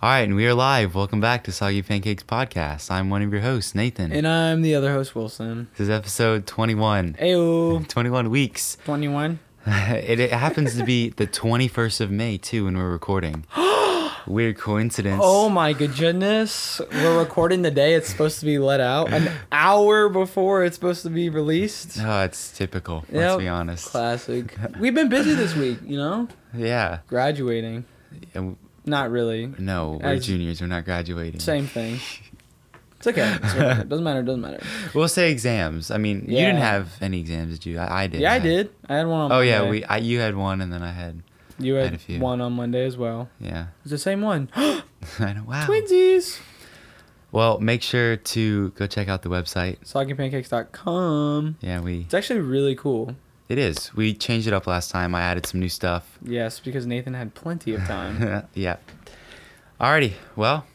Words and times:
All 0.00 0.08
right, 0.10 0.20
and 0.20 0.36
we 0.36 0.46
are 0.46 0.54
live. 0.54 0.94
Welcome 0.94 1.20
back 1.20 1.42
to 1.44 1.52
Soggy 1.52 1.82
Pancakes 1.82 2.22
Podcast. 2.22 2.88
I'm 2.88 3.10
one 3.10 3.20
of 3.22 3.32
your 3.32 3.42
hosts, 3.42 3.74
Nathan. 3.74 4.12
And 4.12 4.28
I'm 4.28 4.62
the 4.62 4.74
other 4.76 4.92
host, 4.92 5.16
Wilson. 5.16 5.66
this 5.72 5.80
is 5.80 5.90
episode 5.90 6.46
21. 6.46 7.14
Ayo. 7.14 7.86
21 7.88 8.30
weeks. 8.30 8.76
21. 8.84 9.40
it, 9.66 10.20
it 10.20 10.30
happens 10.32 10.76
to 10.76 10.84
be 10.84 11.08
the 11.10 11.26
21st 11.26 12.00
of 12.00 12.10
May, 12.12 12.38
too, 12.38 12.66
when 12.66 12.76
we're 12.76 12.90
recording. 12.90 13.44
Weird 14.28 14.58
coincidence. 14.58 15.20
Oh 15.24 15.48
my 15.48 15.72
goodness. 15.72 16.80
We're 16.92 17.18
recording 17.18 17.62
the 17.62 17.70
day 17.70 17.94
it's 17.94 18.08
supposed 18.08 18.38
to 18.40 18.46
be 18.46 18.58
let 18.58 18.78
out. 18.80 19.12
An 19.12 19.32
hour 19.52 20.08
before 20.08 20.64
it's 20.64 20.76
supposed 20.76 21.02
to 21.04 21.10
be 21.10 21.28
released. 21.28 21.98
Oh, 22.00 22.22
it's 22.22 22.56
typical. 22.56 23.04
Let's 23.10 23.32
Yep. 23.32 23.38
be 23.40 23.48
honest. 23.48 23.86
Classic. 23.88 24.54
We've 24.78 24.94
been 24.94 25.08
busy 25.08 25.34
this 25.34 25.56
week, 25.56 25.78
you 25.82 25.96
know? 25.96 26.28
Yeah. 26.54 26.98
Graduating. 27.08 27.84
And 28.34 28.56
Not 28.88 29.10
really. 29.10 29.52
no, 29.58 29.98
we're 30.02 30.14
As- 30.14 30.26
juniors. 30.26 30.60
We're 30.60 30.66
not 30.66 30.84
graduating. 30.84 31.40
Same 31.40 31.66
thing. 31.66 32.00
It's 32.98 33.06
okay. 33.06 33.32
It's 33.40 33.54
okay. 33.54 33.84
Doesn't 33.84 34.02
matter. 34.02 34.24
Doesn't 34.24 34.40
matter. 34.40 34.58
We'll 34.92 35.06
say 35.06 35.30
exams. 35.30 35.92
I 35.92 35.98
mean, 35.98 36.22
you 36.22 36.36
didn't 36.36 36.56
have 36.56 36.90
any 37.00 37.20
exams, 37.20 37.56
did 37.56 37.66
you? 37.66 37.78
I, 37.78 38.02
I 38.02 38.06
did. 38.08 38.20
Yeah, 38.20 38.32
I 38.32 38.40
did. 38.40 38.70
I 38.88 38.96
had 38.96 39.06
one 39.06 39.20
on 39.20 39.30
Oh, 39.30 39.38
yeah. 39.40 39.70
We. 39.70 39.84
I, 39.84 39.98
you 39.98 40.18
had 40.18 40.34
one, 40.34 40.60
and 40.60 40.72
then 40.72 40.82
I 40.82 40.90
had. 40.90 41.22
You 41.60 41.76
I 41.76 41.82
had, 41.82 41.90
had 41.92 41.94
a 41.94 41.98
few. 41.98 42.18
one 42.18 42.40
on 42.40 42.54
Monday 42.54 42.84
as 42.84 42.96
well. 42.96 43.28
Yeah. 43.38 43.68
It's 43.82 43.92
the 43.92 43.98
same 43.98 44.20
one. 44.20 44.50
I 44.56 44.82
know. 45.32 45.44
Wow. 45.46 45.64
Twinsies. 45.68 46.40
Well, 47.30 47.60
make 47.60 47.82
sure 47.82 48.16
to 48.16 48.70
go 48.70 48.88
check 48.88 49.06
out 49.08 49.22
the 49.22 49.28
website. 49.28 49.78
Soggypancakes.com. 49.84 51.58
Yeah, 51.60 51.80
we. 51.80 52.00
It's 52.00 52.14
actually 52.14 52.40
really 52.40 52.74
cool. 52.74 53.14
It 53.48 53.56
is. 53.58 53.94
We 53.94 54.12
changed 54.14 54.46
it 54.46 54.52
up 54.52 54.66
last 54.66 54.90
time. 54.90 55.14
I 55.14 55.22
added 55.22 55.46
some 55.46 55.60
new 55.60 55.68
stuff. 55.70 56.18
Yes, 56.22 56.60
because 56.60 56.86
Nathan 56.86 57.14
had 57.14 57.34
plenty 57.34 57.74
of 57.74 57.82
time. 57.86 58.46
yeah. 58.54 58.76
Alrighty. 59.80 60.12
Well, 60.36 60.66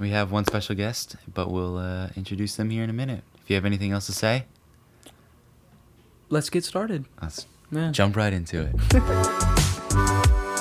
we 0.00 0.10
have 0.10 0.32
one 0.32 0.44
special 0.46 0.74
guest, 0.74 1.16
but 1.32 1.50
we'll 1.50 1.76
uh, 1.76 2.08
introduce 2.16 2.56
them 2.56 2.70
here 2.70 2.82
in 2.82 2.88
a 2.90 2.94
minute. 2.94 3.24
If 3.42 3.50
you 3.50 3.56
have 3.56 3.66
anything 3.66 3.92
else 3.92 4.06
to 4.06 4.12
say, 4.12 4.46
Let's 6.30 6.48
get 6.50 6.64
started. 6.64 7.04
let's 7.20 7.46
Yeah. 7.70 7.90
jump 7.92 8.16
right 8.16 8.32
into 8.32 8.62
it. 8.62 8.74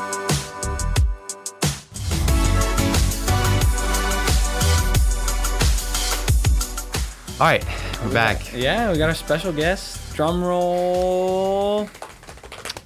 All 7.39 7.49
right, 7.49 7.65
we're 8.05 8.13
back. 8.13 8.53
Yeah, 8.53 8.91
we 8.91 8.97
got 8.97 9.09
our 9.09 9.15
special 9.15 9.51
guest. 9.51 9.99
Drum 10.13 10.43
roll. 10.43 11.89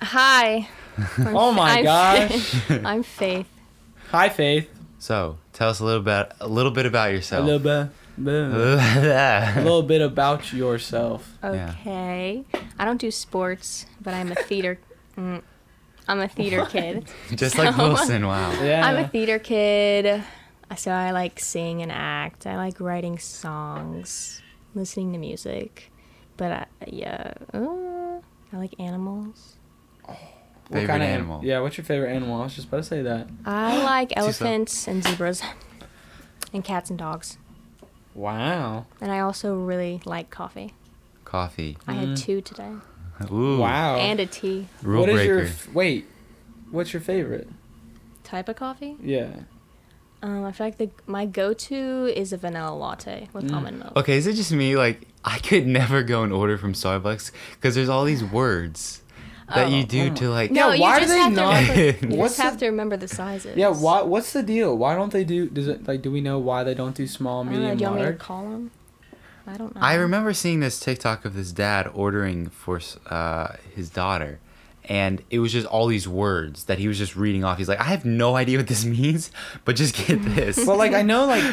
Hi. 0.02 0.67
Oh 1.20 1.52
my 1.52 1.78
I'm 1.80 1.84
gosh. 1.84 2.30
Faith. 2.31 2.81
I'm 2.86 3.03
Faith. 3.03 3.47
Hi, 4.09 4.30
Faith. 4.30 4.67
So, 4.97 5.38
tell 5.53 5.69
us 5.69 5.80
a 5.80 5.86
little 5.86 6.02
bit, 6.02 6.31
a 6.39 6.47
little 6.47 6.72
bit 6.72 6.88
about 6.88 7.09
A 7.09 7.14
yourself. 7.14 7.45
little 7.45 7.59
bit. 7.59 7.92
A 8.17 9.53
little 9.58 9.84
bit 9.84 10.02
about 10.02 10.52
yourself. 10.52 11.38
Yeah. 11.44 11.69
Okay. 11.81 12.44
I 12.80 12.86
don't 12.86 13.00
do 13.00 13.11
sports, 13.11 13.86
but 14.02 14.16
I'm 14.16 14.31
a 14.31 14.36
theater. 14.36 14.80
mm, 15.16 15.44
I'm 16.08 16.19
a 16.19 16.28
theater 16.28 16.66
kid. 16.66 17.06
Just 17.36 17.59
like 17.59 17.75
So- 17.75 17.84
Wilson. 17.89 18.25
Wow. 18.25 18.53
Yeah. 18.64 18.84
I'm 18.88 18.97
a 18.97 19.08
theater 19.08 19.38
kid. 19.38 20.23
So 20.78 20.89
I 20.89 21.12
like 21.12 21.39
sing 21.39 21.84
and 21.84 21.91
act. 21.91 22.47
I 22.47 22.58
like 22.58 22.80
writing 22.80 23.19
songs, 23.19 24.41
listening 24.73 25.12
to 25.14 25.19
music. 25.19 25.91
But 26.38 26.52
I, 26.52 26.66
yeah, 26.88 27.34
uh, 27.54 28.20
I 28.54 28.58
like 28.58 28.74
animals. 28.80 29.56
What 30.06 30.18
Favorite 30.82 30.88
kinda 30.88 31.06
animal? 31.08 31.44
Yeah, 31.44 31.60
what's 31.62 31.78
your 31.78 31.86
favorite 31.86 32.12
animal? 32.14 32.40
I 32.42 32.44
was 32.44 32.54
just 32.56 32.68
about 32.68 32.78
to 32.78 32.84
say 32.84 33.02
that. 33.02 33.28
I 33.46 33.84
like 33.84 34.14
elephants 34.16 34.88
and 34.88 35.04
zebras, 35.04 35.42
and 36.54 36.64
cats 36.64 36.90
and 36.90 37.00
dogs. 37.00 37.38
Wow. 38.14 38.86
And 39.00 39.12
I 39.12 39.20
also 39.20 39.56
really 39.56 40.02
like 40.06 40.30
coffee. 40.30 40.74
Coffee. 41.26 41.78
I 41.88 41.94
had 41.94 42.10
Mm. 42.10 42.18
two 42.20 42.42
today, 42.42 42.72
Ooh. 43.31 43.59
Wow. 43.59 43.96
and 43.97 44.20
a 44.20 44.26
tea. 44.26 44.68
Rule 44.81 45.02
what 45.02 45.09
is 45.09 45.16
breaker. 45.16 45.34
your 45.34 45.44
f- 45.44 45.74
wait? 45.74 46.06
What's 46.72 46.94
your 46.94 47.02
favorite? 47.02 47.47
Type 48.24 48.50
of 48.50 48.56
coffee? 48.58 48.97
Yeah. 49.02 49.30
Um, 50.22 50.44
I 50.46 50.52
feel 50.52 50.68
like 50.68 50.78
the 50.78 50.90
my 51.06 51.26
go-to 51.26 52.12
is 52.14 52.34
a 52.34 52.38
vanilla 52.38 52.76
latte 52.76 53.30
with 53.34 53.46
Mm. 53.50 53.53
almond 53.56 53.80
milk. 53.80 53.96
Okay, 53.96 54.18
is 54.18 54.26
it 54.28 54.34
just 54.34 54.52
me? 54.52 54.76
Like, 54.76 55.08
I 55.28 55.40
could 55.40 55.68
never 55.68 56.04
go 56.04 56.24
and 56.24 56.32
order 56.32 56.58
from 56.58 56.72
Starbucks 56.74 57.32
because 57.56 57.76
there's 57.76 57.90
all 57.90 58.06
these 58.06 58.24
words 58.24 59.02
that 59.54 59.70
you 59.70 59.84
Oh. 59.84 59.86
do 59.86 60.14
to 60.16 60.30
like. 60.30 60.52
Yeah, 60.52 60.78
why 60.78 61.00
do 61.00 61.06
just 61.06 61.14
they 61.18 61.30
not- 61.30 61.68
remember- 61.70 62.08
you 62.08 62.16
What's 62.18 62.36
just 62.38 62.42
have 62.42 62.54
the- 62.54 62.60
to 62.62 62.66
remember 62.72 62.96
the 62.98 63.08
sizes. 63.08 63.58
Yeah. 63.58 63.70
Why? 63.70 64.02
What's 64.04 64.32
the 64.34 64.44
deal? 64.44 64.78
Why 64.78 64.96
don't 64.96 65.12
they 65.12 65.24
do? 65.24 65.48
Does 65.50 65.68
it 65.68 65.88
like? 65.88 66.02
Do 66.02 66.12
we 66.12 66.22
know 66.22 66.40
why 66.40 66.64
they 66.64 66.74
don't 66.74 66.96
do 66.96 67.06
small, 67.08 67.42
I 67.42 67.44
don't 67.44 67.54
know. 67.54 67.60
medium, 67.60 67.78
Do 67.78 67.84
you 67.84 67.90
want 67.90 67.96
me 68.00 68.02
to 68.06 68.10
large? 68.12 68.20
call 68.20 68.44
them? 68.50 68.72
I 69.50 69.58
don't 69.58 69.74
know. 69.76 69.82
I 69.82 69.94
remember 69.96 70.34
seeing 70.34 70.60
this 70.60 70.80
TikTok 70.80 71.24
of 71.26 71.34
this 71.34 71.52
dad 71.52 71.90
ordering 71.94 72.50
for 72.50 72.82
uh, 73.09 73.54
his 73.74 73.90
daughter, 73.90 74.40
and 74.90 75.22
it 75.30 75.40
was 75.40 75.54
just 75.54 75.66
all 75.68 75.88
these 75.88 76.06
words 76.08 76.66
that 76.66 76.80
he 76.80 76.88
was 76.90 76.98
just 76.98 77.16
reading 77.16 77.46
off. 77.46 77.58
He's 77.58 77.70
like, 77.70 77.80
I 77.80 77.86
have 77.86 78.04
no 78.04 78.36
idea 78.36 78.58
what 78.58 78.68
this 78.68 78.84
means, 79.00 79.32
but 79.64 79.78
just 79.78 79.96
get 79.96 80.22
this. 80.36 80.58
Well, 80.66 80.78
like 80.78 80.92
I 80.94 81.02
know, 81.02 81.26
like 81.26 81.44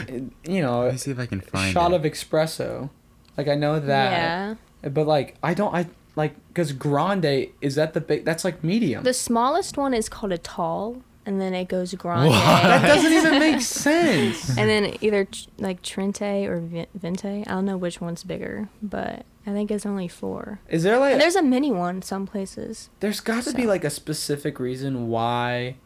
you 0.48 0.60
know, 0.62 0.82
Let 0.84 0.92
me 0.92 0.98
see 0.98 1.10
if 1.12 1.18
I 1.20 1.26
can 1.26 1.40
find 1.40 1.72
shot 1.72 1.92
it. 1.92 1.96
of 1.96 2.02
espresso. 2.02 2.90
Like 3.36 3.48
I 3.48 3.54
know 3.54 3.80
that. 3.80 4.10
Yeah. 4.12 4.54
But 4.90 5.06
like 5.06 5.36
I 5.42 5.54
don't 5.54 5.74
I 5.74 5.86
like 6.16 6.34
because 6.48 6.72
grande 6.72 7.48
is 7.60 7.74
that 7.74 7.94
the 7.94 8.00
big 8.00 8.24
that's 8.24 8.44
like 8.44 8.62
medium. 8.62 9.02
The 9.04 9.14
smallest 9.14 9.76
one 9.76 9.94
is 9.94 10.08
called 10.08 10.30
a 10.32 10.38
tall, 10.38 11.02
and 11.26 11.40
then 11.40 11.54
it 11.54 11.68
goes 11.68 11.92
grande. 11.94 12.32
that 12.32 12.86
doesn't 12.86 13.12
even 13.12 13.38
make 13.40 13.60
sense. 13.60 14.50
and 14.56 14.68
then 14.70 14.96
either 15.00 15.24
tr- 15.24 15.48
like 15.58 15.82
Trente 15.82 16.46
or 16.46 16.60
Vi- 16.60 16.86
Venti. 16.94 17.44
I 17.46 17.50
don't 17.50 17.64
know 17.64 17.76
which 17.76 18.00
one's 18.00 18.22
bigger, 18.24 18.68
but 18.82 19.24
I 19.46 19.50
think 19.52 19.70
it's 19.70 19.84
only 19.86 20.06
four. 20.08 20.60
Is 20.68 20.82
there 20.84 20.98
like 20.98 21.12
And 21.12 21.20
there's 21.20 21.34
a 21.36 21.42
mini 21.42 21.72
one 21.72 22.02
some 22.02 22.26
places. 22.26 22.90
there's 23.00 23.20
got 23.20 23.44
to 23.44 23.52
be 23.52 23.66
like 23.66 23.84
a 23.84 23.90
specific 23.90 24.60
reason 24.60 25.08
why 25.08 25.76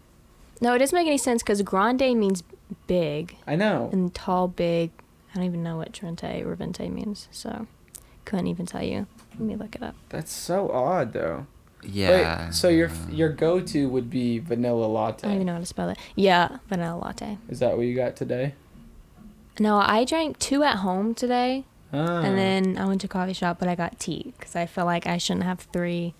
No, 0.60 0.74
it 0.74 0.78
doesn't 0.80 0.96
make 0.96 1.06
any 1.06 1.18
sense 1.18 1.42
because 1.42 1.62
grande 1.62 2.00
means 2.18 2.42
big, 2.86 3.36
I 3.46 3.56
know. 3.56 3.88
and 3.92 4.12
tall, 4.14 4.48
big. 4.48 4.90
I 5.38 5.42
don't 5.42 5.46
even 5.50 5.62
know 5.62 5.76
what 5.76 5.92
Trente 5.92 6.42
or 6.44 6.56
Venti 6.56 6.88
means, 6.88 7.28
so 7.30 7.68
couldn't 8.24 8.48
even 8.48 8.66
tell 8.66 8.82
you. 8.82 9.06
Let 9.34 9.40
me 9.40 9.54
look 9.54 9.76
it 9.76 9.84
up. 9.84 9.94
That's 10.08 10.32
so 10.32 10.68
odd 10.72 11.12
though. 11.12 11.46
yeah. 11.84 12.46
Wait, 12.46 12.54
so 12.54 12.68
your 12.68 12.90
your 13.08 13.28
go 13.28 13.60
to 13.60 13.88
would 13.88 14.10
be 14.10 14.40
vanilla 14.40 14.86
latte. 14.86 15.28
I 15.28 15.28
don't 15.28 15.34
even 15.36 15.46
know 15.46 15.52
how 15.52 15.60
to 15.60 15.66
spell 15.66 15.90
it. 15.90 15.98
Yeah, 16.16 16.58
vanilla 16.68 16.98
latte. 16.98 17.38
Is 17.48 17.60
that 17.60 17.76
what 17.76 17.86
you 17.86 17.94
got 17.94 18.16
today? 18.16 18.54
No, 19.60 19.76
I 19.78 20.04
drank 20.04 20.40
two 20.40 20.64
at 20.64 20.78
home 20.78 21.14
today, 21.14 21.64
Ah. 21.92 22.22
and 22.22 22.36
then 22.36 22.76
I 22.78 22.86
went 22.86 23.00
to 23.02 23.06
a 23.06 23.08
coffee 23.08 23.32
shop, 23.32 23.60
but 23.60 23.68
I 23.68 23.76
got 23.76 24.00
tea 24.00 24.32
because 24.38 24.56
I 24.56 24.66
felt 24.66 24.86
like 24.86 25.06
I 25.06 25.18
shouldn't 25.18 25.44
have 25.44 25.60
three, 25.72 26.14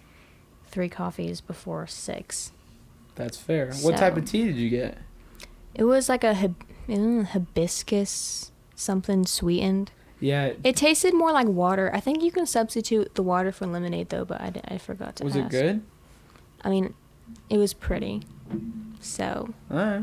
three 0.69 0.89
coffees 0.89 1.41
before 1.41 1.89
six. 1.89 2.53
that's 3.17 3.37
fair. 3.37 3.73
What 3.83 3.97
type 3.97 4.17
of 4.17 4.25
tea 4.27 4.45
did 4.45 4.55
you 4.57 4.71
get? 4.71 4.97
It 5.75 5.83
was 5.85 6.09
like 6.09 6.23
a 6.23 6.35
hib- 6.35 6.63
mm, 6.89 7.25
hibiscus 7.27 8.53
something 8.79 9.27
sweetened. 9.27 9.91
Yeah. 10.21 10.53
It 10.65 10.77
tasted 10.77 11.15
more 11.15 11.33
like 11.33 11.47
water. 11.47 11.91
I 11.93 12.01
think 12.01 12.23
you 12.23 12.33
can 12.33 12.47
substitute 12.47 13.15
the 13.15 13.23
water 13.23 13.53
for 13.53 13.67
lemonade 13.67 14.09
though, 14.09 14.25
but 14.25 14.41
I, 14.41 14.53
I 14.67 14.79
forgot 14.79 15.17
to 15.17 15.25
Was 15.25 15.37
it 15.37 15.49
good? 15.49 15.83
I 16.63 16.71
mean, 16.71 16.95
it 17.49 17.59
was 17.59 17.73
pretty. 17.75 18.23
So 19.01 19.55
All 19.71 19.77
right. 19.77 20.03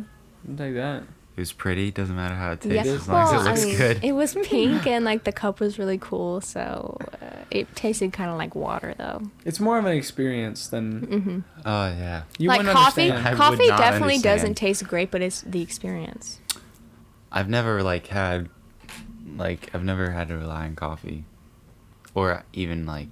I'll 0.49 0.55
take 0.55 0.75
that. 0.75 1.03
It 1.35 1.41
was 1.41 1.51
pretty. 1.51 1.91
Doesn't 1.91 2.15
matter 2.15 2.35
how 2.35 2.53
it 2.53 2.61
tastes 2.61 2.87
yeah, 2.87 2.93
as 2.93 3.09
long 3.09 3.35
as 3.35 3.41
it 3.41 3.49
looks 3.49 3.63
I 3.63 3.65
mean, 3.65 3.77
good. 3.77 4.03
it 4.05 4.11
was 4.13 4.35
pink 4.43 4.87
and 4.87 5.03
like 5.03 5.25
the 5.25 5.33
cup 5.33 5.59
was 5.59 5.77
really 5.77 5.97
cool. 5.97 6.39
So 6.39 6.97
uh, 7.21 7.43
it 7.51 7.75
tasted 7.75 8.13
kind 8.13 8.31
of 8.31 8.37
like 8.37 8.55
water 8.55 8.95
though. 8.97 9.21
It's 9.43 9.59
more 9.59 9.77
of 9.77 9.85
an 9.85 9.97
experience 9.97 10.67
than 10.67 11.01
hmm 11.01 11.39
oh 11.65 11.87
yeah. 11.87 12.23
you 12.37 12.47
like 12.47 12.61
coffee, 12.61 13.09
understand. 13.09 13.37
Coffee 13.37 13.67
definitely 13.67 14.15
understand. 14.15 14.23
doesn't 14.23 14.53
taste 14.55 14.87
great, 14.87 15.11
but 15.11 15.21
it's 15.21 15.41
the 15.41 15.61
experience. 15.61 16.39
I've 17.33 17.49
never 17.49 17.83
like 17.83 18.07
had, 18.07 18.47
like 19.37 19.69
I've 19.73 19.83
never 19.83 20.11
had 20.11 20.27
to 20.29 20.35
rely 20.37 20.65
on 20.65 20.75
coffee, 20.75 21.25
or 22.13 22.43
even 22.53 22.85
like, 22.85 23.07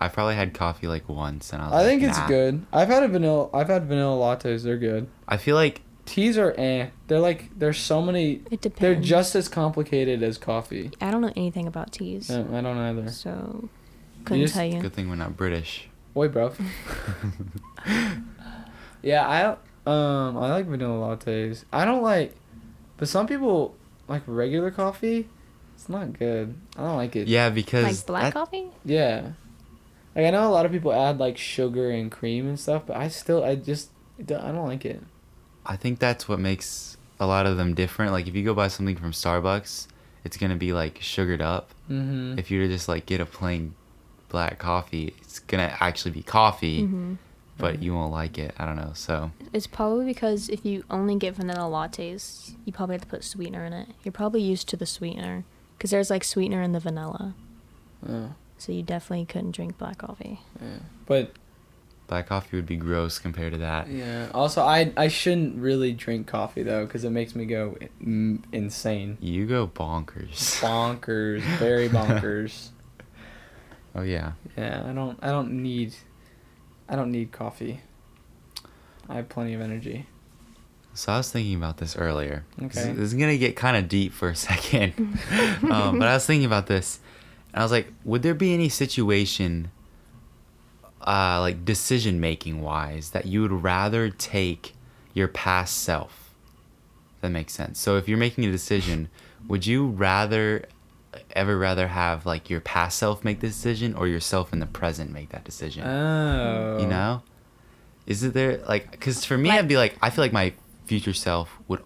I've 0.00 0.12
probably 0.12 0.34
had 0.34 0.54
coffee 0.54 0.86
like 0.86 1.08
once, 1.08 1.52
and 1.52 1.62
I 1.62 1.66
was 1.66 1.72
I 1.74 1.76
like, 1.78 1.86
think 1.86 2.02
it's 2.04 2.18
nah. 2.18 2.26
good. 2.28 2.66
I've 2.72 2.88
had 2.88 3.02
a 3.02 3.08
vanilla. 3.08 3.48
I've 3.54 3.68
had 3.68 3.86
vanilla 3.86 4.16
lattes. 4.36 4.62
They're 4.64 4.78
good. 4.78 5.08
I 5.28 5.36
feel 5.36 5.56
like 5.56 5.80
Teas 6.04 6.36
are 6.36 6.52
eh. 6.58 6.88
They're 7.06 7.20
like 7.20 7.56
there's 7.58 7.78
so 7.78 8.02
many. 8.02 8.42
It 8.50 8.60
depends. 8.60 8.80
They're 8.80 8.94
just 8.96 9.34
as 9.36 9.48
complicated 9.48 10.22
as 10.22 10.36
coffee. 10.36 10.90
I 11.00 11.10
don't 11.12 11.20
know 11.20 11.32
anything 11.36 11.66
about 11.68 11.92
teas, 11.92 12.28
No, 12.28 12.40
I 12.52 12.60
don't 12.60 12.76
either. 12.76 13.08
so 13.10 13.68
couldn't 14.24 14.42
just- 14.42 14.54
tell 14.54 14.64
you. 14.66 14.80
good 14.80 14.92
thing 14.92 15.08
we're 15.08 15.14
not 15.16 15.36
British. 15.36 15.88
Wait, 16.14 16.32
bro. 16.32 16.52
yeah, 19.02 19.26
I 19.26 19.90
um 19.90 20.36
I 20.36 20.50
like 20.50 20.66
vanilla 20.66 21.16
lattes. 21.16 21.64
I 21.72 21.84
don't 21.84 22.02
like, 22.02 22.34
but 22.96 23.08
some 23.08 23.26
people 23.26 23.74
like 24.12 24.22
regular 24.26 24.70
coffee. 24.70 25.28
It's 25.74 25.88
not 25.88 26.16
good. 26.18 26.54
I 26.76 26.82
don't 26.84 26.96
like 26.96 27.16
it. 27.16 27.26
Yeah, 27.28 27.50
because 27.50 27.84
Like 27.84 28.06
black 28.06 28.22
that- 28.24 28.32
coffee? 28.34 28.66
Yeah. 28.84 29.32
Like 30.14 30.26
I 30.26 30.30
know 30.30 30.46
a 30.48 30.52
lot 30.52 30.66
of 30.66 30.72
people 30.72 30.92
add 30.92 31.18
like 31.18 31.38
sugar 31.38 31.90
and 31.90 32.12
cream 32.12 32.46
and 32.46 32.60
stuff, 32.60 32.82
but 32.86 32.96
I 32.96 33.08
still 33.08 33.42
I 33.42 33.56
just 33.56 33.90
I 34.20 34.22
don't 34.52 34.66
like 34.66 34.84
it. 34.84 35.02
I 35.64 35.76
think 35.76 35.98
that's 35.98 36.28
what 36.28 36.38
makes 36.38 36.96
a 37.18 37.26
lot 37.26 37.46
of 37.46 37.56
them 37.56 37.74
different. 37.74 38.12
Like 38.12 38.26
if 38.28 38.34
you 38.34 38.44
go 38.44 38.52
buy 38.54 38.68
something 38.68 38.96
from 38.96 39.12
Starbucks, 39.12 39.86
it's 40.24 40.36
gonna 40.36 40.56
be 40.56 40.72
like 40.72 40.98
sugared 41.00 41.40
up. 41.42 41.70
Mm-hmm. 41.90 42.38
If 42.38 42.50
you 42.50 42.60
were 42.60 42.66
to 42.66 42.72
just 42.72 42.88
like 42.88 43.06
get 43.06 43.20
a 43.20 43.26
plain 43.26 43.74
black 44.28 44.58
coffee, 44.58 45.14
it's 45.22 45.38
gonna 45.40 45.74
actually 45.80 46.10
be 46.12 46.22
coffee, 46.22 46.84
hmm 46.84 47.14
but 47.58 47.82
you 47.82 47.94
won't 47.94 48.12
like 48.12 48.38
it. 48.38 48.54
I 48.58 48.64
don't 48.66 48.76
know. 48.76 48.92
So 48.94 49.30
It's 49.52 49.66
probably 49.66 50.04
because 50.06 50.48
if 50.48 50.64
you 50.64 50.84
only 50.90 51.16
get 51.16 51.36
vanilla 51.36 51.70
lattes, 51.70 52.54
you 52.64 52.72
probably 52.72 52.94
have 52.94 53.02
to 53.02 53.06
put 53.08 53.22
sweetener 53.24 53.64
in 53.64 53.72
it. 53.72 53.88
You're 54.02 54.12
probably 54.12 54.42
used 54.42 54.68
to 54.70 54.76
the 54.76 54.86
sweetener 54.86 55.44
because 55.78 55.90
there's 55.90 56.10
like 56.10 56.24
sweetener 56.24 56.62
in 56.62 56.72
the 56.72 56.80
vanilla, 56.80 57.34
Yeah, 58.08 58.28
so 58.58 58.72
you 58.72 58.82
definitely 58.82 59.26
couldn't 59.26 59.52
drink 59.52 59.78
black 59.78 59.98
coffee. 59.98 60.40
yeah. 60.60 60.78
But 61.06 61.32
black 62.08 62.26
coffee 62.28 62.56
would 62.56 62.66
be 62.66 62.76
gross 62.76 63.18
compared 63.18 63.52
to 63.52 63.58
that. 63.58 63.88
yeah. 63.88 64.28
Also, 64.34 64.62
I 64.62 64.92
I 64.96 65.08
shouldn't 65.08 65.56
really 65.56 65.92
drink 65.92 66.26
coffee 66.26 66.62
though 66.62 66.84
because 66.86 67.04
it 67.04 67.10
makes 67.10 67.34
me 67.34 67.44
go 67.46 67.76
insane. 68.52 69.18
You 69.20 69.46
go 69.46 69.66
bonkers. 69.66 70.60
Bonkers, 70.60 71.40
very 71.58 71.88
bonkers. 71.88 72.68
Oh 73.94 74.02
yeah. 74.02 74.32
Yeah, 74.56 74.84
I 74.88 74.92
don't 74.92 75.18
I 75.22 75.28
don't 75.28 75.62
need 75.62 75.94
I 76.92 76.96
don't 76.96 77.10
need 77.10 77.32
coffee. 77.32 77.80
I 79.08 79.14
have 79.16 79.30
plenty 79.30 79.54
of 79.54 79.62
energy. 79.62 80.04
So 80.92 81.10
I 81.10 81.16
was 81.16 81.32
thinking 81.32 81.54
about 81.56 81.78
this 81.78 81.96
earlier. 81.96 82.44
This- 82.58 82.76
Okay. 82.76 82.92
This 82.92 83.04
is 83.06 83.14
gonna 83.14 83.38
get 83.38 83.56
kind 83.56 83.78
of 83.78 83.88
deep 83.88 84.12
for 84.12 84.28
a 84.28 84.36
second, 84.36 84.92
um, 85.70 85.98
but 85.98 86.06
I 86.06 86.12
was 86.14 86.26
thinking 86.26 86.44
about 86.44 86.66
this, 86.66 87.00
and 87.54 87.62
I 87.62 87.64
was 87.64 87.72
like, 87.72 87.90
would 88.04 88.22
there 88.22 88.34
be 88.34 88.52
any 88.52 88.68
situation, 88.68 89.70
uh, 91.06 91.40
like 91.40 91.64
decision 91.64 92.20
making 92.20 92.60
wise, 92.60 93.10
that 93.10 93.24
you 93.24 93.40
would 93.40 93.52
rather 93.62 94.10
take 94.10 94.74
your 95.14 95.28
past 95.28 95.78
self? 95.78 96.34
That 97.22 97.30
makes 97.30 97.54
sense. 97.54 97.78
So 97.80 97.96
if 97.96 98.06
you're 98.06 98.18
making 98.18 98.44
a 98.44 98.50
decision, 98.50 99.08
would 99.48 99.64
you 99.66 99.86
rather, 99.86 100.66
ever 101.34 101.58
rather 101.58 101.88
have 101.88 102.24
like 102.26 102.48
your 102.50 102.60
past 102.60 102.98
self 102.98 103.24
make 103.24 103.40
the 103.40 103.48
decision, 103.48 103.94
or 103.94 104.06
yourself 104.08 104.52
in 104.52 104.58
the 104.60 104.66
present 104.66 105.10
make 105.12 105.30
that 105.30 105.44
decision? 105.44 105.84
Oh. 105.86 106.78
You 106.80 106.86
know? 106.86 107.22
Is 108.06 108.22
it 108.24 108.34
there 108.34 108.58
like 108.68 108.90
because 108.90 109.24
for 109.24 109.38
me 109.38 109.48
Like- 109.50 109.60
I'd 109.60 109.68
be 109.68 109.76
like 109.76 109.96
I 110.02 110.10
feel 110.10 110.24
like 110.24 110.32
my 110.32 110.52
future 110.86 111.12
self 111.14 111.50
would 111.68 111.82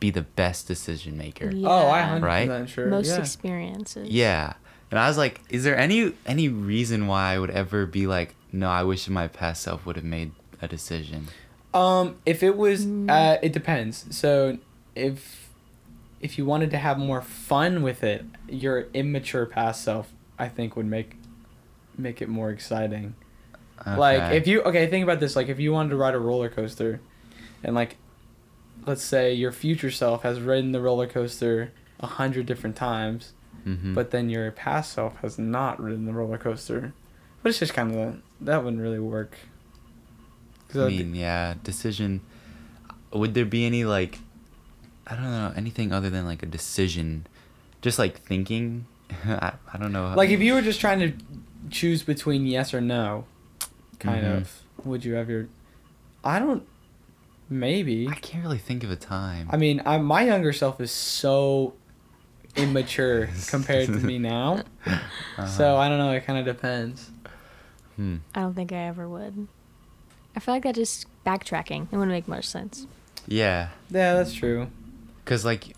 be 0.00 0.10
the 0.10 0.22
best 0.22 0.66
decision 0.66 1.16
maker. 1.16 1.50
Yeah. 1.50 1.68
Oh, 1.68 1.88
I 1.88 2.02
hundred 2.02 2.26
Right? 2.26 2.68
sure. 2.68 2.86
Most 2.88 3.08
yeah. 3.08 3.18
experiences. 3.18 4.08
Yeah. 4.08 4.54
And 4.90 4.98
I 4.98 5.08
was 5.08 5.16
like, 5.16 5.40
is 5.48 5.64
there 5.64 5.76
any 5.76 6.12
any 6.26 6.48
reason 6.48 7.06
why 7.06 7.32
I 7.32 7.38
would 7.38 7.50
ever 7.50 7.86
be 7.86 8.06
like, 8.06 8.34
no, 8.50 8.68
I 8.68 8.82
wish 8.82 9.08
my 9.08 9.28
past 9.28 9.62
self 9.62 9.86
would 9.86 9.96
have 9.96 10.04
made 10.04 10.32
a 10.60 10.68
decision. 10.68 11.28
Um, 11.72 12.16
if 12.26 12.42
it 12.42 12.56
was, 12.56 12.84
Mm. 12.84 13.10
uh, 13.10 13.38
it 13.42 13.52
depends. 13.54 14.04
So, 14.14 14.58
if 14.94 15.41
if 16.22 16.38
you 16.38 16.46
wanted 16.46 16.70
to 16.70 16.78
have 16.78 16.98
more 16.98 17.20
fun 17.20 17.82
with 17.82 18.02
it, 18.04 18.24
your 18.48 18.86
immature 18.94 19.44
past 19.44 19.82
self, 19.82 20.12
I 20.38 20.48
think, 20.48 20.76
would 20.76 20.86
make 20.86 21.16
make 21.98 22.22
it 22.22 22.28
more 22.28 22.50
exciting. 22.50 23.14
Okay. 23.80 23.96
Like 23.96 24.32
if 24.32 24.46
you 24.46 24.62
okay, 24.62 24.86
think 24.86 25.02
about 25.02 25.20
this. 25.20 25.36
Like 25.36 25.48
if 25.48 25.58
you 25.60 25.72
wanted 25.72 25.90
to 25.90 25.96
ride 25.96 26.14
a 26.14 26.18
roller 26.18 26.48
coaster, 26.48 27.00
and 27.64 27.74
like, 27.74 27.96
let's 28.86 29.02
say 29.02 29.34
your 29.34 29.52
future 29.52 29.90
self 29.90 30.22
has 30.22 30.40
ridden 30.40 30.72
the 30.72 30.80
roller 30.80 31.06
coaster 31.06 31.72
a 32.00 32.06
hundred 32.06 32.46
different 32.46 32.76
times, 32.76 33.32
Mhm. 33.66 33.94
but 33.94 34.10
then 34.10 34.28
your 34.30 34.50
past 34.52 34.92
self 34.92 35.16
has 35.20 35.38
not 35.38 35.80
ridden 35.80 36.04
the 36.06 36.12
roller 36.12 36.38
coaster. 36.38 36.92
But 37.42 37.50
it's 37.50 37.58
just 37.58 37.74
kind 37.74 37.94
of 37.94 38.22
that 38.40 38.62
wouldn't 38.64 38.80
really 38.82 38.98
work. 39.00 39.36
I 40.74 40.88
mean, 40.88 41.14
yeah, 41.14 41.54
decision. 41.62 42.20
Would 43.12 43.34
there 43.34 43.44
be 43.44 43.66
any 43.66 43.84
like, 43.84 44.20
I 45.06 45.14
don't 45.14 45.24
know, 45.24 45.52
anything 45.56 45.92
other 45.92 46.10
than 46.10 46.24
like 46.24 46.42
a 46.42 46.46
decision, 46.46 47.26
just 47.80 47.98
like 47.98 48.20
thinking? 48.20 48.86
I, 49.26 49.52
I 49.72 49.78
don't 49.78 49.92
know. 49.92 50.12
Like 50.16 50.30
if 50.30 50.40
you 50.40 50.54
were 50.54 50.62
just 50.62 50.80
trying 50.80 51.00
to 51.00 51.12
choose 51.70 52.02
between 52.02 52.46
yes 52.46 52.72
or 52.74 52.80
no, 52.80 53.24
kind 53.98 54.24
Mhm. 54.24 54.36
of, 54.38 54.62
would 54.84 55.04
you 55.04 55.14
have 55.14 55.28
your? 55.28 55.48
I 56.24 56.38
don't. 56.38 56.64
Maybe. 57.50 58.08
I 58.08 58.14
can't 58.14 58.42
really 58.42 58.58
think 58.58 58.82
of 58.84 58.90
a 58.90 58.96
time. 58.96 59.48
I 59.50 59.56
mean, 59.58 59.82
I, 59.84 59.98
my 59.98 60.22
younger 60.22 60.52
self 60.52 60.80
is 60.80 60.90
so 60.90 61.74
immature 62.56 63.28
compared 63.48 63.86
to 63.86 63.92
me 63.92 64.18
now. 64.18 64.62
Uh-huh. 64.86 65.46
So 65.46 65.76
I 65.76 65.88
don't 65.88 65.98
know. 65.98 66.12
It 66.12 66.24
kind 66.24 66.38
of 66.38 66.44
depends. 66.46 67.10
Hmm. 67.96 68.16
I 68.34 68.40
don't 68.40 68.54
think 68.54 68.72
I 68.72 68.86
ever 68.86 69.06
would. 69.08 69.48
I 70.34 70.40
feel 70.40 70.54
like 70.54 70.62
that 70.62 70.74
just 70.76 71.06
backtracking. 71.26 71.88
It 71.92 71.96
wouldn't 71.96 72.10
make 72.12 72.26
much 72.26 72.46
sense. 72.46 72.86
Yeah, 73.26 73.68
Yeah, 73.90 74.14
that's 74.14 74.32
true. 74.32 74.68
Cause 75.24 75.44
like, 75.44 75.76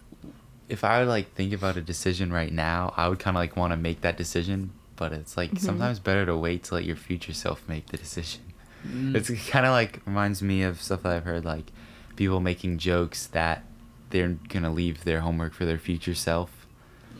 if 0.69 0.82
I 0.85 1.00
would 1.00 1.08
like 1.08 1.35
think 1.35 1.52
about 1.52 1.76
a 1.76 1.81
decision 1.82 2.32
right 2.32 2.52
now, 2.52 2.93
I 2.96 3.08
would 3.08 3.19
kind 3.19 3.37
of 3.37 3.41
like 3.41 3.56
want 3.56 3.73
to 3.73 3.76
make 3.76 4.00
that 4.02 4.17
decision, 4.17 4.70
but 4.96 5.12
it's 5.12 5.37
like 5.37 5.52
Mhm. 5.52 5.58
sometimes 5.61 5.99
better 5.99 6.25
to 6.26 6.37
wait 6.37 6.64
to 6.64 6.75
let 6.75 6.85
your 6.85 6.96
future 6.96 7.32
self 7.35 7.62
make 7.69 7.87
the 7.88 7.96
decision. 7.96 8.41
Mm. 8.87 9.14
It's 9.14 9.31
kind 9.50 9.67
of 9.67 9.73
like 9.73 10.00
reminds 10.06 10.43
me 10.43 10.62
of 10.62 10.81
stuff 10.82 11.02
that 11.05 11.12
I've 11.12 11.25
heard, 11.25 11.44
like 11.44 11.73
people 12.17 12.41
making 12.41 12.79
jokes 12.79 13.26
that 13.29 13.64
they're 14.11 14.37
gonna 14.49 14.70
leave 14.73 15.05
their 15.05 15.20
homework 15.20 15.52
for 15.55 15.64
their 15.64 15.79
future 15.79 16.14
self, 16.14 16.50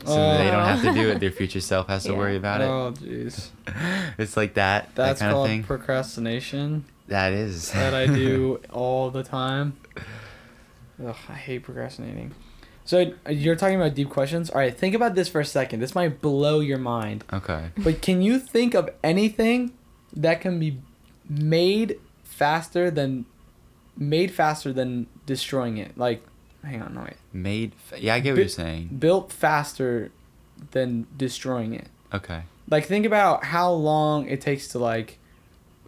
so 0.05 0.15
that 0.15 0.37
they 0.43 0.49
don't 0.51 0.63
have 0.65 0.81
to 0.83 0.93
do 0.93 1.09
it. 1.09 1.19
Their 1.19 1.31
future 1.31 1.59
self 1.61 1.87
has 1.87 2.03
to 2.03 2.11
Yeah. 2.13 2.17
worry 2.17 2.35
about 2.37 2.61
it. 2.61 2.65
Oh, 2.65 2.93
jeez. 2.95 3.49
It's 4.17 4.37
like 4.37 4.53
that. 4.55 4.89
That's 4.95 5.19
that 5.19 5.25
kind 5.25 5.33
called 5.33 5.45
of 5.47 5.51
thing. 5.51 5.63
procrastination. 5.63 6.85
that 7.07 7.33
is. 7.33 7.71
that 7.71 7.93
I 7.93 8.07
do 8.07 8.59
all 8.71 9.11
the 9.11 9.23
time. 9.23 9.73
Ugh, 11.03 11.15
I 11.29 11.33
hate 11.33 11.63
procrastinating. 11.63 12.33
So 12.85 13.13
you're 13.29 13.55
talking 13.55 13.77
about 13.77 13.95
deep 13.95 14.09
questions. 14.09 14.49
All 14.51 14.59
right, 14.59 14.75
think 14.77 14.93
about 14.93 15.15
this 15.15 15.27
for 15.27 15.41
a 15.41 15.45
second. 15.45 15.79
This 15.79 15.95
might 15.95 16.21
blow 16.21 16.59
your 16.59 16.77
mind. 16.77 17.23
Okay. 17.33 17.69
But 17.77 18.01
can 18.01 18.21
you 18.21 18.37
think 18.39 18.75
of 18.75 18.89
anything 19.03 19.73
that 20.13 20.39
can 20.41 20.59
be 20.59 20.79
made 21.27 21.99
faster 22.23 22.91
than 22.91 23.25
made 23.97 24.31
faster 24.31 24.71
than 24.71 25.07
destroying 25.25 25.77
it? 25.77 25.97
Like, 25.97 26.23
hang 26.63 26.81
on, 26.83 26.93
no 26.93 27.01
wait. 27.01 27.15
Made. 27.33 27.73
Fa- 27.75 27.99
yeah, 27.99 28.13
I 28.15 28.19
get 28.19 28.31
what 28.33 28.39
you're 28.39 28.47
saying. 28.49 28.89
Built 28.99 29.31
faster 29.31 30.11
than 30.71 31.07
destroying 31.17 31.73
it. 31.73 31.87
Okay. 32.13 32.43
Like, 32.69 32.85
think 32.85 33.05
about 33.05 33.43
how 33.45 33.71
long 33.71 34.27
it 34.27 34.41
takes 34.41 34.67
to 34.69 34.79
like 34.79 35.17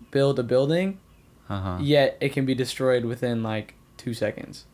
build 0.09 0.39
a 0.39 0.43
building, 0.43 0.99
Uh 1.47 1.59
huh. 1.61 1.77
yet 1.81 2.17
it 2.21 2.29
can 2.33 2.45
be 2.45 2.55
destroyed 2.55 3.05
within 3.05 3.43
like 3.43 3.75
two 3.97 4.13
seconds. 4.15 4.65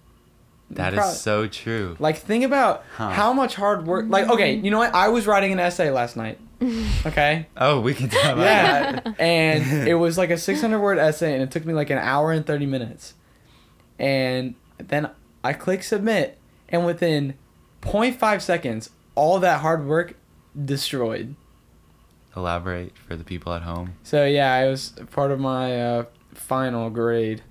That 0.72 0.94
is 0.96 1.20
so 1.20 1.48
true. 1.48 1.96
Like 2.00 2.18
think 2.18 2.44
about 2.44 2.84
Huh. 2.96 3.10
how 3.10 3.32
much 3.34 3.56
hard 3.56 3.86
work. 3.86 4.06
Like 4.10 4.30
okay, 4.30 4.56
you 4.56 4.72
know 4.72 4.80
what? 4.80 4.94
I 4.96 5.10
was 5.10 5.28
writing 5.28 5.52
an 5.52 5.60
essay 5.60 5.90
last 5.92 6.16
night. 6.18 6.40
Okay. 7.06 7.48
Oh, 7.58 7.82
we 7.82 7.94
can 7.94 8.08
talk 8.08 8.24
about 8.24 8.38
that. 8.38 9.04
Yeah, 9.06 9.14
and 9.20 9.88
it 9.88 9.96
was 9.96 10.18
like 10.18 10.30
a 10.30 10.38
600 10.38 10.80
word 10.80 10.98
essay, 10.98 11.34
and 11.34 11.44
it 11.44 11.52
took 11.52 11.66
me 11.66 11.74
like 11.74 11.90
an 11.90 11.98
hour 11.98 12.32
and 12.32 12.46
30 12.46 12.66
minutes. 12.66 13.16
And 14.00 14.56
then 14.78 15.10
I 15.44 15.52
click 15.52 15.84
submit, 15.84 16.38
and 16.70 16.86
within 16.86 17.34
0.5 17.82 18.42
seconds, 18.42 18.92
all 19.14 19.40
that 19.40 19.60
hard 19.60 19.86
work 19.86 20.16
destroyed. 20.66 21.36
Elaborate 22.36 22.98
for 22.98 23.16
the 23.18 23.24
people 23.26 23.52
at 23.54 23.64
home. 23.64 23.96
So 24.04 24.26
yeah, 24.26 24.58
it 24.64 24.70
was 24.70 24.94
part 25.12 25.32
of 25.32 25.40
my 25.42 25.80
uh, 25.82 26.06
final 26.34 26.90
grade, 26.90 27.44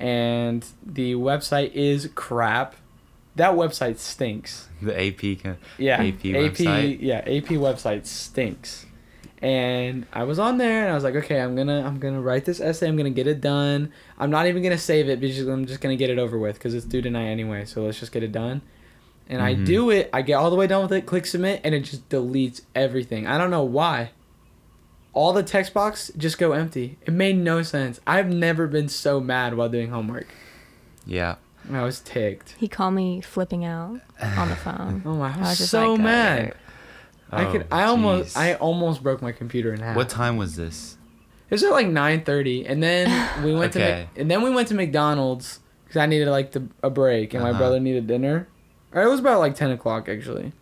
and 0.00 0.64
the 0.84 1.14
website 1.14 1.72
is 1.72 2.08
crap. 2.14 2.74
That 3.36 3.52
website 3.54 3.98
stinks. 3.98 4.66
The 4.82 4.98
AP. 4.98 5.22
Yeah, 5.78 6.00
AP 6.02 6.22
website. 6.22 6.98
Yeah, 7.00 7.18
AP 7.18 7.50
website 7.60 8.06
stinks. 8.06 8.86
And 9.42 10.06
I 10.12 10.24
was 10.24 10.38
on 10.38 10.58
there, 10.58 10.82
and 10.82 10.90
I 10.90 10.94
was 10.94 11.04
like, 11.04 11.14
okay, 11.16 11.40
I'm 11.40 11.54
gonna, 11.54 11.82
I'm 11.86 11.98
gonna 11.98 12.20
write 12.20 12.44
this 12.44 12.60
essay. 12.60 12.88
I'm 12.88 12.96
gonna 12.96 13.10
get 13.10 13.26
it 13.26 13.40
done. 13.40 13.92
I'm 14.18 14.30
not 14.30 14.46
even 14.46 14.62
gonna 14.62 14.76
save 14.78 15.08
it 15.08 15.20
because 15.20 15.46
I'm 15.46 15.66
just 15.66 15.80
gonna 15.80 15.96
get 15.96 16.10
it 16.10 16.18
over 16.18 16.38
with 16.38 16.54
because 16.56 16.74
it's 16.74 16.84
due 16.86 17.00
tonight 17.02 17.26
anyway. 17.28 17.64
So 17.66 17.82
let's 17.84 17.98
just 18.00 18.12
get 18.12 18.22
it 18.22 18.32
done. 18.32 18.62
And 19.28 19.40
I 19.40 19.54
Mhm. 19.54 19.64
do 19.66 19.90
it. 19.90 20.10
I 20.12 20.22
get 20.22 20.34
all 20.34 20.50
the 20.50 20.56
way 20.56 20.66
done 20.66 20.82
with 20.82 20.92
it. 20.92 21.06
Click 21.06 21.24
submit, 21.24 21.60
and 21.64 21.74
it 21.74 21.80
just 21.80 22.08
deletes 22.08 22.62
everything. 22.74 23.26
I 23.26 23.38
don't 23.38 23.50
know 23.50 23.62
why. 23.64 24.10
All 25.12 25.32
the 25.32 25.42
text 25.42 25.74
box 25.74 26.10
just 26.16 26.38
go 26.38 26.52
empty. 26.52 26.98
It 27.04 27.12
made 27.12 27.36
no 27.36 27.62
sense. 27.62 28.00
I've 28.06 28.28
never 28.28 28.66
been 28.66 28.88
so 28.88 29.20
mad 29.20 29.54
while 29.54 29.68
doing 29.68 29.90
homework. 29.90 30.28
Yeah. 31.04 31.36
I 31.72 31.82
was 31.82 32.00
ticked. 32.00 32.54
He 32.58 32.68
called 32.68 32.94
me 32.94 33.20
flipping 33.20 33.64
out 33.64 34.00
on 34.20 34.48
the 34.48 34.56
phone. 34.56 35.02
Oh 35.06 35.14
my! 35.14 35.28
I 35.30 35.34
I 35.34 35.38
was, 35.40 35.48
was 35.50 35.58
just 35.58 35.70
so 35.70 35.92
like, 35.92 36.00
mad. 36.00 36.54
I 37.30 37.44
could. 37.44 37.62
Oh, 37.70 37.76
I 37.76 37.84
almost. 37.84 38.36
I 38.36 38.54
almost 38.54 39.02
broke 39.02 39.20
my 39.22 39.30
computer 39.32 39.72
in 39.72 39.80
half. 39.80 39.94
What 39.96 40.08
time 40.08 40.36
was 40.36 40.56
this? 40.56 40.96
It 41.48 41.54
was 41.54 41.62
at 41.62 41.70
like 41.70 41.86
nine 41.88 42.24
thirty, 42.24 42.64
and 42.66 42.82
then 42.82 43.08
we 43.44 43.52
went 43.54 43.72
to 43.74 43.78
Okay. 43.82 44.00
Mc- 44.12 44.20
and 44.20 44.30
then 44.30 44.42
we 44.42 44.50
went 44.50 44.68
to 44.68 44.74
McDonald's 44.74 45.60
because 45.84 45.98
I 45.98 46.06
needed 46.06 46.28
like 46.28 46.52
the, 46.52 46.66
a 46.82 46.90
break, 46.90 47.34
and 47.34 47.42
my 47.42 47.50
Uh-huh. 47.50 47.58
brother 47.58 47.78
needed 47.80 48.06
dinner. 48.06 48.48
Or 48.92 49.02
it 49.02 49.08
was 49.08 49.20
about 49.20 49.38
like 49.40 49.54
ten 49.54 49.70
o'clock 49.70 50.08
actually, 50.08 50.52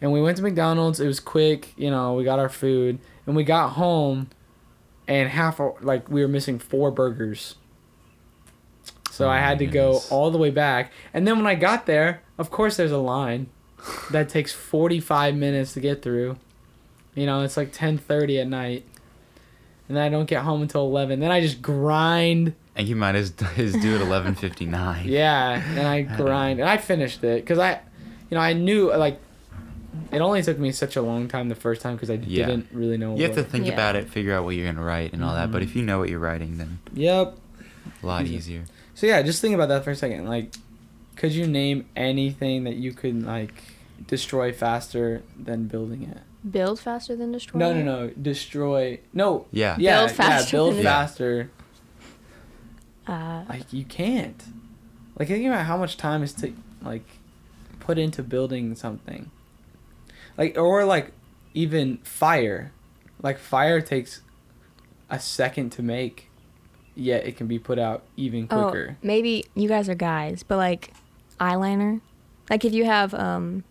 and 0.00 0.12
we 0.12 0.20
went 0.20 0.36
to 0.36 0.42
McDonald's. 0.42 1.00
It 1.00 1.06
was 1.06 1.18
quick, 1.18 1.72
you 1.76 1.90
know. 1.90 2.12
We 2.14 2.24
got 2.24 2.38
our 2.38 2.48
food, 2.50 2.98
and 3.26 3.36
we 3.36 3.44
got 3.44 3.70
home, 3.70 4.28
and 5.06 5.28
half 5.28 5.60
like 5.80 6.08
we 6.08 6.22
were 6.22 6.28
missing 6.28 6.58
four 6.58 6.90
burgers. 6.90 7.56
So 9.10 9.26
Oh 9.26 9.30
I 9.30 9.38
had 9.38 9.58
to 9.58 9.66
go 9.66 10.00
all 10.10 10.30
the 10.30 10.38
way 10.38 10.50
back. 10.50 10.90
And 11.12 11.26
then 11.26 11.36
when 11.36 11.46
I 11.46 11.54
got 11.54 11.84
there, 11.86 12.22
of 12.38 12.50
course 12.50 12.76
there's 12.76 12.92
a 12.92 12.98
line 12.98 13.48
that 14.10 14.30
takes 14.30 14.52
45 14.52 15.34
minutes 15.34 15.74
to 15.74 15.80
get 15.80 16.00
through. 16.02 16.36
You 17.14 17.26
know, 17.26 17.42
it's 17.42 17.58
like 17.58 17.72
10:30 17.72 18.40
at 18.40 18.48
night. 18.48 18.86
And 19.88 19.96
then 19.96 20.04
I 20.04 20.08
don't 20.08 20.26
get 20.26 20.42
home 20.44 20.62
until 20.62 20.82
11. 20.86 21.20
Then 21.20 21.30
I 21.30 21.42
just 21.42 21.60
grind. 21.60 22.54
And 22.74 22.88
you 22.88 22.96
might 22.96 23.14
as 23.14 23.30
do 23.30 23.44
it 23.54 24.00
eleven 24.00 24.34
fifty 24.34 24.64
nine. 24.64 25.06
Yeah, 25.06 25.62
and 25.76 25.86
I 25.86 26.00
grind. 26.16 26.60
And 26.60 26.68
I 26.68 26.78
finished 26.78 27.22
it 27.22 27.44
cuz 27.44 27.58
I 27.58 27.80
you 28.30 28.36
know, 28.36 28.40
I 28.40 28.54
knew 28.54 28.90
like 28.96 29.20
it 30.10 30.20
only 30.20 30.42
took 30.42 30.58
me 30.58 30.72
such 30.72 30.96
a 30.96 31.02
long 31.02 31.28
time 31.28 31.48
the 31.48 31.54
first 31.54 31.80
time 31.82 31.98
cuz 31.98 32.08
I 32.10 32.14
Yeah. 32.14 32.46
didn't 32.46 32.68
really 32.72 32.96
know 32.96 33.16
You 33.16 33.24
have 33.24 33.34
to 33.34 33.42
think 33.44 33.66
Yeah. 33.66 33.72
about 33.74 33.96
it, 33.96 34.08
figure 34.08 34.34
out 34.34 34.44
what 34.44 34.54
you're 34.56 34.66
gonna 34.70 34.84
write 34.84 35.12
and 35.12 35.22
all 35.24 35.34
that. 35.34 35.50
But 35.52 35.60
Mhm. 35.62 35.64
if 35.66 35.76
you 35.76 35.82
know 35.82 35.98
what 35.98 36.08
you're 36.08 36.18
writing, 36.18 36.58
then 36.58 36.78
Yep. 36.94 37.36
a 38.02 38.06
lot 38.06 38.24
Easy. 38.24 38.36
easier. 38.36 38.62
So 38.94 39.06
yeah, 39.06 39.22
just 39.22 39.40
think 39.40 39.54
about 39.54 39.68
that 39.68 39.84
for 39.84 39.90
a 39.90 39.96
second. 39.96 40.26
Like, 40.26 40.52
could 41.16 41.32
you 41.32 41.46
name 41.46 41.84
anything 41.96 42.64
that 42.64 42.76
you 42.76 42.92
could 42.92 43.22
like 43.24 43.54
destroy 44.06 44.52
faster 44.52 45.22
than 45.42 45.66
building 45.66 46.02
it? 46.04 46.18
Build 46.50 46.80
faster 46.80 47.14
than 47.14 47.30
destroy. 47.32 47.58
No, 47.60 47.72
no, 47.72 47.82
no. 47.82 48.10
Destroy. 48.20 48.98
No. 49.12 49.46
Yeah. 49.52 49.76
Yeah. 49.78 49.98
Build 50.00 50.10
faster 50.12 50.56
Yeah. 50.56 50.58
Build 50.58 50.74
than- 50.76 50.82
faster. 50.84 51.50
Uh, 53.06 53.42
Like 53.48 53.72
you 53.72 53.84
can't. 53.84 54.42
Like 55.18 55.28
think 55.28 55.46
about 55.46 55.66
how 55.66 55.76
much 55.76 55.96
time 55.96 56.22
is 56.22 56.32
to 56.34 56.52
like 56.82 57.04
put 57.80 57.98
into 57.98 58.22
building 58.22 58.74
something. 58.74 59.30
Like 60.36 60.56
or 60.58 60.84
like 60.84 61.12
even 61.54 61.98
fire. 61.98 62.72
Like 63.22 63.38
fire 63.38 63.80
takes 63.80 64.20
a 65.10 65.18
second 65.20 65.70
to 65.70 65.82
make, 65.82 66.28
yet 66.94 67.24
it 67.26 67.36
can 67.36 67.46
be 67.46 67.58
put 67.58 67.78
out 67.78 68.02
even 68.16 68.48
oh, 68.50 68.64
quicker. 68.70 68.96
maybe 69.02 69.44
you 69.54 69.68
guys 69.68 69.88
are 69.88 69.94
guys, 69.94 70.42
but 70.42 70.56
like 70.56 70.92
eyeliner, 71.38 72.00
like 72.50 72.64
if 72.64 72.72
you 72.72 72.84
have 72.84 73.14
um, 73.14 73.62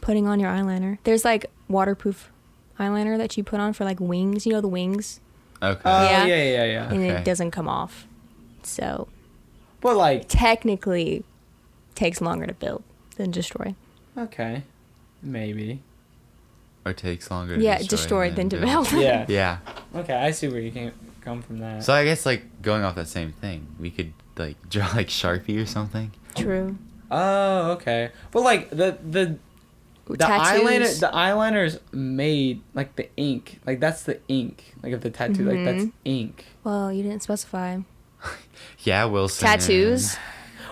putting 0.00 0.26
on 0.26 0.40
your 0.40 0.50
eyeliner, 0.50 0.98
there's 1.04 1.24
like 1.24 1.46
waterproof 1.68 2.30
eyeliner 2.78 3.16
that 3.18 3.36
you 3.36 3.44
put 3.44 3.60
on 3.60 3.72
for 3.72 3.84
like 3.84 4.00
wings. 4.00 4.46
You 4.46 4.52
know 4.54 4.60
the 4.60 4.68
wings, 4.68 5.20
Okay. 5.62 5.80
Oh 5.84 6.02
Yeah. 6.04 6.24
yeah, 6.24 6.34
yeah, 6.36 6.42
yeah. 6.44 6.64
yeah. 6.64 6.88
and 6.90 7.02
Okay. 7.04 7.10
it 7.10 7.24
doesn't 7.24 7.50
come 7.52 7.68
off. 7.68 8.06
So 8.62 9.06
But 9.80 9.96
like 9.96 10.24
technically, 10.28 11.22
takes 11.94 12.20
longer 12.20 12.46
to 12.46 12.54
build 12.54 12.82
than 13.16 13.30
destroy. 13.30 13.74
Okay. 14.16 14.64
Maybe. 15.22 15.82
Or 16.84 16.92
takes 16.92 17.30
longer. 17.30 17.56
To 17.56 17.62
yeah, 17.62 17.78
destroy, 17.78 17.96
destroy 17.96 18.30
than 18.30 18.48
build. 18.48 18.62
develop. 18.62 18.92
Yeah. 18.92 19.26
Yeah. 19.28 19.58
Okay, 19.94 20.14
I 20.14 20.30
see 20.30 20.48
where 20.48 20.60
you 20.60 20.70
can 20.72 20.92
come 21.20 21.42
from 21.42 21.58
that. 21.58 21.84
So 21.84 21.92
I 21.92 22.04
guess 22.04 22.24
like 22.26 22.62
going 22.62 22.82
off 22.82 22.94
that 22.94 23.08
same 23.08 23.32
thing, 23.32 23.66
we 23.78 23.90
could 23.90 24.12
like 24.36 24.56
draw 24.70 24.86
like 24.94 25.08
Sharpie 25.08 25.62
or 25.62 25.66
something. 25.66 26.12
True. 26.36 26.76
oh, 27.10 27.72
okay. 27.72 28.10
But 28.30 28.42
like 28.42 28.70
the 28.70 28.98
the 29.08 29.36
the 30.06 30.16
Tattoos. 30.16 30.60
eyeliner 30.62 31.00
the 31.00 31.14
eyeliner's 31.14 31.78
made 31.92 32.62
like 32.74 32.96
the 32.96 33.08
ink. 33.16 33.60
Like 33.66 33.78
that's 33.80 34.02
the 34.04 34.18
ink. 34.28 34.74
Like 34.82 34.92
of 34.92 35.02
the 35.02 35.10
tattoo. 35.10 35.44
Like 35.44 35.64
that's 35.64 35.84
Mhm. 35.84 35.92
ink. 36.04 36.46
Well, 36.64 36.92
you 36.92 37.02
didn't 37.02 37.22
specify. 37.22 37.78
Yeah, 38.80 39.04
Wilson. 39.06 39.46
Tattoos. 39.46 40.16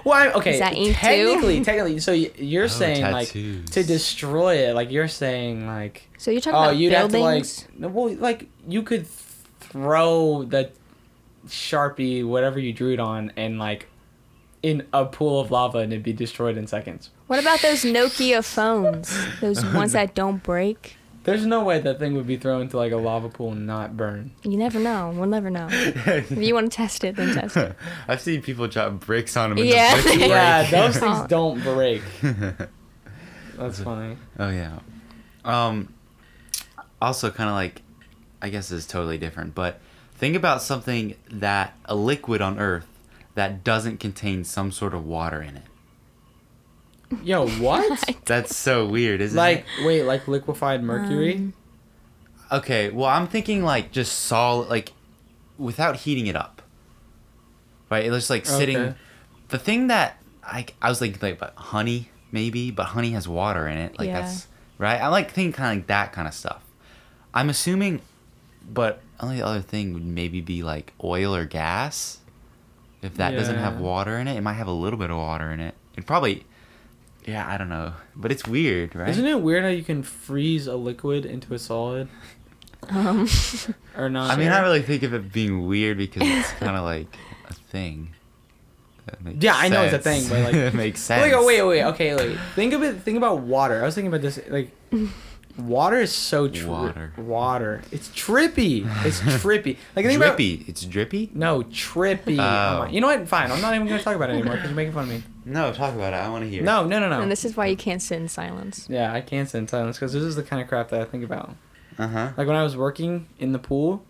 Well, 0.04 0.28
I'm, 0.28 0.36
okay. 0.36 0.54
Is 0.54 0.60
that 0.60 0.74
ink 0.74 0.88
too? 0.88 0.92
technically, 0.94 1.64
technically. 1.64 1.98
So 2.00 2.12
you're 2.12 2.64
Oh, 2.64 2.68
saying 2.68 3.02
like 3.12 3.28
to 3.28 3.62
destroy 3.84 4.68
it. 4.68 4.74
Like 4.74 4.90
you're 4.90 5.08
saying 5.08 5.66
like 5.66 6.08
So 6.18 6.30
you're 6.30 6.40
talking 6.40 6.56
oh 6.58 6.62
about 6.64 6.76
you'd 6.76 6.92
have 6.92 7.10
to 7.10 7.18
like 7.18 7.44
buildings. 7.44 7.68
well 7.78 8.14
like 8.16 8.48
you 8.66 8.82
could 8.82 9.06
throw 9.60 10.44
the 10.44 10.70
sharpie 11.46 12.26
whatever 12.26 12.58
you 12.58 12.72
drew 12.72 12.92
it 12.92 13.00
on 13.00 13.32
and 13.36 13.58
like 13.58 13.86
in 14.62 14.86
a 14.92 15.04
pool 15.06 15.40
of 15.40 15.50
lava 15.50 15.78
and 15.78 15.92
it'd 15.92 16.02
be 16.02 16.12
destroyed 16.12 16.56
in 16.58 16.66
seconds. 16.66 17.10
What 17.28 17.38
about 17.40 17.60
those 17.62 17.84
Nokia 17.84 18.44
phones? 18.44 19.16
Those 19.40 19.64
ones 19.74 19.92
that 19.92 20.14
don't 20.14 20.42
break? 20.42 20.96
There's 21.28 21.46
no 21.46 21.62
way 21.62 21.78
that 21.80 21.98
thing 21.98 22.14
would 22.14 22.26
be 22.26 22.36
thrown 22.36 22.62
into 22.62 22.76
like 22.76 22.92
a 22.92 22.96
lava 22.96 23.28
pool 23.28 23.52
and 23.52 23.66
not 23.66 23.96
burn. 23.96 24.30
You 24.42 24.56
never 24.56 24.78
know. 24.78 25.12
We'll 25.14 25.28
never 25.28 25.50
know. 25.50 25.68
If 25.70 26.30
you 26.30 26.54
want 26.54 26.70
to 26.72 26.76
test 26.76 27.04
it, 27.04 27.16
then 27.16 27.34
test 27.34 27.56
it. 27.56 27.74
I've 28.08 28.20
seen 28.20 28.40
people 28.42 28.66
drop 28.66 29.00
bricks 29.00 29.36
on 29.36 29.50
them. 29.50 29.58
Yeah. 29.64 29.96
The 29.96 30.02
bricks 30.02 30.18
Yeah, 30.26 30.70
those 30.70 30.96
things 30.98 31.28
don't 31.28 31.62
break. 31.62 32.02
That's 33.56 33.80
funny. 33.80 34.16
Oh 34.38 34.48
yeah. 34.50 34.78
Um 35.44 35.92
also 37.00 37.30
kind 37.30 37.48
of 37.50 37.54
like 37.54 37.82
I 38.40 38.48
guess 38.48 38.70
it's 38.70 38.86
totally 38.86 39.18
different, 39.18 39.54
but 39.54 39.80
think 40.14 40.36
about 40.36 40.62
something 40.62 41.14
that 41.30 41.76
a 41.84 41.94
liquid 41.94 42.40
on 42.40 42.58
earth 42.58 42.86
that 43.34 43.62
doesn't 43.64 43.98
contain 43.98 44.44
some 44.44 44.72
sort 44.72 44.94
of 44.94 45.04
water 45.04 45.42
in 45.42 45.56
it. 45.56 45.62
Yo, 47.22 47.48
what? 47.48 48.16
That's 48.26 48.56
so 48.56 48.86
weird, 48.86 49.20
isn't 49.20 49.36
like 49.36 49.58
it? 49.60 49.64
Like, 49.78 49.86
wait, 49.86 50.02
like 50.04 50.28
liquefied 50.28 50.82
mercury? 50.82 51.34
Um, 51.36 51.54
Okay, 52.50 52.88
well 52.88 53.06
I'm 53.10 53.26
thinking 53.26 53.62
like 53.62 53.92
just 53.92 54.20
solid 54.20 54.68
like 54.70 54.92
without 55.58 55.96
heating 55.96 56.26
it 56.28 56.36
up. 56.36 56.62
Right? 57.90 58.06
It's 58.06 58.14
just 58.14 58.30
like 58.30 58.46
sitting 58.46 58.76
Okay. 58.78 58.94
the 59.48 59.58
thing 59.58 59.88
that 59.88 60.16
I 60.42 60.64
I 60.80 60.88
was 60.88 60.98
thinking 60.98 61.20
like 61.20 61.36
about 61.36 61.54
honey 61.56 62.08
maybe, 62.32 62.70
but 62.70 62.84
honey 62.84 63.10
has 63.10 63.28
water 63.28 63.68
in 63.68 63.76
it. 63.76 63.98
Like 63.98 64.08
Yeah. 64.08 64.22
that's 64.22 64.46
right. 64.78 64.98
I 65.00 65.08
like 65.08 65.30
thinking 65.30 65.52
kind 65.52 65.72
of 65.72 65.76
like 65.82 65.86
that 65.88 66.12
kind 66.14 66.26
of 66.26 66.32
stuff. 66.32 66.62
I'm 67.34 67.50
assuming, 67.50 68.00
but 68.66 69.00
only 69.20 69.42
other 69.42 69.60
thing 69.60 69.92
would 69.92 70.04
maybe 70.06 70.40
be 70.40 70.62
like 70.62 70.94
oil 71.04 71.34
or 71.34 71.44
gas. 71.44 72.18
If 73.02 73.14
that 73.16 73.32
doesn't 73.36 73.56
have 73.58 73.78
water 73.78 74.16
in 74.18 74.26
it, 74.26 74.36
it 74.36 74.40
might 74.40 74.54
have 74.54 74.66
a 74.68 74.72
little 74.72 74.98
bit 74.98 75.10
of 75.10 75.18
water 75.18 75.52
in 75.52 75.60
it. 75.60 75.74
It 75.96 76.06
probably, 76.06 76.46
yeah, 77.28 77.46
I 77.46 77.58
don't 77.58 77.68
know, 77.68 77.92
but 78.16 78.32
it's 78.32 78.46
weird, 78.46 78.96
right? 78.96 79.10
Isn't 79.10 79.26
it 79.26 79.42
weird 79.42 79.62
how 79.62 79.68
you 79.68 79.84
can 79.84 80.02
freeze 80.02 80.66
a 80.66 80.76
liquid 80.76 81.26
into 81.26 81.52
a 81.52 81.58
solid 81.58 82.08
um, 82.88 83.28
or 83.96 84.08
not? 84.08 84.30
I 84.30 84.36
mean, 84.36 84.48
I 84.48 84.60
really 84.60 84.80
think 84.80 85.02
of 85.02 85.12
it 85.12 85.30
being 85.30 85.66
weird 85.66 85.98
because 85.98 86.22
it's 86.24 86.50
kind 86.52 86.74
of 86.76 86.84
like 86.84 87.06
a 87.46 87.52
thing. 87.52 88.14
That 89.04 89.22
makes 89.22 89.44
Yeah, 89.44 89.54
I 89.56 89.68
know 89.68 89.82
it's 89.82 89.94
a 89.94 89.98
thing, 89.98 90.26
but, 90.28 90.42
like- 90.44 90.54
it 90.54 90.74
makes 90.84 91.00
sense. 91.00 91.22
Wait, 91.22 91.34
oh, 91.34 91.44
wait, 91.44 91.62
wait. 91.62 91.84
Okay, 91.84 92.14
wait. 92.14 92.38
Think 92.54 92.72
of 92.72 92.82
it. 92.82 93.02
Think 93.02 93.18
about 93.18 93.40
water. 93.40 93.82
I 93.82 93.84
was 93.84 93.94
thinking 93.94 94.08
about 94.08 94.22
this. 94.22 94.40
Like, 94.48 94.70
water 95.58 95.96
is 95.98 96.12
so 96.12 96.48
tri- 96.48 96.68
Water. 96.68 97.12
Water. 97.16 97.82
It's 97.90 98.08
trippy. 98.08 98.86
It's 99.04 99.20
trippy. 99.42 99.76
Like 99.96 100.06
think 100.06 100.16
about. 100.22 100.38
It's 100.40 100.84
drippy. 100.84 101.30
no 101.34 101.62
trippy. 101.62 102.38
Oh. 102.38 102.82
Oh 102.82 102.86
You 102.90 103.00
know 103.00 103.08
what? 103.08 103.28
Fine. 103.28 103.50
I'm 103.50 103.60
not 103.60 103.74
even 103.74 103.86
gonna 103.86 104.02
talk 104.02 104.16
about 104.16 104.30
it 104.30 104.34
anymore 104.34 104.54
because 104.54 104.70
you're 104.70 104.76
making 104.76 104.92
fun 104.94 105.04
of 105.04 105.10
me. 105.10 105.22
No, 105.44 105.72
talk 105.72 105.94
about 105.94 106.12
it. 106.12 106.16
I 106.16 106.28
want 106.28 106.44
to 106.44 106.50
hear. 106.50 106.62
No, 106.62 106.86
no, 106.86 107.00
no, 107.00 107.08
no. 107.08 107.20
and 107.20 107.30
this 107.30 107.44
is 107.44 107.56
why 107.56 107.66
you 107.66 107.76
can't 107.76 108.02
sit 108.02 108.20
in 108.20 108.28
silence. 108.28 108.86
yeah, 108.90 109.12
I 109.12 109.20
can't 109.20 109.48
sit 109.48 109.58
in 109.58 109.68
silence 109.68 109.96
because 109.96 110.12
this 110.12 110.22
is 110.22 110.36
the 110.36 110.42
kind 110.42 110.60
of 110.62 110.68
crap 110.68 110.90
that 110.90 111.00
I 111.00 111.04
think 111.04 111.24
about. 111.24 111.54
Uh 111.98 112.06
huh. 112.08 112.32
Like 112.36 112.46
when 112.46 112.56
I 112.56 112.62
was 112.62 112.76
working 112.76 113.28
in 113.38 113.52
the 113.52 113.58
pool. 113.58 114.04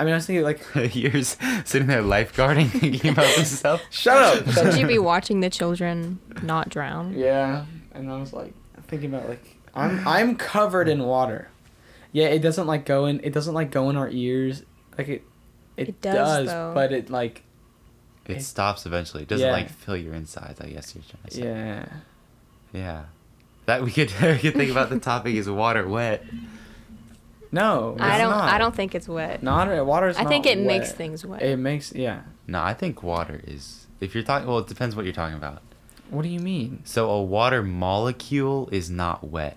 I 0.00 0.04
mean, 0.04 0.12
I 0.12 0.18
was 0.18 0.26
thinking 0.26 0.44
like, 0.44 0.62
You're 0.94 1.22
sitting 1.24 1.88
there 1.88 2.02
lifeguarding, 2.02 2.68
thinking 2.80 3.10
about 3.10 3.34
this 3.36 3.58
stuff. 3.58 3.82
shut 3.90 4.16
up. 4.16 4.48
Should 4.52 4.66
up. 4.68 4.78
you 4.78 4.86
be 4.86 4.98
watching 5.00 5.40
the 5.40 5.50
children 5.50 6.20
not 6.42 6.68
drown? 6.68 7.14
Yeah, 7.18 7.64
and 7.92 8.08
I 8.10 8.16
was 8.20 8.32
like 8.32 8.54
thinking 8.86 9.12
about 9.12 9.28
like 9.28 9.57
I'm 9.78 10.06
I'm 10.08 10.36
covered 10.36 10.88
in 10.88 11.04
water. 11.04 11.48
Yeah, 12.12 12.26
it 12.26 12.40
doesn't 12.40 12.66
like 12.66 12.84
go 12.86 13.06
in. 13.06 13.20
It 13.22 13.32
doesn't 13.32 13.54
like 13.54 13.70
go 13.70 13.90
in 13.90 13.96
our 13.96 14.08
ears. 14.10 14.62
Like 14.96 15.08
it, 15.08 15.22
it, 15.76 15.88
It 15.90 16.00
does, 16.00 16.46
does, 16.46 16.74
but 16.74 16.92
it 16.92 17.10
like 17.10 17.42
It 18.26 18.42
stops 18.42 18.86
eventually. 18.86 19.22
It 19.22 19.28
doesn't 19.28 19.46
Yeah. 19.46 19.52
like 19.52 19.70
fill 19.70 19.96
your 19.96 20.14
insides. 20.14 20.60
I 20.60 20.68
guess 20.70 20.94
you're 20.94 21.04
trying 21.04 21.24
to 21.28 21.30
say. 21.30 21.42
yeah. 21.44 21.86
Yeah. 22.72 23.02
That 23.66 23.82
we 23.82 23.90
could 23.90 24.10
we 24.22 24.38
could 24.38 24.54
think 24.54 24.70
about 24.70 24.90
the 24.90 24.98
topic 24.98 25.34
is 25.34 25.48
water 25.48 25.86
wet. 25.86 26.24
No, 27.50 27.96
I 27.98 28.18
don't. 28.18 28.30
Not. 28.30 28.52
I 28.52 28.58
don't 28.58 28.74
think 28.74 28.94
it's 28.94 29.08
wet. 29.08 29.42
Not 29.42 29.86
water 29.86 30.08
is. 30.08 30.16
I 30.18 30.24
think 30.24 30.44
not 30.44 30.52
it 30.52 30.58
makes 30.60 30.92
things 30.92 31.24
wet. 31.24 31.42
It 31.42 31.56
makes 31.58 31.92
yeah. 31.94 32.22
No, 32.46 32.62
I 32.62 32.74
think 32.74 33.02
water 33.02 33.40
is. 33.46 33.86
If 34.00 34.14
you're 34.14 34.24
talking, 34.24 34.46
well, 34.46 34.58
it 34.58 34.66
depends 34.66 34.94
what 34.94 35.04
you're 35.04 35.14
talking 35.14 35.36
about. 35.36 35.62
What 36.10 36.22
do 36.22 36.28
you 36.28 36.40
mean? 36.40 36.82
So 36.84 37.10
a 37.10 37.22
water 37.22 37.62
molecule 37.62 38.68
is 38.70 38.88
not 38.90 39.24
wet, 39.28 39.56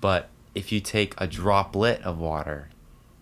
but 0.00 0.28
if 0.54 0.72
you 0.72 0.80
take 0.80 1.14
a 1.18 1.26
droplet 1.26 2.00
of 2.02 2.18
water, 2.18 2.68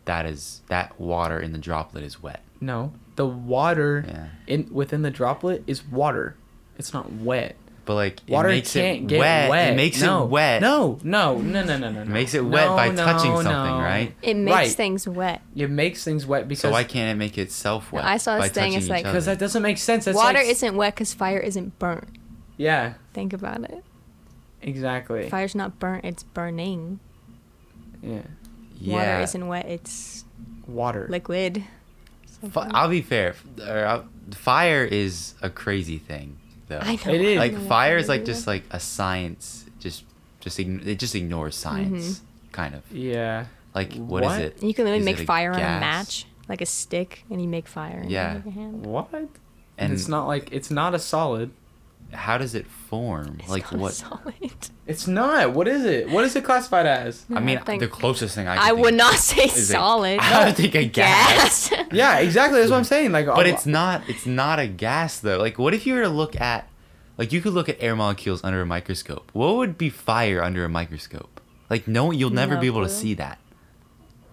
that 0.04 0.25
is 0.26 0.62
that 0.68 0.99
water 1.00 1.38
in 1.40 1.52
the 1.52 1.58
droplet 1.58 2.02
is 2.04 2.23
wet. 2.23 2.42
No, 2.61 2.92
the 3.16 3.26
water 3.26 4.04
Yeah. 4.06 4.26
in 4.47 4.68
within 4.73 5.02
the 5.02 5.11
droplet 5.11 5.62
is 5.66 5.85
water. 5.85 6.37
It's 6.78 6.92
not 6.92 7.12
wet. 7.12 7.56
But 7.85 7.94
like 7.94 8.20
Water 8.28 8.50
it 8.50 8.52
makes 8.56 8.73
can't 8.75 8.99
it 8.99 9.06
get 9.06 9.18
wet. 9.18 9.49
wet. 9.49 9.73
It 9.73 9.76
makes 9.76 10.02
no. 10.02 10.25
it 10.25 10.26
wet. 10.28 10.61
No, 10.61 10.99
no, 11.02 11.38
no, 11.38 11.64
no, 11.64 11.78
no, 11.78 11.90
no. 11.90 12.02
It 12.02 12.08
makes 12.08 12.35
it 12.35 12.44
wet 12.44 12.68
by 12.68 12.90
No, 12.90 12.97
touching 13.02 13.30
no, 13.32 13.37
something, 13.42 13.50
no. 13.76 13.80
right? 13.80 14.12
it 14.20 14.37
makes 14.37 14.54
Right. 14.54 14.70
things 14.70 15.08
wet. 15.08 15.40
It 15.56 15.70
makes 15.70 16.04
things 16.04 16.26
wet 16.26 16.49
because 16.49 16.61
So 16.61 16.70
why 16.70 16.85
can't 16.85 17.11
it 17.16 17.18
make 17.18 17.38
itself 17.38 17.90
wet? 17.90 18.04
I 18.04 18.18
saw 18.18 18.37
this 18.37 18.44
by 18.44 18.49
thing, 18.50 18.75
it's 18.75 18.85
touching 18.85 18.90
like- 18.90 19.00
each 19.00 19.04
because 19.06 19.25
that 19.25 19.38
doesn't 19.38 19.62
make 19.62 19.78
sense. 19.78 20.04
That's 20.04 20.16
Water 20.16 20.37
like, 20.38 20.49
isn't 20.49 20.76
wet 20.76 20.97
because 20.97 21.14
fire 21.14 21.38
isn't 21.38 21.78
burnt. 21.78 22.08
Yeah, 22.58 22.94
Think 23.14 23.32
about 23.32 23.64
it. 23.64 23.82
Exactly. 24.62 25.29
Fire's 25.29 25.55
not 25.55 25.79
burnt. 25.79 26.05
It's 26.05 26.23
burning. 26.23 27.00
Yeah, 28.03 28.23
yeah. 28.79 28.95
Water 28.95 29.23
isn't 29.23 29.47
wet. 29.47 29.67
It's 29.67 30.25
water. 30.67 31.07
liquid. 31.11 31.65
Fi- 32.50 32.71
I'll 32.73 32.88
be 32.88 33.03
fair. 33.03 33.31
f- 33.31 33.45
or 33.67 33.87
I'll- 33.87 34.09
Fire 34.33 34.85
is 34.85 35.35
a 35.43 35.49
crazy 35.50 35.99
thing, 35.99 36.37
though. 36.69 36.79
I 36.81 36.97
know. 37.05 37.12
It 37.12 37.21
is. 37.21 37.38
Like 37.38 37.59
fire 37.67 37.97
is 37.97 38.09
like 38.09 38.25
just 38.25 38.47
like 38.47 38.62
a 38.71 38.79
science. 38.79 39.65
Just 39.81 40.05
just 40.41 40.59
ign- 40.59 40.87
it 40.87 40.99
just 40.99 41.15
ignores 41.15 41.57
mm-hmm. 41.57 41.77
science, 41.95 42.21
kind 42.53 42.75
of. 42.75 42.83
Yeah. 42.93 43.47
Like 43.75 43.95
what 43.95 44.23
is 44.25 44.37
it? 44.38 44.62
You 44.62 44.75
can 44.75 44.85
literally 44.85 45.00
Is 45.00 45.05
make 45.05 45.19
it 45.19 45.23
a 45.23 45.27
fire 45.27 45.53
on 45.53 45.59
a 45.59 45.81
match, 45.81 46.27
like 46.49 46.61
a 46.61 46.67
stick, 46.67 47.25
and 47.31 47.41
you 47.41 47.49
make 47.49 47.67
fire. 47.67 48.00
in 48.00 48.11
Yeah. 48.11 48.43
your 48.45 48.53
hand. 48.53 48.85
What? 48.87 49.09
And 49.12 49.29
And 49.79 49.93
it's 49.93 50.09
not 50.09 50.27
like 50.27 50.53
it's 50.53 50.71
not 50.71 50.95
a 50.95 50.99
solid. 50.99 51.50
How 52.12 52.38
does 52.38 52.55
it 52.55 52.67
form? 52.67 53.37
It's 53.41 53.49
like 53.49 53.71
not 53.73 53.81
what? 53.81 53.95
Solid. 53.95 54.53
It's 54.87 55.07
not. 55.07 55.53
What 55.53 55.69
is 55.69 55.85
it? 55.85 56.09
What 56.09 56.25
is 56.25 56.35
it 56.37 56.45
classified 56.45 56.87
as? 56.87 57.27
I 57.35 57.41
mean, 57.41 57.61
think- 57.61 57.81
the 57.81 57.88
closest 57.88 58.35
thing 58.35 58.49
I. 58.49 58.57
I 58.57 58.71
could 58.71 58.79
would 58.81 58.95
not 58.95 59.15
say 59.15 59.45
is 59.45 59.71
a- 59.71 59.73
solid. 59.75 60.19
I 60.23 60.47
would 60.47 60.57
think 60.57 60.75
a 60.75 60.85
gas. 60.87 61.69
Gas. 61.69 61.85
Yeah, 61.93 62.19
exactly. 62.19 62.59
That's 62.61 62.71
what 62.71 62.79
I'm 62.79 62.85
saying. 62.85 63.12
Like, 63.12 63.27
But 63.27 63.47
oh, 63.47 63.50
it's 63.50 63.67
not. 63.67 64.09
It's 64.09 64.27
not 64.27 64.59
a 64.59 64.67
gas 64.67 65.21
though. 65.21 65.38
Like, 65.38 65.59
what 65.59 65.75
if 65.75 65.87
you 65.87 65.95
were 65.95 66.03
to 66.03 66.09
look 66.09 66.41
at, 66.41 66.69
like, 67.19 67.33
you 67.33 67.41
could 67.43 67.53
look 67.53 67.69
at 67.69 67.77
air 67.81 67.95
molecules 67.95 68.43
under 68.43 68.61
a 68.62 68.67
microscope. 68.67 69.31
What 69.35 69.57
would 69.57 69.77
be 69.77 69.91
fire 69.91 70.43
under 70.43 70.65
a 70.65 70.69
microscope? 70.69 71.41
Like, 71.69 71.87
no, 71.87 72.11
you'll 72.11 72.31
never 72.31 72.55
No 72.55 72.61
be 72.62 72.67
able 72.67 72.83
to 72.83 72.88
see 72.88 73.12
that, 73.15 73.38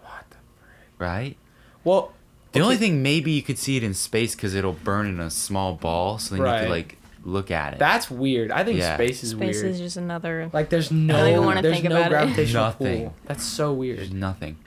What 0.01 0.23
the 0.29 0.37
frick? 0.37 0.99
right? 0.99 1.37
Well, 1.83 2.13
The 2.53 2.61
only 2.61 2.77
thing 2.77 3.03
maybe 3.03 3.31
you 3.31 3.41
could 3.41 3.57
see 3.57 3.75
it 3.75 3.83
in 3.83 3.93
space 3.93 4.35
because 4.35 4.55
it'll 4.55 4.71
burn 4.71 5.07
in 5.07 5.19
a 5.19 5.29
small 5.29 5.73
ball, 5.73 6.17
so 6.17 6.35
then 6.35 6.45
you 6.45 6.59
could 6.61 6.69
like 6.69 6.97
look 7.25 7.51
at 7.51 7.73
it. 7.73 7.79
That's 7.79 8.09
weird. 8.09 8.51
I 8.51 8.63
think 8.63 8.79
Yeah. 8.79 8.95
space 8.95 9.23
is 9.23 9.31
Space 9.31 9.61
weird. 9.61 9.71
is 9.73 9.79
just 9.79 9.97
another. 9.97 10.49
like, 10.53 10.69
there's 10.69 10.89
don't 10.89 11.07
no, 11.07 11.27
even 11.27 11.43
wanna 11.43 11.61
there's 11.61 11.75
think 11.75 11.89
no 11.89 11.95
about 11.97 12.05
it. 12.07 12.09
gravitational 12.09 12.63
Nothing. 12.65 13.03
pull. 13.05 13.13
That's 13.25 13.43
so 13.43 13.73
weird. 13.73 13.97
There's 13.97 14.09
weird. 14.09 14.19
nothing, 14.21 14.57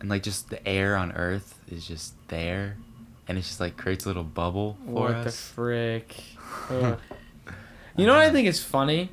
and 0.00 0.08
like 0.08 0.22
just 0.22 0.50
the 0.50 0.66
air 0.66 0.96
on 0.96 1.12
Earth 1.12 1.58
is 1.70 1.86
just 1.86 2.14
there, 2.28 2.76
and 3.28 3.36
it 3.38 3.42
just 3.42 3.60
like 3.60 3.76
creates 3.76 4.04
a 4.06 4.08
little 4.08 4.24
bubble 4.24 4.76
for 4.86 5.08
us. 5.08 5.14
What 5.14 5.22
the 5.22 5.28
us. 5.28 5.40
frick? 5.50 6.16
Ugh. 6.70 6.98
you 7.96 8.06
know 8.06 8.14
what 8.14 8.22
I 8.22 8.30
think 8.30 8.48
is 8.48 8.62
funny? 8.62 9.10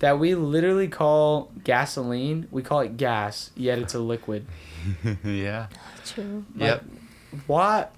That 0.00 0.18
we 0.18 0.34
literally 0.34 0.88
call 0.88 1.50
gasoline, 1.64 2.46
we 2.50 2.62
call 2.62 2.80
it 2.80 2.96
gas, 2.98 3.50
yet 3.56 3.78
it's 3.78 3.94
a 3.94 3.98
liquid. 3.98 4.44
yeah. 5.24 5.68
True. 6.04 6.44
Yep. 6.56 6.84
What? 7.46 7.94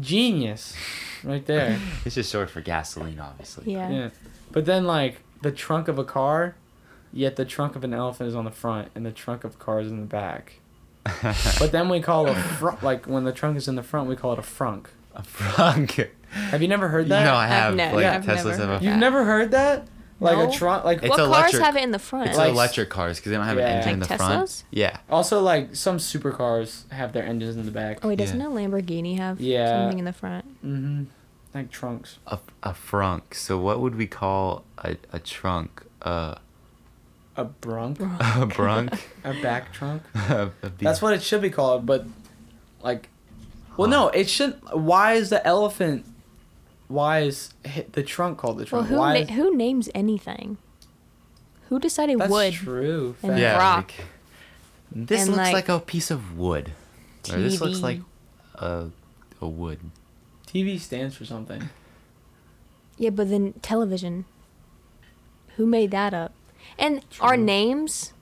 Genius. 0.00 0.74
Right 1.24 1.44
there. 1.46 1.78
It's 2.04 2.14
just 2.16 2.32
short 2.32 2.50
for 2.50 2.60
gasoline, 2.60 3.20
obviously. 3.20 3.72
Yeah. 3.72 3.90
Yeah. 3.90 4.10
But 4.50 4.64
then, 4.66 4.84
like, 4.86 5.20
the 5.42 5.52
trunk 5.52 5.88
of 5.88 5.98
a 5.98 6.04
car, 6.04 6.56
yet 7.12 7.36
the 7.36 7.44
trunk 7.44 7.76
of 7.76 7.84
an 7.84 7.94
elephant 7.94 8.28
is 8.28 8.34
on 8.34 8.44
the 8.44 8.50
front 8.50 8.88
and 8.94 9.04
the 9.06 9.12
trunk 9.12 9.44
of 9.44 9.54
a 9.54 9.58
car 9.58 9.80
is 9.80 9.90
in 9.90 10.00
the 10.00 10.06
back. 10.06 10.54
But 11.58 11.72
then 11.72 11.88
we 11.88 12.00
call 12.00 12.28
a 12.28 12.34
front, 12.34 12.82
like, 12.82 13.06
when 13.06 13.24
the 13.24 13.32
trunk 13.32 13.56
is 13.56 13.68
in 13.68 13.74
the 13.76 13.82
front, 13.82 14.08
we 14.08 14.16
call 14.16 14.32
it 14.32 14.38
a 14.38 14.42
frunk. 14.42 14.86
a 15.14 15.22
frunk. 15.22 16.08
Have 16.30 16.62
you 16.62 16.68
never 16.68 16.88
heard 16.88 17.08
that? 17.08 17.24
No, 17.24 17.34
I 17.34 17.44
I've 17.44 17.50
have. 17.50 17.74
ne- 17.74 17.92
like 17.94 18.06
I've 18.06 18.24
Teslas 18.24 18.44
never 18.58 18.72
have 18.72 18.82
a. 18.82 18.84
You've 18.84 18.96
never 18.96 19.24
heard 19.24 19.50
that? 19.50 19.86
Like 20.22 20.38
No. 20.38 20.48
a 20.48 20.52
trunk, 20.52 20.84
like 20.84 20.98
It's 21.02 21.08
what 21.10 21.18
electric. 21.18 21.52
cars 21.52 21.62
have 21.64 21.76
it 21.76 21.82
in 21.82 21.90
the 21.90 21.98
front? 21.98 22.28
It's 22.28 22.38
Like- 22.38 22.50
electric 22.52 22.90
cars 22.90 23.18
because 23.18 23.30
they 23.30 23.36
don't 23.36 23.46
have 23.46 23.58
Yeah. 23.58 23.66
an 23.68 23.76
engine 23.78 23.92
in 23.94 24.00
Like 24.00 24.08
the 24.08 24.16
front. 24.16 24.48
Teslas? 24.48 24.62
Yeah. 24.70 24.96
also 25.10 25.40
like 25.40 25.74
some 25.74 25.98
supercars 25.98 26.88
have 26.92 27.12
their 27.12 27.24
engines 27.24 27.56
in 27.56 27.64
the 27.66 27.72
back. 27.72 27.98
Oh 28.04 28.08
wait, 28.08 28.18
doesn't 28.18 28.38
Yeah. 28.40 28.46
a 28.46 28.50
Lamborghini 28.50 29.18
have 29.18 29.40
Yeah. 29.40 29.80
something 29.82 29.98
in 29.98 30.04
the 30.04 30.12
front? 30.12 30.44
Mm-hmm. 30.64 31.04
Like 31.54 31.70
trunks. 31.70 32.18
A, 32.28 32.38
a 32.62 32.70
frunk. 32.70 33.34
So 33.34 33.58
what 33.58 33.80
would 33.80 33.96
we 33.96 34.06
call 34.06 34.64
a, 34.78 34.96
a 35.12 35.18
trunk? 35.18 35.82
Uh, 36.02 36.36
A 37.36 37.44
brunk. 37.44 37.98
a 38.36 38.46
brunk. 38.46 38.92
A 39.24 39.32
back 39.42 39.72
trunk. 39.72 40.02
A- 40.14 40.50
a 40.62 40.70
be- 40.70 40.84
That's 40.84 41.02
what 41.02 41.14
it 41.14 41.22
should 41.22 41.42
be 41.42 41.50
called, 41.50 41.84
but 41.86 42.06
like, 42.82 43.08
well, 43.76 43.88
no, 43.88 44.08
it 44.08 44.28
should. 44.28 44.54
Why 44.72 45.14
is 45.14 45.30
the 45.30 45.44
elephant? 45.46 46.04
Why 46.92 47.20
is 47.20 47.54
the 47.92 48.02
trunk 48.02 48.38
called 48.38 48.58
the 48.58 48.64
trunk? 48.64 48.90
Well, 48.90 48.98
trunk? 48.98 49.00
who 49.00 49.00
why? 49.00 49.14
na- 49.14 49.20
is- 49.20 49.30
who 49.50 49.56
names 49.56 49.88
anything? 49.94 50.58
Who 51.68 51.78
decided 51.78 52.18
that's 52.18 52.30
wood? 52.30 52.52
true. 52.52 53.16
and. 53.22 53.38
Yeah. 53.38 53.56
rock. 53.58 53.92
like, 53.98 54.06
this 54.94 55.22
And, 55.22 55.30
looks 55.30 55.38
like, 55.38 55.54
like, 55.54 55.68
a 55.70 55.80
piece 55.80 56.10
of 56.10 56.36
wood. 56.36 56.72
Or 57.32 57.38
this 57.38 57.60
looks 57.60 57.80
like 57.80 58.00
a 58.56 58.88
a 59.40 59.46
wood. 59.48 59.78
TV 60.46 60.78
stands 60.78 61.16
for 61.16 61.24
something. 61.24 61.70
Yeah, 62.98 63.10
but 63.10 63.30
then 63.30 63.54
television. 63.62 64.26
Who 65.56 65.66
made 65.66 65.90
that 65.92 66.12
up? 66.12 66.32
And 66.78 67.02
our 67.20 67.36
names 67.36 68.12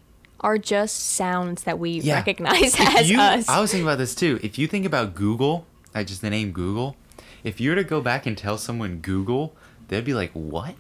are 0.40 0.59
just 0.59 0.96
sounds 0.98 1.64
that 1.64 1.78
we 1.78 1.90
Yeah. 2.00 2.14
recognize 2.16 2.74
If 2.74 2.80
as 2.96 3.11
you, 3.11 3.18
us. 3.20 3.48
I 3.48 3.61
was 3.61 3.70
thinking 3.72 3.87
about 3.87 3.98
this 3.98 4.14
too. 4.14 4.38
If 4.42 4.59
you 4.59 4.66
think 4.68 4.87
about 4.87 5.14
Google, 5.14 5.66
like 5.94 6.06
just 6.06 6.22
the 6.22 6.30
name 6.30 6.52
Google, 6.52 6.96
if 7.44 7.61
you 7.61 7.70
were 7.70 7.76
to 7.76 7.85
go 7.85 8.00
back 8.00 8.26
and 8.26 8.37
tell 8.37 8.59
someone 8.59 8.98
Google, 8.98 9.55
they'd 9.88 10.05
be 10.05 10.14
like, 10.14 10.33
"What? 10.33 10.74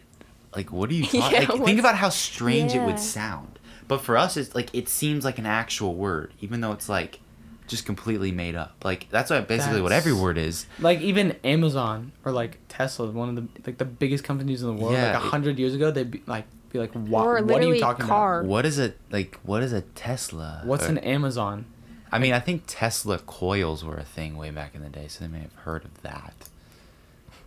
Like, 0.54 0.72
what 0.72 0.90
are 0.90 0.94
you 0.94 1.04
talking?" 1.06 1.42
Yeah, 1.42 1.48
like, 1.48 1.64
think 1.64 1.78
about 1.80 1.96
how 1.96 2.08
strange 2.08 2.74
it 2.74 2.82
would 2.84 2.98
sound. 2.98 3.58
But 3.88 3.98
for 4.02 4.16
us, 4.16 4.36
it's 4.36 4.54
like 4.54 4.72
it 4.74 4.88
seems 4.88 5.24
like 5.24 5.38
an 5.38 5.46
actual 5.46 5.94
word, 5.94 6.32
even 6.40 6.60
though 6.60 6.72
it's 6.72 6.88
like 6.88 7.20
just 7.66 7.86
completely 7.86 8.32
made 8.32 8.54
up. 8.54 8.76
Like 8.84 9.08
that's 9.10 9.30
what 9.30 9.46
basically 9.48 9.80
what 9.80 9.92
every 9.92 10.12
word 10.12 10.38
is. 10.38 10.66
Like 10.78 11.00
even 11.00 11.36
Amazon 11.44 12.12
or 12.24 12.32
like 12.32 12.58
Tesla, 12.68 13.10
one 13.10 13.28
of 13.30 13.36
the 13.36 13.48
like 13.66 13.78
the 13.78 13.84
biggest 13.84 14.22
companies 14.24 14.62
in 14.62 14.68
the 14.74 14.80
world. 14.80 14.94
Yeah, 14.94 15.06
like 15.14 15.16
a 15.24 15.28
hundred 15.28 15.58
years 15.58 15.74
ago, 15.74 15.90
they'd 15.90 16.10
be 16.10 16.22
like, 16.26 16.44
be 16.70 16.78
like, 16.78 16.92
what? 16.92 17.44
What 17.46 17.62
are 17.62 17.74
you 17.74 17.80
talking 17.80 18.06
car. 18.06 18.42
What 18.44 18.64
is 18.66 18.78
it 18.78 18.96
like? 19.10 19.38
What 19.42 19.62
is 19.62 19.72
a 19.72 19.80
Tesla? 19.82 20.62
What's 20.64 20.86
Or- 20.86 20.90
an 20.90 20.98
Amazon? 20.98 21.64
I 22.12 22.18
mean, 22.18 22.32
I 22.32 22.40
think 22.40 22.64
Tesla 22.66 23.18
coils 23.18 23.84
were 23.84 23.96
a 23.96 24.04
thing 24.04 24.36
way 24.36 24.50
back 24.50 24.74
in 24.74 24.82
the 24.82 24.88
day, 24.88 25.06
so 25.08 25.24
they 25.24 25.30
may 25.30 25.40
have 25.40 25.54
heard 25.54 25.84
of 25.84 26.02
that. 26.02 26.34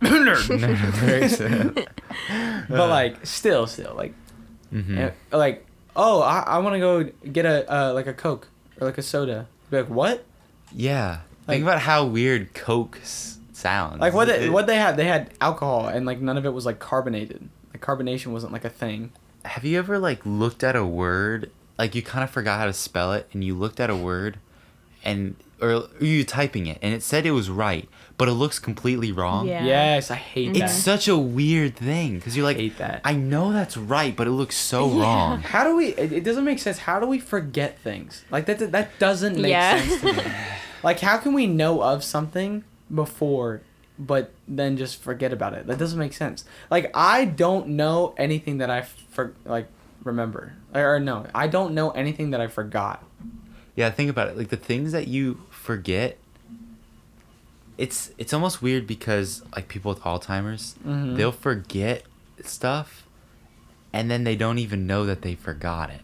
Nerd. 0.00 1.86
But 2.68 2.88
like, 2.88 3.26
still, 3.26 3.66
still, 3.66 3.94
like, 3.94 4.14
Mhm. 4.72 4.98
eh, 4.98 5.10
like, 5.36 5.66
oh, 5.94 6.20
I, 6.22 6.40
I 6.40 6.58
want 6.58 6.74
to 6.74 6.80
go 6.80 7.04
get 7.30 7.44
a 7.46 7.70
uh, 7.72 7.92
like 7.92 8.06
a 8.06 8.14
Coke 8.14 8.48
or 8.80 8.86
like 8.86 8.98
a 8.98 9.02
soda. 9.02 9.46
Be 9.70 9.78
like, 9.78 9.88
what? 9.90 10.24
Yeah. 10.72 11.18
Like- 11.46 11.56
Think 11.56 11.62
about 11.64 11.80
how 11.80 12.06
weird 12.06 12.54
Coke 12.54 12.98
s- 13.02 13.38
sounds. 13.52 14.00
Like 14.00 14.14
what? 14.14 14.26
They, 14.28 14.48
what 14.48 14.66
they 14.66 14.76
had? 14.76 14.96
They 14.96 15.04
had 15.04 15.30
alcohol 15.40 15.86
and 15.88 16.06
like 16.06 16.20
none 16.20 16.36
of 16.38 16.46
it 16.46 16.52
was 16.54 16.64
like 16.66 16.78
carbonated. 16.78 17.48
Like 17.72 17.82
carbonation 17.82 18.28
wasn't 18.28 18.52
like 18.52 18.64
a 18.64 18.70
thing. 18.70 19.12
Have 19.44 19.64
you 19.64 19.78
ever 19.78 19.98
like 19.98 20.24
looked 20.24 20.64
at 20.64 20.74
a 20.74 20.84
word, 20.86 21.50
like 21.78 21.94
you 21.94 22.02
kind 22.02 22.24
of 22.24 22.30
forgot 22.30 22.58
how 22.58 22.66
to 22.66 22.72
spell 22.72 23.12
it, 23.12 23.28
and 23.32 23.44
you 23.44 23.54
looked 23.54 23.78
at 23.78 23.90
a 23.90 23.96
word, 23.96 24.38
and 25.04 25.36
or 25.62 25.88
you 26.00 26.24
typing 26.24 26.66
it, 26.66 26.78
and 26.82 26.92
it 26.92 27.02
said 27.02 27.24
it 27.24 27.30
was 27.30 27.48
right, 27.48 27.88
but 28.18 28.28
it 28.28 28.32
looks 28.32 28.58
completely 28.58 29.12
wrong. 29.12 29.46
Yeah. 29.46 29.64
Yes, 29.64 30.10
I 30.10 30.16
hate 30.16 30.50
Mhm. 30.50 30.54
that. 30.58 30.64
It's 30.64 30.74
such 30.74 31.06
a 31.08 31.16
weird 31.16 31.76
thing 31.76 32.16
because 32.16 32.36
you're 32.36 32.44
like, 32.44 32.56
hate 32.56 32.76
that. 32.78 33.00
I 33.04 33.14
know 33.14 33.52
that's 33.52 33.76
right, 33.76 34.14
but 34.14 34.26
it 34.26 34.32
looks 34.32 34.56
so 34.56 34.90
Yeah. 34.92 35.02
wrong. 35.02 35.40
How 35.42 35.64
do 35.64 35.76
we? 35.76 35.88
It, 35.94 36.12
it 36.12 36.24
doesn't 36.24 36.44
make 36.44 36.58
sense. 36.58 36.78
How 36.78 36.98
do 37.00 37.06
we 37.06 37.18
forget 37.18 37.78
things? 37.78 38.24
Like 38.30 38.46
that. 38.46 38.72
That 38.72 38.98
doesn't 38.98 39.38
make 39.40 39.50
Yeah. 39.52 39.80
sense 39.80 40.00
to 40.00 40.12
me. 40.12 40.22
Like 40.82 41.00
how 41.00 41.16
can 41.16 41.32
we 41.32 41.46
know 41.46 41.82
of 41.82 42.04
something 42.04 42.62
before, 42.94 43.62
but 43.98 44.32
then 44.46 44.76
just 44.76 45.00
forget 45.02 45.32
about 45.32 45.54
it? 45.54 45.66
That 45.66 45.78
doesn't 45.78 45.98
make 45.98 46.12
sense. 46.12 46.44
Like 46.70 46.90
I 46.94 47.24
don't 47.24 47.68
know 47.68 48.12
anything 48.18 48.58
that 48.58 48.68
I 48.70 48.82
for 48.82 49.32
like 49.46 49.68
remember 50.02 50.52
or, 50.74 50.96
or 50.96 51.00
no, 51.00 51.24
I 51.34 51.46
don't 51.46 51.72
know 51.72 51.90
anything 51.92 52.32
that 52.32 52.40
I 52.42 52.48
forgot. 52.48 53.02
Yeah, 53.76 53.90
think 53.90 54.10
about 54.10 54.28
it. 54.28 54.36
Like 54.36 54.48
the 54.48 54.56
things 54.56 54.92
that 54.92 55.08
you 55.08 55.40
forget. 55.50 56.18
It's 57.76 58.12
it's 58.18 58.32
almost 58.32 58.62
weird 58.62 58.86
because 58.86 59.42
like 59.56 59.66
people 59.68 59.90
with 59.92 60.00
Alzheimer's, 60.02 60.76
Mhm. 60.86 61.16
they'll 61.16 61.32
forget 61.32 62.04
stuff, 62.44 63.04
and 63.92 64.08
then 64.10 64.22
they 64.24 64.36
don't 64.36 64.58
even 64.58 64.86
know 64.86 65.04
that 65.06 65.22
they 65.22 65.34
forgot 65.34 65.90
it. 65.90 66.02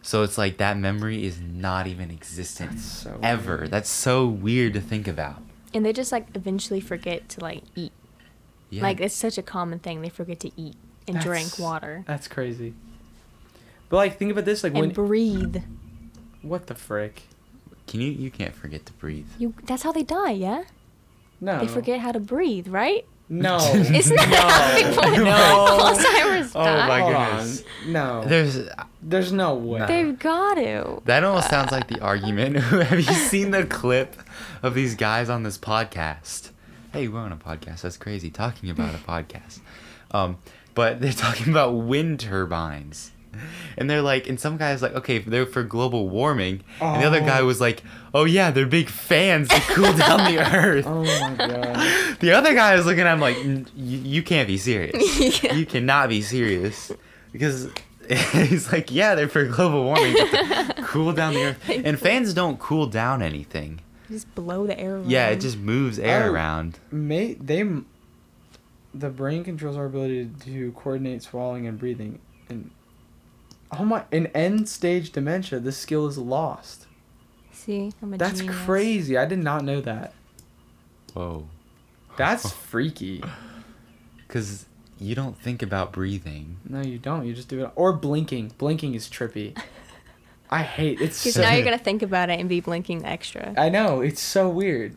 So 0.00 0.22
it's 0.22 0.38
like 0.38 0.56
that 0.58 0.78
memory 0.78 1.24
is 1.24 1.40
not 1.40 1.86
even 1.86 2.10
existent 2.10 2.72
That's 2.72 2.84
so 2.84 3.18
ever. 3.22 3.56
weird. 3.58 3.70
That's 3.70 3.90
so 3.90 4.26
weird 4.26 4.72
to 4.74 4.80
think 4.80 5.06
about. 5.08 5.42
and 5.74 5.84
they 5.84 5.92
just 5.92 6.12
like 6.12 6.28
eventually 6.36 6.80
forget 6.80 7.28
to 7.28 7.40
like 7.40 7.64
eat. 7.74 7.90
Yeah. 8.70 8.82
Like 8.84 9.00
it's 9.00 9.14
such 9.14 9.36
a 9.38 9.42
common 9.42 9.80
thing. 9.80 10.02
They 10.02 10.08
forget 10.08 10.38
to 10.40 10.52
eat 10.56 10.76
and 11.08 11.18
drink 11.18 11.58
water 11.58 12.04
That's 12.06 12.28
crazy. 12.28 12.74
But 13.88 13.96
like 13.96 14.16
think 14.18 14.30
about 14.30 14.44
this. 14.44 14.62
Like 14.62 14.72
when 14.72 14.84
and 14.84 14.94
breathe. 14.94 15.56
What 16.44 16.66
the 16.68 16.74
frick? 16.74 17.22
Can 17.86 18.00
you 18.00 18.10
you 18.10 18.30
can't 18.30 18.54
forget 18.54 18.86
to 18.86 18.92
breathe. 18.94 19.26
You. 19.38 19.54
That's 19.64 19.82
how 19.82 19.92
they 19.92 20.02
die. 20.02 20.30
Yeah. 20.32 20.64
No. 21.40 21.58
They 21.60 21.68
forget 21.68 22.00
how 22.00 22.12
to 22.12 22.20
breathe, 22.20 22.68
right? 22.68 23.04
No. 23.28 23.56
Isn't 23.74 24.16
that 24.16 24.28
how 24.28 25.02
people 25.10 25.24
No. 25.24 25.78
Alzheimer's 25.80 26.52
Oh 26.54 26.64
die? 26.64 26.88
my 26.88 27.00
Hold 27.00 27.12
goodness. 27.14 27.64
No. 27.86 28.24
There's 28.24 28.68
There's 29.02 29.32
no 29.32 29.54
way. 29.54 29.80
No. 29.80 29.86
They've 29.86 30.18
got 30.18 30.54
to. 30.54 31.02
that 31.06 31.24
almost 31.24 31.50
sounds 31.50 31.72
like 31.72 31.88
the 31.88 32.00
argument. 32.00 32.56
Have 32.58 32.98
you 32.98 33.02
seen 33.14 33.50
the 33.50 33.64
clip 33.64 34.16
of 34.62 34.74
these 34.74 34.94
guys 34.94 35.28
on 35.28 35.42
this 35.42 35.58
podcast? 35.58 36.50
Hey, 36.92 37.08
we're 37.08 37.18
on 37.20 37.32
a 37.32 37.36
podcast. 37.36 37.80
That's 37.82 37.96
crazy. 37.96 38.30
Talking 38.30 38.70
about 38.70 38.94
a 38.94 38.98
podcast. 38.98 39.60
Um, 40.12 40.38
but 40.74 41.00
they're 41.00 41.12
talking 41.12 41.50
about 41.50 41.72
wind 41.72 42.20
turbines. 42.20 43.10
and 43.78 43.88
they're 43.90 44.02
like, 44.02 44.28
and 44.28 44.38
some 44.38 44.56
guy's 44.56 44.82
like, 44.82 44.94
okay, 44.94 45.18
they're 45.18 45.46
for 45.46 45.62
global 45.62 46.08
warming, 46.08 46.62
and 46.80 47.02
the 47.02 47.06
other 47.06 47.20
Oh. 47.22 47.26
guy 47.26 47.42
was 47.42 47.60
like, 47.60 47.82
oh 48.12 48.24
yeah, 48.24 48.50
they're 48.50 48.66
big 48.66 48.88
fans 48.88 49.48
to 49.48 49.60
cool 49.60 49.92
down 49.96 50.32
the 50.32 50.38
earth. 50.56 50.86
Oh 50.86 51.02
my 51.04 51.34
god. 51.36 52.16
The 52.20 52.32
other 52.32 52.54
guy 52.54 52.74
is 52.76 52.86
looking 52.86 53.02
at 53.02 53.12
him 53.14 53.20
like, 53.20 53.36
"N- 53.38 53.66
you, 53.76 53.98
you 53.98 54.22
can't 54.22 54.46
be 54.48 54.56
serious. 54.56 55.42
Yeah. 55.42 55.54
You 55.54 55.66
cannot 55.66 56.08
be 56.08 56.22
serious. 56.22 56.90
Because 57.32 57.68
he's 58.08 58.72
like, 58.72 58.90
yeah, 58.92 59.14
they're 59.14 59.28
for 59.28 59.44
global 59.44 59.84
warming, 59.84 60.14
but 60.30 60.76
cool 60.84 61.12
down 61.12 61.34
the 61.34 61.42
earth. 61.44 61.58
And 61.68 61.98
fans 61.98 62.32
don't 62.32 62.58
cool 62.58 62.86
down 62.86 63.20
anything. 63.20 63.80
Just 64.08 64.32
blow 64.34 64.66
the 64.66 64.78
air 64.78 64.96
around. 64.96 65.10
Yeah, 65.10 65.28
it 65.28 65.40
just 65.40 65.58
moves 65.58 65.98
air 65.98 66.24
Oh. 66.28 66.32
around. 66.32 66.78
Mate, 66.92 67.44
they. 67.46 67.64
The 68.94 69.10
brain 69.10 69.42
controls 69.42 69.76
our 69.76 69.86
ability 69.86 70.30
to 70.44 70.72
coordinate 70.72 71.22
swallowing 71.24 71.66
and 71.66 71.78
breathing. 71.78 72.20
And 72.48 72.70
oh 73.78 73.84
my! 73.84 74.04
In 74.12 74.26
end 74.28 74.68
stage 74.68 75.10
dementia, 75.12 75.58
this 75.60 75.76
skill 75.76 76.06
is 76.06 76.18
lost. 76.18 76.86
See, 77.52 77.92
I'm 78.02 78.12
a 78.14 78.18
That's 78.18 78.40
genius. 78.40 78.56
crazy. 78.64 79.16
I 79.16 79.24
did 79.26 79.38
not 79.38 79.64
know 79.64 79.80
that. 79.80 80.12
Whoa. 81.14 81.46
That's 82.16 82.50
freaky. 82.70 83.22
Because 84.26 84.66
you 84.98 85.14
don't 85.14 85.38
think 85.38 85.62
about 85.62 85.92
breathing. 85.92 86.58
No, 86.68 86.80
you 86.80 86.98
don't. 86.98 87.26
You 87.26 87.32
just 87.34 87.48
do 87.48 87.64
it. 87.64 87.70
Or 87.76 87.92
blinking. 87.92 88.52
Blinking 88.58 88.94
is 88.94 89.08
trippy. 89.08 89.56
I 90.50 90.62
hate 90.62 91.00
it. 91.00 91.04
it's. 91.04 91.18
Because 91.22 91.34
So, 91.34 91.42
now 91.42 91.52
you're 91.54 91.64
gonna 91.64 91.78
think 91.78 92.02
about 92.02 92.28
it 92.30 92.38
and 92.40 92.48
be 92.48 92.60
blinking 92.60 93.04
extra. 93.04 93.54
I 93.56 93.68
know 93.70 94.00
it's 94.00 94.20
so 94.20 94.48
weird. 94.48 94.96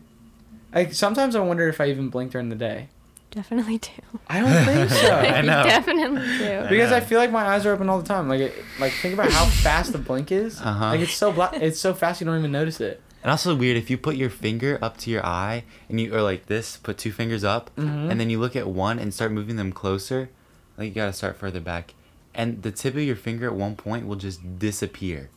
Like 0.74 0.92
sometimes 0.92 1.34
I 1.34 1.40
wonder 1.40 1.68
if 1.68 1.80
I 1.80 1.86
even 1.86 2.08
blink 2.10 2.32
during 2.32 2.48
the 2.50 2.56
day. 2.56 2.88
Definitely 3.30 3.78
do. 3.78 3.90
I 4.28 4.40
don't 4.40 4.64
think 4.64 4.90
so. 5.02 5.12
I 5.14 5.40
know. 5.42 5.62
Definitely 5.64 6.20
do. 6.38 6.66
because 6.68 6.92
I 6.92 7.00
know. 7.00 7.04
feel 7.06 7.18
like 7.18 7.30
my 7.30 7.44
eyes 7.46 7.66
are 7.66 7.72
open 7.72 7.88
all 7.88 8.00
the 8.00 8.06
time. 8.08 8.28
Like, 8.28 8.40
it, 8.40 8.54
like 8.80 8.92
think 8.92 9.14
about 9.14 9.30
how 9.30 9.44
fast 9.62 9.92
the 9.92 9.98
blink 9.98 10.32
is. 10.32 10.60
Uh-huh. 10.60 10.86
Like 10.86 11.00
it's 11.00 11.14
so 11.14 11.32
black. 11.32 11.54
It's 11.54 11.78
so 11.78 11.92
fast 11.94 12.20
you 12.20 12.24
don't 12.26 12.38
even 12.38 12.52
notice 12.52 12.80
it. 12.80 13.02
And 13.22 13.30
also 13.30 13.54
weird 13.54 13.76
if 13.76 13.90
you 13.90 13.98
put 13.98 14.16
your 14.16 14.30
finger 14.30 14.78
up 14.80 14.96
to 14.98 15.10
your 15.10 15.24
eye 15.26 15.64
and 15.88 16.00
you 16.00 16.14
or 16.14 16.22
like 16.22 16.46
this, 16.46 16.76
put 16.78 16.96
two 16.98 17.12
fingers 17.12 17.44
up, 17.44 17.70
Mhm. 17.76 18.10
and 18.10 18.20
then 18.20 18.30
you 18.30 18.38
look 18.38 18.54
at 18.56 18.68
one 18.68 18.98
and 18.98 19.12
start 19.12 19.32
moving 19.32 19.56
them 19.56 19.72
closer. 19.72 20.30
Like 20.78 20.88
you 20.88 20.94
gotta 20.94 21.12
start 21.12 21.36
further 21.36 21.60
back, 21.60 21.94
and 22.34 22.62
the 22.62 22.70
tip 22.70 22.94
of 22.94 23.00
your 23.02 23.16
finger 23.16 23.46
at 23.48 23.54
one 23.54 23.74
point 23.76 24.06
will 24.06 24.16
just 24.16 24.58
disappear 24.60 25.28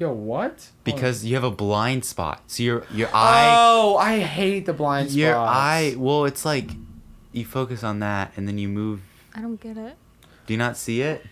Yo, 0.00 0.10
what? 0.12 0.70
because 0.82 1.26
you 1.26 1.34
have 1.34 1.44
a 1.44 1.50
blind 1.50 2.04
spot. 2.06 2.42
So 2.46 2.62
your 2.62 2.84
your 2.90 3.08
eye, 3.12 3.54
Oh, 3.54 3.98
I 3.98 4.20
hate 4.20 4.64
the 4.64 4.72
blind 4.72 5.10
spot. 5.10 5.18
your 5.18 5.36
eye. 5.36 5.94
Well, 5.98 6.24
it's 6.24 6.44
like 6.46 6.70
you 7.32 7.44
focus 7.44 7.84
on 7.84 7.98
that 8.00 8.32
and 8.36 8.48
then 8.48 8.56
you 8.56 8.66
move. 8.66 9.02
I 9.34 9.42
don't 9.42 9.60
get 9.60 9.76
it. 9.76 9.96
Do 10.46 10.54
you 10.54 10.58
not 10.58 10.78
see 10.78 11.02
it? 11.02 11.24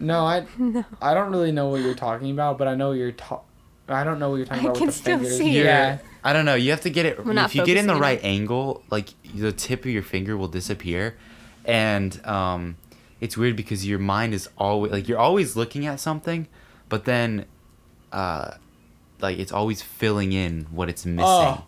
No, 0.00 0.24
I 0.26 0.44
No. 0.58 0.84
I 1.00 1.14
don't 1.14 1.30
really 1.30 1.52
know 1.52 1.68
what 1.68 1.80
you're 1.82 1.94
talking 1.94 2.32
about, 2.32 2.58
but 2.58 2.66
I 2.66 2.74
know 2.74 2.90
you're 2.92 3.12
ta- 3.12 3.42
I 3.88 4.02
don't 4.02 4.18
know 4.18 4.30
what 4.30 4.36
you're 4.38 4.46
talking 4.46 4.66
I 4.66 4.70
about 4.70 4.76
I 4.76 4.78
can 4.80 4.86
with 4.88 4.96
the 4.96 5.00
still 5.00 5.18
fingers. 5.18 5.38
see 5.38 5.58
it. 5.60 5.64
yeah. 5.64 5.98
I 6.24 6.32
don't 6.32 6.44
know. 6.44 6.56
You 6.56 6.70
have 6.72 6.80
to 6.80 6.90
get 6.90 7.06
it. 7.06 7.24
We're 7.24 7.32
not 7.32 7.50
if 7.50 7.54
you 7.54 7.64
get 7.64 7.76
in 7.76 7.86
the 7.86 7.94
right 7.94 8.18
enough. 8.18 8.24
angle, 8.24 8.82
like 8.90 9.10
the 9.32 9.52
tip 9.52 9.84
of 9.84 9.90
your 9.92 10.02
finger 10.02 10.36
will 10.36 10.48
disappear, 10.48 11.16
and 11.64 12.20
um, 12.26 12.76
it's 13.20 13.36
weird 13.36 13.54
because 13.54 13.86
your 13.86 14.00
mind 14.00 14.34
is 14.34 14.48
always 14.58 14.90
like 14.90 15.06
you're 15.08 15.20
always 15.20 15.54
looking 15.54 15.86
at 15.86 16.00
something, 16.00 16.48
but 16.88 17.04
then, 17.04 17.44
uh, 18.12 18.52
like 19.20 19.38
it's 19.38 19.52
always 19.52 19.82
filling 19.82 20.32
in 20.32 20.66
what 20.70 20.88
it's 20.88 21.04
missing, 21.06 21.24
Oh. 21.26 21.64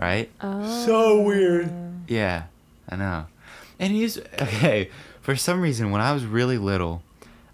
right? 0.00 0.30
Oh. 0.40 0.84
So 0.86 1.22
weird. 1.22 1.70
Yeah, 2.08 2.44
I 2.88 2.96
know. 2.96 3.26
And 3.78 3.92
he's 3.92 4.18
okay. 4.42 4.90
For 5.20 5.36
some 5.36 5.60
reason, 5.60 5.90
when 5.90 6.00
I 6.00 6.12
was 6.12 6.24
really 6.24 6.58
little, 6.58 7.02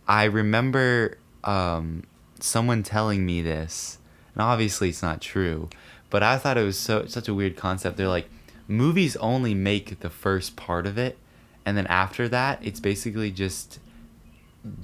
I 0.09 0.25
remember 0.25 1.19
um, 1.45 2.05
someone 2.41 2.83
telling 2.83 3.27
me 3.27 3.43
this, 3.43 3.99
and 4.35 4.43
obviously 4.43 4.89
it's 4.91 5.03
not 5.03 5.21
true, 5.21 5.69
but 6.11 6.23
I 6.23 6.39
thought 6.39 6.57
it 6.57 6.63
was 6.65 6.79
so 6.79 7.07
such 7.07 7.29
a 7.29 7.35
weird 7.35 7.57
concept. 7.57 7.97
They're 7.97 8.09
like, 8.09 8.29
movies 8.69 9.17
only 9.17 9.53
make 9.55 10.01
the 10.01 10.11
first 10.11 10.57
part 10.57 10.87
of 10.87 10.97
it, 10.97 11.19
and 11.67 11.77
then 11.77 11.87
after 11.89 12.29
that, 12.29 12.59
it's 12.65 12.81
basically 12.81 13.31
just 13.31 13.79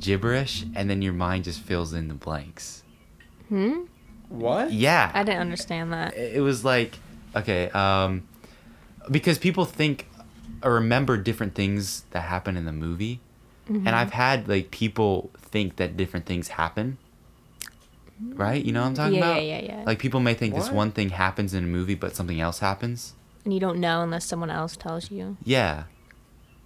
gibberish, 0.01 0.65
and 0.75 0.89
then 0.91 1.03
your 1.03 1.13
mind 1.13 1.45
just 1.45 1.61
fills 1.61 1.93
in 1.93 2.09
the 2.09 2.15
blanks. 2.15 2.82
Hmm. 3.53 3.81
What? 4.31 4.73
Yeah, 4.73 5.11
I 5.13 5.25
didn't 5.25 5.43
understand 5.43 5.93
that. 5.93 6.17
it 6.17 6.41
was 6.41 6.65
like 6.65 6.99
okay 7.37 7.69
um 7.71 8.23
because 9.11 9.39
people 9.39 9.67
think 9.67 10.07
or 10.63 10.73
remember 10.73 11.19
different 11.19 11.55
things 11.55 12.05
that 12.13 12.21
happen 12.23 12.57
in 12.57 12.65
the 12.65 12.73
movie 12.73 13.21
and 13.69 13.89
i've 14.01 14.13
had 14.13 14.47
like 14.49 14.71
people 14.71 15.31
think 15.39 15.77
that 15.77 15.97
different 15.97 16.25
things 16.27 16.49
happen 16.61 16.99
right 18.35 18.65
you 18.65 18.73
know 18.73 18.81
what 18.83 18.89
i'm 18.89 18.95
talking 18.95 19.15
yeah, 19.15 19.31
about 19.31 19.43
yeah, 19.43 19.59
yeah, 19.61 19.79
yeah. 19.79 19.83
like 19.85 19.99
people 19.99 20.21
may 20.21 20.35
think 20.35 20.55
this 20.55 20.71
one 20.71 20.91
thing 20.93 21.09
happens 21.11 21.55
in 21.55 21.65
a 21.65 21.67
movie 21.67 21.95
but 21.95 22.15
something 22.15 22.41
else 22.41 22.59
happens 22.61 23.15
and 23.45 23.53
you 23.55 23.61
don't 23.61 23.79
know 23.81 24.03
unless 24.03 24.25
someone 24.27 24.51
else 24.51 24.77
tells 24.77 25.11
you. 25.11 25.37
yeah 25.43 25.85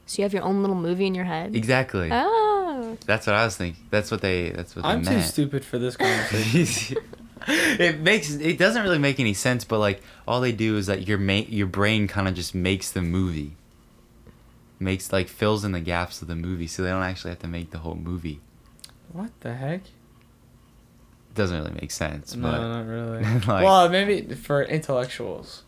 So 0.07 0.21
you 0.21 0.25
have 0.25 0.35
your 0.35 0.43
own 0.43 0.61
little 0.63 0.77
movie 0.77 1.07
in 1.07 1.15
your 1.15 1.25
head. 1.27 1.55
exactly 1.57 2.09
Oh. 2.13 2.56
that's 3.07 3.27
what 3.27 3.35
i 3.37 3.45
was 3.45 3.57
thinking 3.57 3.83
that's 3.91 4.11
what 4.11 4.21
they 4.21 4.51
that's 4.51 4.75
what 4.77 4.85
I'm 4.85 5.03
they 5.03 5.11
too 5.11 5.17
meant 5.17 5.29
stupid 5.29 5.65
for 5.65 5.79
this 5.79 5.97
conversation. 5.99 6.99
it 7.49 8.01
makes 8.01 8.31
it 8.35 8.59
doesn't 8.59 8.83
really 8.83 8.99
make 8.99 9.21
any 9.21 9.35
sense 9.35 9.65
but 9.65 9.79
like 9.79 10.03
all 10.27 10.41
they 10.41 10.53
do 10.53 10.77
is 10.77 10.87
that 10.87 11.07
your 11.07 11.19
ma- 11.19 11.45
your 11.49 11.67
brain 11.67 12.09
kind 12.09 12.27
of 12.29 12.35
just 12.35 12.55
makes 12.55 12.91
the 12.91 13.03
movie 13.03 13.57
makes 14.79 15.13
like 15.13 15.29
fills 15.29 15.65
in 15.65 15.73
the 15.73 15.81
gaps 15.81 16.21
of 16.23 16.29
the 16.29 16.35
movie 16.37 16.67
so 16.67 16.83
they 16.83 16.91
don't 16.91 17.03
actually 17.03 17.31
have 17.31 17.39
to 17.41 17.49
make 17.49 17.71
the 17.71 17.79
whole 17.79 17.95
movie 17.95 18.41
what 19.13 19.31
the 19.41 19.55
heck? 19.55 19.83
doesn't 21.35 21.57
really 21.59 21.79
make 21.81 21.91
sense 21.91 22.35
No, 22.35 22.51
but 22.51 22.59
not 22.69 22.87
really. 22.87 23.23
like- 23.47 23.47
well, 23.65 23.89
maybe 23.91 24.35
for 24.35 24.63
intellectuals. 24.63 25.63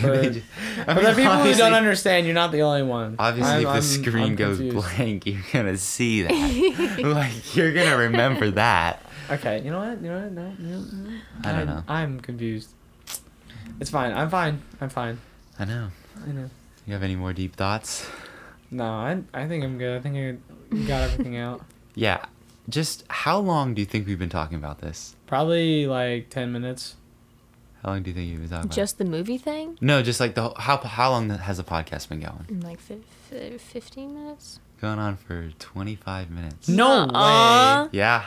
For, 0.00 0.16
They 0.16 0.30
just- 0.30 0.46
I 0.86 0.94
for 0.94 1.00
the 1.02 1.12
people 1.14 1.36
who 1.38 1.54
don't 1.54 1.74
understand, 1.74 2.26
you're 2.26 2.34
not 2.34 2.52
the 2.52 2.62
only 2.62 2.82
one. 2.82 3.16
obviously 3.18 3.52
I'm- 3.52 3.60
if 3.60 3.66
the 3.66 3.70
I'm- 3.70 3.82
screen 3.82 4.24
I'm 4.24 4.36
goes 4.36 4.60
blank 4.60 5.26
you're 5.26 5.42
gonna 5.52 5.76
see 5.76 6.22
that 6.26 7.02
like 7.04 7.56
you're 7.56 7.72
gonna 7.72 7.96
remember 7.96 8.50
that 8.52 9.00
Okay, 9.30 9.62
you 9.64 9.70
know 9.70 9.78
what? 9.80 10.02
You 10.02 10.10
know 10.10 10.20
what? 10.20 10.32
No, 10.32 10.52
no, 10.58 10.78
no. 10.80 11.16
I 11.42 11.52
don't 11.52 11.54
I'm- 11.56 11.66
know. 11.66 11.82
I'm 11.88 12.20
confused. 12.20 12.68
It's 13.80 13.88
fine. 13.90 14.12
I'm 14.12 14.28
fine. 14.28 14.60
I'm 14.80 14.90
fine. 14.90 15.18
i 15.58 15.64
know 15.64 15.88
I 16.26 16.30
know. 16.30 16.50
you 16.86 16.92
have 16.92 17.02
any 17.02 17.16
more 17.16 17.32
deep 17.32 17.56
thoughts 17.56 18.06
No, 18.70 18.84
I 18.84 19.22
I 19.32 19.46
think 19.48 19.64
I'm 19.64 19.78
good. 19.78 19.96
I 19.96 20.00
think 20.00 20.16
I 20.16 20.76
got 20.86 21.02
everything 21.10 21.36
out. 21.36 21.62
yeah 21.94 22.24
just 22.68 23.04
how 23.08 23.38
long 23.38 23.74
do 23.74 23.82
you 23.82 23.86
think 23.86 24.06
we've 24.06 24.18
been 24.18 24.28
talking 24.30 24.56
about 24.56 24.80
this 24.80 25.16
Probably 25.26 25.86
like 25.86 26.28
ten 26.30 26.52
minutes. 26.52 26.96
How 27.84 27.90
long 27.90 28.02
do 28.02 28.10
you 28.10 28.14
think 28.14 28.30
you've 28.30 28.40
been 28.40 28.48
talking 28.48 28.64
about 28.64 28.74
Just 28.74 28.98
the 28.98 29.04
movie 29.04 29.38
thing? 29.38 29.76
no 29.80 30.02
just 30.02 30.18
like 30.20 30.34
the 30.34 30.42
whole- 30.42 30.56
how 30.58 30.78
how 30.78 31.10
long 31.10 31.28
has 31.30 31.58
the 31.58 31.64
podcast 31.64 32.08
been 32.08 32.20
going 32.20 32.60
like 32.62 32.80
fif- 32.80 33.04
fif- 33.30 33.60
15 33.60 34.14
minutes? 34.14 34.58
going 34.80 34.98
on 34.98 35.16
for 35.16 35.50
25 35.58 36.30
minutes. 36.30 36.68
No 36.68 37.06
Nuh-uh. 37.06 37.84
way. 37.84 37.88
Yeah. 37.92 38.24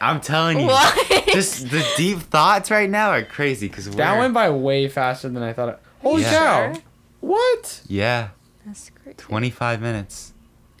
I'm 0.00 0.20
telling 0.20 0.60
you. 0.60 0.66
What? 0.66 1.26
Just 1.32 1.68
the 1.70 1.84
deep 1.96 2.18
thoughts 2.18 2.70
right 2.70 2.88
now 2.90 3.10
are 3.10 3.22
crazy 3.24 3.68
because 3.68 3.88
That 3.90 4.18
went 4.18 4.34
by 4.34 4.50
way 4.50 4.88
faster 4.88 5.28
than 5.28 5.42
I 5.42 5.52
thought. 5.52 5.68
It, 5.70 5.78
holy 6.00 6.22
Yeah. 6.22 6.30
cow! 6.30 6.72
Sure. 6.74 6.82
What? 7.20 7.82
Yeah. 7.88 8.28
That's 8.66 8.90
crazy. 8.90 9.16
25 9.18 9.80
minutes. 9.80 10.32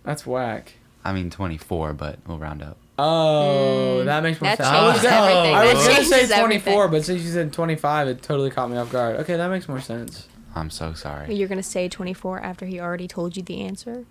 That's 0.04 0.26
whack. 0.26 0.72
I 1.04 1.12
mean 1.12 1.30
24, 1.30 1.92
but 1.94 2.18
we'll 2.26 2.38
round 2.38 2.62
up. 2.62 2.76
Oh, 3.02 3.98
Mm, 4.00 4.04
that 4.06 4.22
makes 4.22 4.40
more 4.40 4.50
that 4.50 4.58
sense. 4.58 4.68
I 4.68 4.82
was 4.82 4.92
changes 4.94 5.10
gonna, 5.10 5.30
everything. 5.30 5.54
I 5.54 5.74
was 5.74 5.88
gonna 5.88 6.04
say 6.04 6.40
24, 6.40 6.72
everything. 6.84 6.90
but 6.90 7.04
since 7.04 7.22
you 7.22 7.30
said 7.30 7.52
25, 7.52 8.08
it 8.08 8.22
totally 8.22 8.50
caught 8.50 8.70
me 8.70 8.76
off 8.76 8.90
guard. 8.92 9.16
Okay, 9.20 9.36
that 9.36 9.48
makes 9.48 9.68
more 9.68 9.80
sense. 9.80 10.26
I'm 10.54 10.70
so 10.70 10.92
sorry. 10.94 11.34
You're 11.34 11.48
gonna 11.48 11.62
say 11.62 11.88
24 11.88 12.40
after 12.40 12.66
he 12.66 12.80
already 12.80 13.06
told 13.08 13.36
you 13.36 13.42
the 13.42 13.60
answer? 13.62 14.04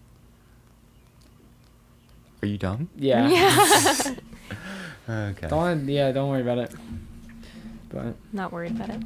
Are 2.42 2.48
you 2.48 2.58
dumb? 2.58 2.90
Yeah. 2.96 3.28
Yeah. 3.30 4.16
Okay. 5.10 5.48
Don't 5.48 5.88
yeah, 5.90 6.12
don't 6.12 6.30
worry 6.30 6.42
about 6.44 6.60
it. 6.60 6.72
But 7.90 8.16
Not 8.32 8.52
worried 8.52 8.72
about 8.74 8.90
it. 8.92 9.02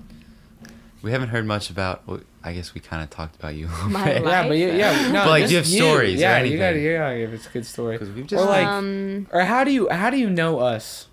We 1.04 1.12
haven't 1.12 1.30
heard 1.30 1.46
much 1.46 1.70
about. 1.70 2.08
Well, 2.08 2.22
I 2.44 2.54
guess 2.54 2.74
we 2.74 2.82
kind 2.82 3.04
of 3.04 3.10
talked 3.10 3.36
about 3.36 3.54
you. 3.56 3.68
a 3.68 3.70
little 3.70 3.90
My 3.90 4.06
bit. 4.06 4.24
life. 4.24 4.32
yeah, 4.32 4.48
but 4.48 4.58
you, 4.58 4.68
yeah, 4.72 5.12
no. 5.12 5.24
But, 5.26 5.30
like, 5.30 5.46
do 5.46 5.52
you 5.52 5.58
have 5.58 5.68
stories 5.68 6.18
or 6.20 6.22
Yeah, 6.22 6.32
you 6.38 6.40
anything? 6.40 6.60
gotta, 6.60 6.80
you 6.80 6.94
gotta 6.98 7.18
give 7.18 7.34
us 7.34 7.46
a 7.46 7.50
good 7.50 7.66
story. 7.66 7.98
'Cause 8.00 8.10
we've 8.10 8.24
Or 8.26 8.28
just 8.28 8.46
like, 8.46 8.66
um, 8.66 9.28
or 9.32 9.42
how 9.42 9.64
do 9.64 9.72
you 9.72 9.90
how 9.90 10.10
do 10.10 10.18
you 10.18 10.30
know 10.30 10.60
us? 10.60 11.08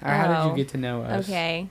Or 0.00 0.08
how 0.08 0.28
did 0.28 0.36
Oh, 0.36 0.50
you 0.50 0.56
get 0.56 0.68
to 0.68 0.78
know 0.78 1.02
us? 1.02 1.28
okay. 1.28 1.68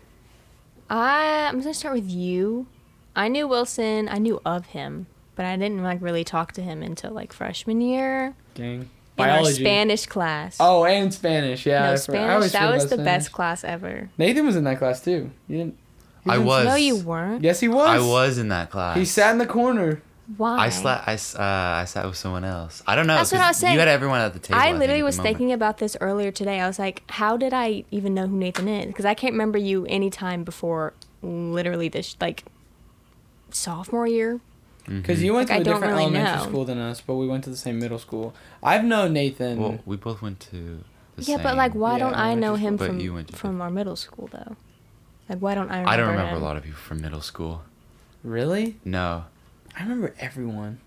I, 0.89 1.47
I'm 1.47 1.59
gonna 1.59 1.73
start 1.73 1.95
with 1.95 2.09
you. 2.09 2.67
I 3.15 3.27
knew 3.29 3.47
Wilson. 3.47 4.07
I 4.09 4.17
knew 4.19 4.41
of 4.45 4.67
him, 4.67 5.07
but 5.35 5.45
I 5.45 5.55
didn't 5.55 5.83
like 5.83 6.01
really 6.01 6.23
talk 6.23 6.51
to 6.53 6.61
him 6.61 6.81
until 6.83 7.11
like 7.11 7.33
freshman 7.33 7.81
year 7.81 8.35
Gang. 8.53 8.73
in 8.81 8.89
our 9.19 9.27
Biology. 9.27 9.63
Spanish 9.63 10.05
class. 10.05 10.57
Oh, 10.59 10.85
and 10.85 11.13
Spanish. 11.13 11.65
Yeah. 11.65 11.79
no 11.79 11.89
I 11.89 11.91
I 11.93 11.95
Spanish. 11.95 12.51
That 12.51 12.71
was 12.73 12.83
about 12.85 12.97
the 12.97 13.03
best 13.03 13.31
class 13.31 13.63
ever. 13.63 14.09
Nathan 14.17 14.45
was 14.45 14.55
in 14.55 14.63
that 14.65 14.77
class 14.79 15.01
too. 15.03 15.31
You 15.47 15.57
didn't. 15.57 15.77
He 16.27 16.35
I 16.35 16.37
was. 16.37 16.65
No, 16.65 16.75
you 16.75 16.97
weren't. 16.97 17.43
Yes, 17.43 17.59
he 17.59 17.67
was. 17.67 17.87
I 17.87 17.99
was 17.99 18.37
in 18.37 18.49
that 18.49 18.69
class. 18.69 18.97
He 18.97 19.05
sat 19.05 19.31
in 19.31 19.37
the 19.37 19.45
corner. 19.45 20.01
Why? 20.35 20.57
I 20.57 20.69
sat. 20.69 21.03
I, 21.07 21.13
s- 21.13 21.35
uh, 21.35 21.41
I 21.41 21.85
sat 21.85 22.05
with 22.05 22.17
someone 22.17 22.43
else. 22.43 22.83
I 22.85 22.95
don't 22.95 23.07
know. 23.07 23.15
That's 23.15 23.31
what 23.31 23.39
I 23.39 23.45
'cause 23.45 23.49
was 23.51 23.57
saying. 23.57 23.73
You 23.75 23.79
had 23.79 23.87
everyone 23.87 24.19
at 24.19 24.33
the 24.33 24.39
table. 24.39 24.59
I 24.59 24.65
think, 24.67 24.79
literally 24.79 24.99
at 24.99 25.03
the 25.03 25.05
was 25.05 25.17
thinking 25.19 25.53
about 25.53 25.77
this 25.77 25.95
earlier 26.01 26.31
today. 26.31 26.59
I 26.59 26.67
was 26.67 26.77
like, 26.79 27.03
how 27.11 27.37
did 27.37 27.53
I 27.53 27.85
even 27.91 28.13
know 28.13 28.27
who 28.27 28.35
Nathan 28.37 28.67
is? 28.67 28.87
Because 28.87 29.05
I 29.05 29.13
can't 29.13 29.31
remember 29.33 29.57
you 29.57 29.85
any 29.85 30.09
time 30.09 30.43
before 30.43 30.93
literally 31.21 31.87
this 31.87 32.17
like 32.19 32.43
sophomore 33.51 34.07
year. 34.07 34.39
Because 34.85 35.21
you 35.21 35.33
went 35.33 35.49
Like, 35.49 35.63
to 35.63 35.69
a 35.69 35.73
different 35.73 35.91
really 35.93 36.03
elementary 36.03 36.37
know. 36.37 36.43
school 36.49 36.63
than 36.65 36.77
us, 36.77 37.01
but 37.01 37.15
we 37.15 37.27
went 37.27 37.43
to 37.43 37.49
the 37.49 37.57
same 37.57 37.77
middle 37.79 37.99
school. 37.99 38.33
I've 38.63 38.85
known 38.85 39.11
Nathan. 39.13 39.59
Well, 39.59 39.79
we 39.85 39.97
both 39.97 40.21
went 40.21 40.39
to. 40.51 40.79
The 41.17 41.23
yeah, 41.23 41.37
but 41.43 41.57
like, 41.57 41.73
why 41.73 41.93
Yeah, 41.93 41.99
don't 41.99 42.13
I 42.15 42.35
know 42.35 42.55
him 42.55 42.77
school. 42.77 42.87
From 42.87 42.99
you 42.99 43.13
went 43.13 43.29
to 43.29 43.35
from 43.35 43.61
our 43.61 43.69
middle 43.69 43.95
school 43.97 44.29
though? 44.31 44.55
Like, 45.29 45.39
why 45.39 45.55
don't 45.55 45.69
I? 45.69 45.79
Remember 45.79 45.89
I 45.91 45.97
don't 45.97 46.07
remember 46.09 46.35
him? 46.35 46.41
a 46.41 46.45
lot 46.45 46.57
of 46.57 46.63
people 46.63 46.77
from 46.79 47.01
middle 47.01 47.21
school. 47.21 47.63
really? 48.23 48.77
No. 48.85 49.25
I 49.77 49.83
remember 49.83 50.13
everyone. 50.19 50.79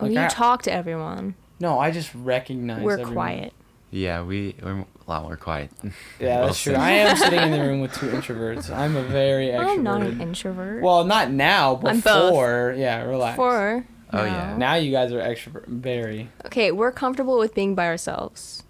Well, 0.00 0.08
Like, 0.10 0.18
you 0.18 0.24
I- 0.24 0.28
talk 0.28 0.62
to 0.62 0.72
everyone. 0.72 1.34
No, 1.60 1.78
I 1.78 1.90
just 1.92 2.10
recognize. 2.14 2.82
We're 2.82 2.92
everyone. 2.94 3.12
quiet. 3.14 3.52
Yeah, 3.92 4.22
we 4.22 4.56
we're 4.62 4.80
a 4.80 4.86
lot 5.06 5.22
more 5.22 5.36
quiet. 5.36 5.70
Yeah, 6.18 6.40
that's 6.46 6.60
true. 6.60 6.74
I 6.74 6.90
am 6.92 7.16
sitting 7.24 7.38
in 7.40 7.50
the 7.52 7.60
room 7.60 7.80
with 7.80 7.92
two 7.92 8.06
introverts. 8.08 8.70
I'm 8.74 8.96
a 8.96 9.02
very 9.02 9.48
extroverted. 9.48 9.68
I'm 9.68 9.82
not 9.82 10.02
an 10.02 10.20
introvert. 10.20 10.82
Well, 10.82 11.04
not 11.04 11.30
now. 11.30 11.74
I'm 11.84 12.00
both. 12.00 12.30
Before, 12.32 12.74
yeah, 12.76 13.02
relax. 13.02 13.36
Before. 13.36 13.86
Oh, 14.14 14.24
yeah. 14.24 14.56
Now 14.58 14.74
you 14.74 14.90
guys 14.92 15.12
are 15.12 15.20
extrovert. 15.20 15.66
Very. 15.66 16.28
Okay, 16.46 16.70
we're 16.72 16.92
comfortable 16.92 17.38
with 17.38 17.54
being 17.54 17.74
by 17.74 17.86
ourselves. 17.86 18.62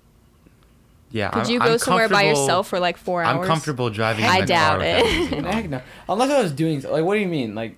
Yeah. 1.12 1.30
Could 1.30 1.44
I'm, 1.44 1.50
you 1.50 1.60
I'm 1.60 1.66
go 1.68 1.76
somewhere 1.76 2.08
by 2.08 2.22
yourself 2.22 2.68
for 2.68 2.80
like 2.80 2.96
four 2.96 3.22
hours? 3.22 3.40
I'm 3.40 3.46
comfortable 3.46 3.90
driving. 3.90 4.24
I 4.24 4.40
doubt 4.44 4.80
it. 4.82 5.04
Heck 5.44 5.68
no. 5.68 5.80
Unless 6.08 6.30
I 6.30 6.42
was 6.42 6.52
doing. 6.52 6.80
Like, 6.82 7.04
what 7.04 7.14
do 7.14 7.20
you 7.20 7.28
mean? 7.28 7.54
Like, 7.54 7.76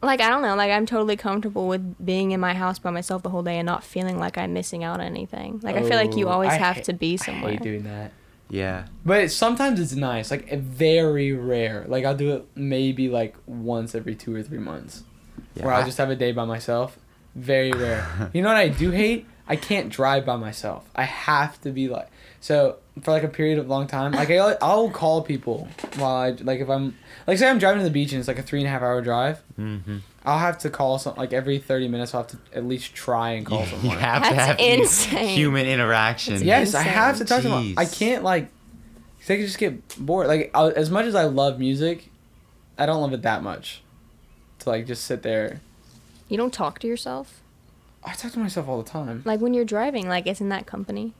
Like 0.00 0.20
I 0.20 0.28
don't 0.30 0.42
know. 0.42 0.54
Like 0.54 0.70
I'm 0.70 0.86
totally 0.86 1.16
comfortable 1.16 1.66
with 1.68 2.04
being 2.04 2.30
in 2.30 2.40
my 2.40 2.54
house 2.54 2.78
by 2.78 2.90
myself 2.90 3.22
the 3.22 3.30
whole 3.30 3.42
day 3.42 3.58
and 3.58 3.66
not 3.66 3.82
feeling 3.84 4.18
like 4.18 4.38
I'm 4.38 4.52
missing 4.52 4.84
out 4.84 5.00
on 5.00 5.06
anything. 5.06 5.60
Like 5.62 5.76
I 5.76 5.82
feel 5.82 5.96
like 5.96 6.16
you 6.16 6.28
oh, 6.28 6.32
always 6.32 6.50
I 6.52 6.54
have 6.56 6.76
hate- 6.76 6.84
to 6.84 6.92
be 6.92 7.14
I 7.14 7.16
somewhere. 7.16 7.52
hate 7.52 7.62
doing 7.62 7.82
that. 7.84 8.12
Yeah. 8.48 8.86
But 9.04 9.30
sometimes 9.30 9.80
it's 9.80 9.94
nice. 9.94 10.30
Like, 10.30 10.46
eh, 10.52 10.58
very 10.60 11.32
rare. 11.32 11.86
Like, 11.88 12.04
I'll 12.04 12.16
do 12.16 12.32
it 12.36 12.46
maybe 12.54 13.08
like 13.08 13.34
once 13.46 13.94
every 13.94 14.14
two 14.14 14.34
or 14.36 14.42
three 14.42 14.58
months. 14.58 15.04
Yeah. 15.54 15.64
where 15.64 15.74
I'll 15.74 15.82
I- 15.82 15.86
just 15.86 15.98
have 15.98 16.10
a 16.10 16.16
day 16.16 16.32
by 16.32 16.44
myself. 16.44 16.98
Very 17.34 17.72
rare. 17.72 18.30
you 18.34 18.42
know 18.42 18.48
what 18.48 18.58
I 18.58 18.68
do 18.68 18.90
hate? 18.90 19.26
I 19.48 19.56
can't 19.56 19.88
drive 19.88 20.26
by 20.26 20.36
myself. 20.36 20.88
I 20.94 21.04
have 21.04 21.60
to 21.62 21.70
be 21.70 21.88
like 21.88 22.08
so 22.42 22.76
for 23.00 23.10
like 23.12 23.22
a 23.22 23.28
period 23.28 23.58
of 23.58 23.68
long 23.68 23.86
time. 23.86 24.12
Like 24.12 24.30
I'll, 24.30 24.58
I'll 24.60 24.90
call 24.90 25.22
people 25.22 25.66
while 25.96 26.14
I 26.16 26.30
like 26.32 26.60
if 26.60 26.68
I'm 26.68 26.94
like 27.26 27.38
say 27.38 27.48
I'm 27.48 27.58
driving 27.58 27.78
to 27.78 27.84
the 27.84 27.90
beach 27.90 28.12
and 28.12 28.18
it's 28.18 28.28
like 28.28 28.38
a 28.38 28.42
three 28.42 28.58
and 28.58 28.66
a 28.68 28.70
half 28.70 28.82
hour 28.82 29.00
drive. 29.00 29.40
Mhm. 29.58 30.00
I'll 30.24 30.38
have 30.38 30.58
to 30.58 30.70
call 30.70 30.98
some 30.98 31.14
like 31.16 31.32
every 31.32 31.58
thirty 31.58 31.88
minutes. 31.88 32.12
I'll 32.14 32.22
have 32.24 32.30
to 32.32 32.38
at 32.54 32.66
least 32.66 32.94
try 32.94 33.30
and 33.30 33.46
call 33.46 33.60
You, 33.60 33.66
someone. 33.66 33.90
you 33.92 33.98
have 33.98 34.22
to 34.28 34.34
have 34.34 34.60
insane. 34.60 35.28
human 35.36 35.66
interaction. 35.66 36.34
That's 36.34 36.44
yes, 36.44 36.74
I 36.74 36.82
have 36.82 37.16
to 37.18 37.24
talk 37.24 37.38
to 37.38 37.42
someone. 37.44 37.74
I 37.78 37.86
can't 37.86 38.22
like. 38.22 38.50
Cause 39.20 39.30
I 39.30 39.36
could 39.36 39.46
just 39.46 39.58
get 39.58 39.96
bored. 40.04 40.26
Like 40.26 40.50
I, 40.54 40.68
as 40.72 40.90
much 40.90 41.06
as 41.06 41.14
I 41.14 41.24
love 41.24 41.58
music, 41.60 42.10
I 42.76 42.86
don't 42.86 43.00
love 43.00 43.12
it 43.12 43.22
that 43.22 43.42
much. 43.42 43.82
To 44.60 44.68
like 44.70 44.86
just 44.86 45.04
sit 45.04 45.22
there. 45.22 45.60
You 46.28 46.36
don't 46.36 46.52
talk 46.52 46.78
to 46.80 46.86
yourself? 46.88 47.40
I 48.04 48.14
talk 48.14 48.32
to 48.32 48.38
myself 48.40 48.68
all 48.68 48.82
the 48.82 48.88
time. 48.90 49.22
Like 49.24 49.40
when 49.40 49.54
you're 49.54 49.64
driving, 49.64 50.08
like 50.08 50.26
isn't 50.26 50.48
that 50.50 50.66
company? 50.66 51.14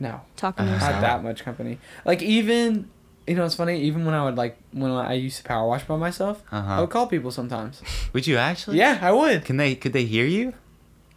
No. 0.00 0.20
Talking 0.36 0.66
to 0.66 0.72
not 0.72 1.00
that 1.00 1.22
much 1.22 1.44
company. 1.44 1.78
Like 2.04 2.22
even, 2.22 2.90
you 3.26 3.34
know, 3.36 3.44
it's 3.44 3.54
funny. 3.54 3.80
Even 3.82 4.04
when 4.04 4.14
I 4.14 4.24
would 4.24 4.36
like 4.36 4.56
when 4.72 4.90
I 4.90 5.12
used 5.14 5.38
to 5.38 5.44
power 5.44 5.66
wash 5.68 5.84
by 5.84 5.96
myself, 5.96 6.42
I 6.50 6.58
Uh-huh. 6.58 6.80
would 6.80 6.90
call 6.90 7.06
people 7.06 7.30
sometimes. 7.30 7.80
Would 8.12 8.26
you 8.26 8.36
actually? 8.36 8.78
Yeah, 8.78 8.98
I 9.00 9.12
would. 9.12 9.44
Can 9.44 9.56
they? 9.58 9.74
Could 9.74 9.92
they 9.92 10.04
hear 10.04 10.26
you? 10.26 10.54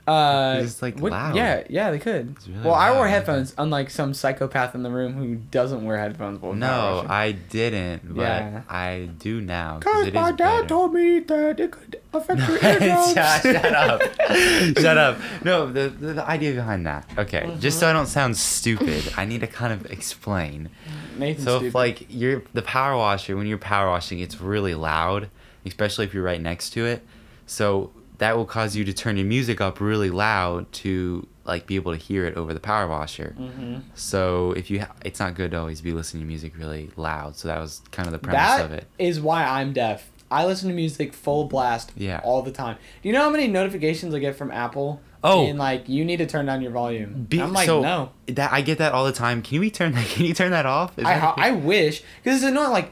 Uh, 0.07 0.59
It's, 0.61 0.81
like, 0.83 0.99
what- 0.99 1.11
loud. 1.11 1.35
Yeah, 1.35 1.63
yeah, 1.69 1.89
they 1.89 1.97
could. 1.99 2.35
It's 2.37 2.47
really 2.47 2.61
well, 2.63 2.75
I 2.75 2.89
loud, 2.89 2.95
wore 2.97 3.07
headphones, 3.07 3.53
unlike 3.57 3.89
some 3.89 4.13
psychopath 4.13 4.75
in 4.75 4.83
the 4.83 4.91
room 4.91 5.13
who 5.13 5.35
doesn't 5.35 5.83
wear 5.83 5.97
headphones. 5.97 6.39
while 6.41 6.53
No. 6.53 7.05
I 7.09 7.31
didn't, 7.31 8.15
but 8.15 8.21
Yeah. 8.21 8.61
I 8.69 9.09
do 9.17 9.41
now. 9.41 9.79
Cause 9.79 10.11
my 10.13 10.31
dad 10.31 10.37
better. 10.37 10.67
told 10.67 10.93
me 10.93 11.19
that 11.21 11.59
it 11.59 11.71
could 11.71 11.99
affect 12.13 12.39
your 12.47 12.63
eardrums. 12.63 13.13
shut, 13.13 13.41
shut 13.41 13.65
up. 13.73 14.01
shut 14.77 14.97
up. 14.97 15.17
No, 15.43 15.71
the, 15.71 15.89
the, 15.89 16.13
the 16.13 16.25
idea 16.27 16.53
behind 16.53 16.85
that. 16.85 17.09
Okay, 17.17 17.55
just 17.59 17.79
so 17.79 17.89
I 17.89 17.93
don't 17.93 18.05
sound 18.07 18.37
stupid, 18.37 19.11
I 19.17 19.25
need 19.25 19.41
to 19.41 19.47
kind 19.47 19.73
of 19.73 19.89
explain. 19.91 20.69
Nathan's 21.17 21.45
so 21.45 21.57
stupid. 21.57 21.67
if 21.69 21.75
like 21.75 22.05
you're 22.09 22.43
the 22.53 22.61
power 22.61 22.95
washer, 22.95 23.35
when 23.35 23.47
you're 23.47 23.57
power 23.57 23.87
washing, 23.89 24.19
it's 24.19 24.39
really 24.39 24.75
loud, 24.75 25.29
especially 25.65 26.05
if 26.05 26.13
you're 26.13 26.23
right 26.23 26.41
next 26.41 26.71
to 26.71 26.85
it. 26.85 27.01
So 27.47 27.91
that 28.17 28.35
will 28.37 28.45
cause 28.45 28.75
you 28.75 28.83
to 28.85 28.93
turn 28.93 29.17
your 29.17 29.25
music 29.25 29.59
up 29.61 29.79
really 29.81 30.09
loud 30.09 30.71
to 30.73 31.27
like 31.43 31.67
be 31.67 31.75
able 31.75 31.91
to 31.91 31.97
hear 31.97 32.25
it 32.25 32.35
over 32.37 32.53
the 32.53 32.59
power 32.59 32.87
washer. 32.87 33.35
Mhm. 33.39 33.81
So 33.93 34.51
if 34.53 34.69
you, 34.71 34.79
ha- 34.81 34.91
it's 35.03 35.19
not 35.19 35.35
good 35.35 35.51
to 35.51 35.59
always 35.59 35.81
be 35.81 35.91
listening 35.91 36.23
to 36.23 36.27
music 36.27 36.57
really 36.57 36.89
loud. 36.95 37.35
So 37.35 37.47
that 37.49 37.59
was 37.59 37.81
kind 37.91 38.07
of 38.07 38.13
the 38.13 38.19
premise 38.19 38.61
of 38.61 38.69
That 38.71 38.77
it. 38.79 38.87
is 38.97 39.19
why 39.19 39.43
I'm 39.43 39.71
deaf. 39.73 40.09
I 40.31 40.45
listen 40.45 40.69
to 40.69 40.75
music 40.75 41.13
full 41.13 41.45
blast 41.45 41.91
Yeah. 41.95 42.19
all 42.23 42.41
the 42.41 42.51
time. 42.51 42.77
Do 43.03 43.09
you 43.09 43.13
know 43.13 43.21
how 43.21 43.29
many 43.29 43.47
notifications 43.47 44.13
I 44.15 44.19
get 44.19 44.35
from 44.35 44.49
Apple? 44.49 44.99
Oh. 45.23 45.45
And 45.47 45.59
like, 45.59 45.87
you 45.87 46.03
need 46.03 46.17
to 46.17 46.25
turn 46.25 46.47
down 46.47 46.61
your 46.61 46.71
volume. 46.71 47.25
Be- 47.29 47.41
I'm 47.41 47.53
like, 47.53 47.67
so 47.67 47.81
no. 47.81 48.09
That 48.27 48.51
I 48.51 48.61
get 48.61 48.79
that 48.79 48.93
all 48.93 49.05
the 49.05 49.11
time. 49.11 49.41
Can 49.43 49.59
we 49.59 49.69
turn 49.69 49.93
that? 49.93 50.05
Can 50.09 50.25
you 50.25 50.33
turn 50.33 50.49
that 50.51 50.65
off? 50.65 50.97
Is 50.97 51.05
I, 51.05 51.19
that- 51.19 51.35
I 51.37 51.51
wish. 51.51 52.01
Because 52.23 52.41
it's 52.43 52.51
not 52.53 52.71
like, 52.71 52.91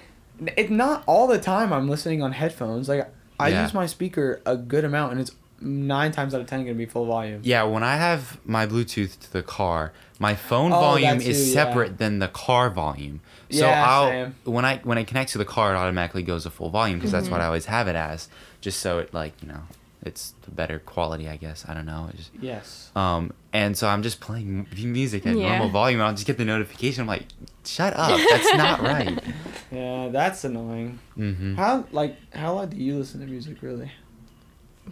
it's 0.58 0.70
not 0.70 1.04
all 1.08 1.26
the 1.28 1.40
time 1.40 1.74
I'm 1.74 1.90
listening 1.90 2.22
on 2.22 2.34
headphones. 2.34 2.88
Like, 2.88 3.12
I 3.40 3.50
Yeah. 3.50 3.64
use 3.64 3.74
my 3.74 3.86
speaker 3.86 4.42
a 4.46 4.56
good 4.58 4.84
amount 4.86 5.12
and 5.14 5.22
it's 5.22 5.32
nine 5.60 6.12
times 6.12 6.34
out 6.36 6.42
of 6.42 6.48
ten 6.48 6.60
going 6.60 6.76
to 6.76 6.78
be 6.78 6.86
full 6.86 7.06
volume. 7.06 7.40
Yeah, 7.44 7.64
when 7.64 7.84
I 7.84 7.96
have 7.96 8.38
my 8.46 8.66
Bluetooth 8.68 9.18
to 9.20 9.32
the 9.34 9.42
car, 9.44 9.94
my 10.20 10.36
phone 10.36 10.72
Oh, 10.74 10.80
volume 10.80 11.20
that 11.20 11.26
is 11.28 11.38
too, 11.40 11.46
yeah. 11.48 11.54
separate 11.54 11.98
than 11.98 12.20
the 12.20 12.28
car 12.28 12.70
volume. 12.70 13.22
So 13.50 13.68
Yeah, 13.68 13.86
I'll 13.90 14.10
same. 14.10 14.36
when 14.44 14.66
I 14.66 14.78
when 14.84 14.98
it 14.98 15.08
connects 15.08 15.32
to 15.34 15.38
the 15.38 15.46
car, 15.46 15.74
it 15.74 15.78
automatically 15.78 16.24
goes 16.24 16.44
to 16.44 16.50
full 16.50 16.70
volume 16.70 16.98
because 17.00 17.12
that's 17.12 17.30
what 17.30 17.40
I 17.42 17.46
always 17.46 17.66
have 17.66 17.88
it 17.88 17.96
as, 17.96 18.28
just 18.62 18.80
so 18.82 19.00
it 19.00 19.14
like 19.14 19.34
you 19.42 19.48
know, 19.48 19.62
it's 20.04 20.34
the 20.42 20.52
better 20.52 20.80
quality, 20.80 21.30
I 21.30 21.38
guess. 21.38 21.64
I 21.68 21.74
don't 21.74 21.86
know. 21.86 22.10
Just, 22.16 22.32
Yes. 22.42 22.92
um, 22.96 23.32
and 23.54 23.78
so 23.78 23.88
I'm 23.88 24.04
just 24.04 24.20
playing 24.20 24.68
music 24.78 25.26
at 25.26 25.36
Yeah. 25.38 25.48
normal 25.50 25.70
volume. 25.70 26.02
and 26.02 26.08
I'll 26.08 26.14
just 26.14 26.28
get 26.28 26.38
the 26.38 26.46
notification. 26.46 27.02
I'm 27.02 27.08
like, 27.08 27.26
shut 27.66 27.94
up, 27.96 28.20
that's 28.30 28.54
not 28.56 28.82
right. 28.82 29.20
Yeah, 29.72 30.10
that's 30.10 30.44
annoying. 30.44 31.00
hmm 31.16 31.56
How, 31.56 31.86
like, 31.92 32.16
how 32.32 32.54
loud 32.54 32.70
do 32.70 32.78
you 32.78 32.96
listen 33.00 33.22
to 33.22 33.26
music, 33.26 33.58
really? 33.64 33.92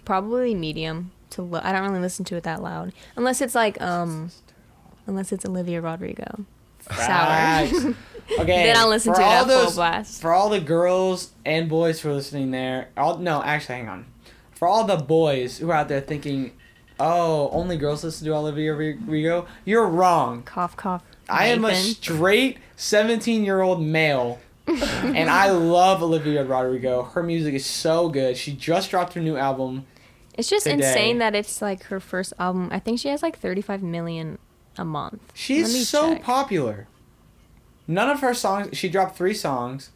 Probably 0.06 0.56
medium 0.56 1.12
to 1.32 1.44
lo- 1.44 1.62
I 1.64 1.72
don't 1.72 1.84
really 1.88 2.00
listen 2.02 2.26
to 2.26 2.36
it 2.36 2.44
that 2.44 2.64
loud. 2.64 2.92
Unless 3.16 3.42
it's 3.42 3.54
like 3.54 3.80
um 3.82 4.32
unless 5.06 5.32
it's 5.32 5.46
Olivia 5.46 5.82
Rodrigo. 5.82 6.46
Facts. 6.80 7.72
Sour. 7.80 7.94
Okay. 8.40 8.64
then 8.64 8.78
I'll 8.78 8.88
listen 8.88 9.14
for 9.14 9.20
to 9.20 9.26
it 9.26 9.30
all 9.30 9.34
at 9.42 9.48
full 9.48 9.66
those- 9.66 9.76
blast. 9.76 10.22
For 10.22 10.32
all 10.34 10.48
the 10.50 10.62
girls 10.62 11.32
and 11.46 11.68
boys 11.68 12.00
who 12.00 12.10
are 12.10 12.14
listening 12.14 12.52
there, 12.52 12.88
all 12.96 13.18
no, 13.18 13.44
actually, 13.44 13.76
hang 13.76 13.90
on. 13.90 14.06
For 14.54 14.68
all 14.68 14.86
the 14.86 14.96
boys 14.98 15.58
who 15.58 15.70
are 15.70 15.74
out 15.76 15.90
there 15.90 16.00
thinking, 16.02 16.54
"Oh, 17.00 17.50
only 17.50 17.78
girls 17.78 18.04
listen 18.06 18.26
to 18.28 18.34
Olivia 18.34 18.74
Rodrigo," 18.74 19.48
you're 19.66 19.86
wrong. 19.88 20.44
Cough 20.44 20.78
cough. 20.78 21.04
I 21.32 21.48
am 21.48 21.66
a 21.66 21.74
straight 21.74 22.58
17 22.76 23.44
year 23.44 23.62
old 23.62 23.82
male, 23.82 24.40
and 24.68 25.30
I 25.30 25.50
love 25.52 26.04
Olivia 26.04 26.44
Rodrigo. 26.44 27.04
Her 27.04 27.24
music 27.24 27.54
is 27.54 27.66
so 27.66 28.10
good. 28.10 28.38
She 28.38 28.54
just 28.54 28.92
dropped 28.92 29.14
her 29.14 29.22
new 29.22 29.38
album. 29.38 29.86
It's 30.38 30.50
just 30.50 30.66
today. 30.66 30.76
insane 30.88 31.18
that 31.20 31.36
it's 31.36 31.62
like 31.62 31.84
her 31.84 32.00
first 32.00 32.34
album. 32.38 32.70
I 32.72 32.80
think 32.80 33.00
she 33.00 33.10
has 33.10 33.22
like 33.24 33.38
35 33.38 33.82
million 33.82 34.40
a 34.78 34.86
month. 34.86 35.22
She's 35.34 35.88
so 35.88 36.14
check. 36.14 36.24
popular. 36.24 36.88
None 37.88 38.10
of 38.10 38.20
her 38.22 38.34
songs. 38.34 38.78
She 38.78 38.90
dropped 38.90 39.18
three 39.18 39.34
songs. 39.34 39.92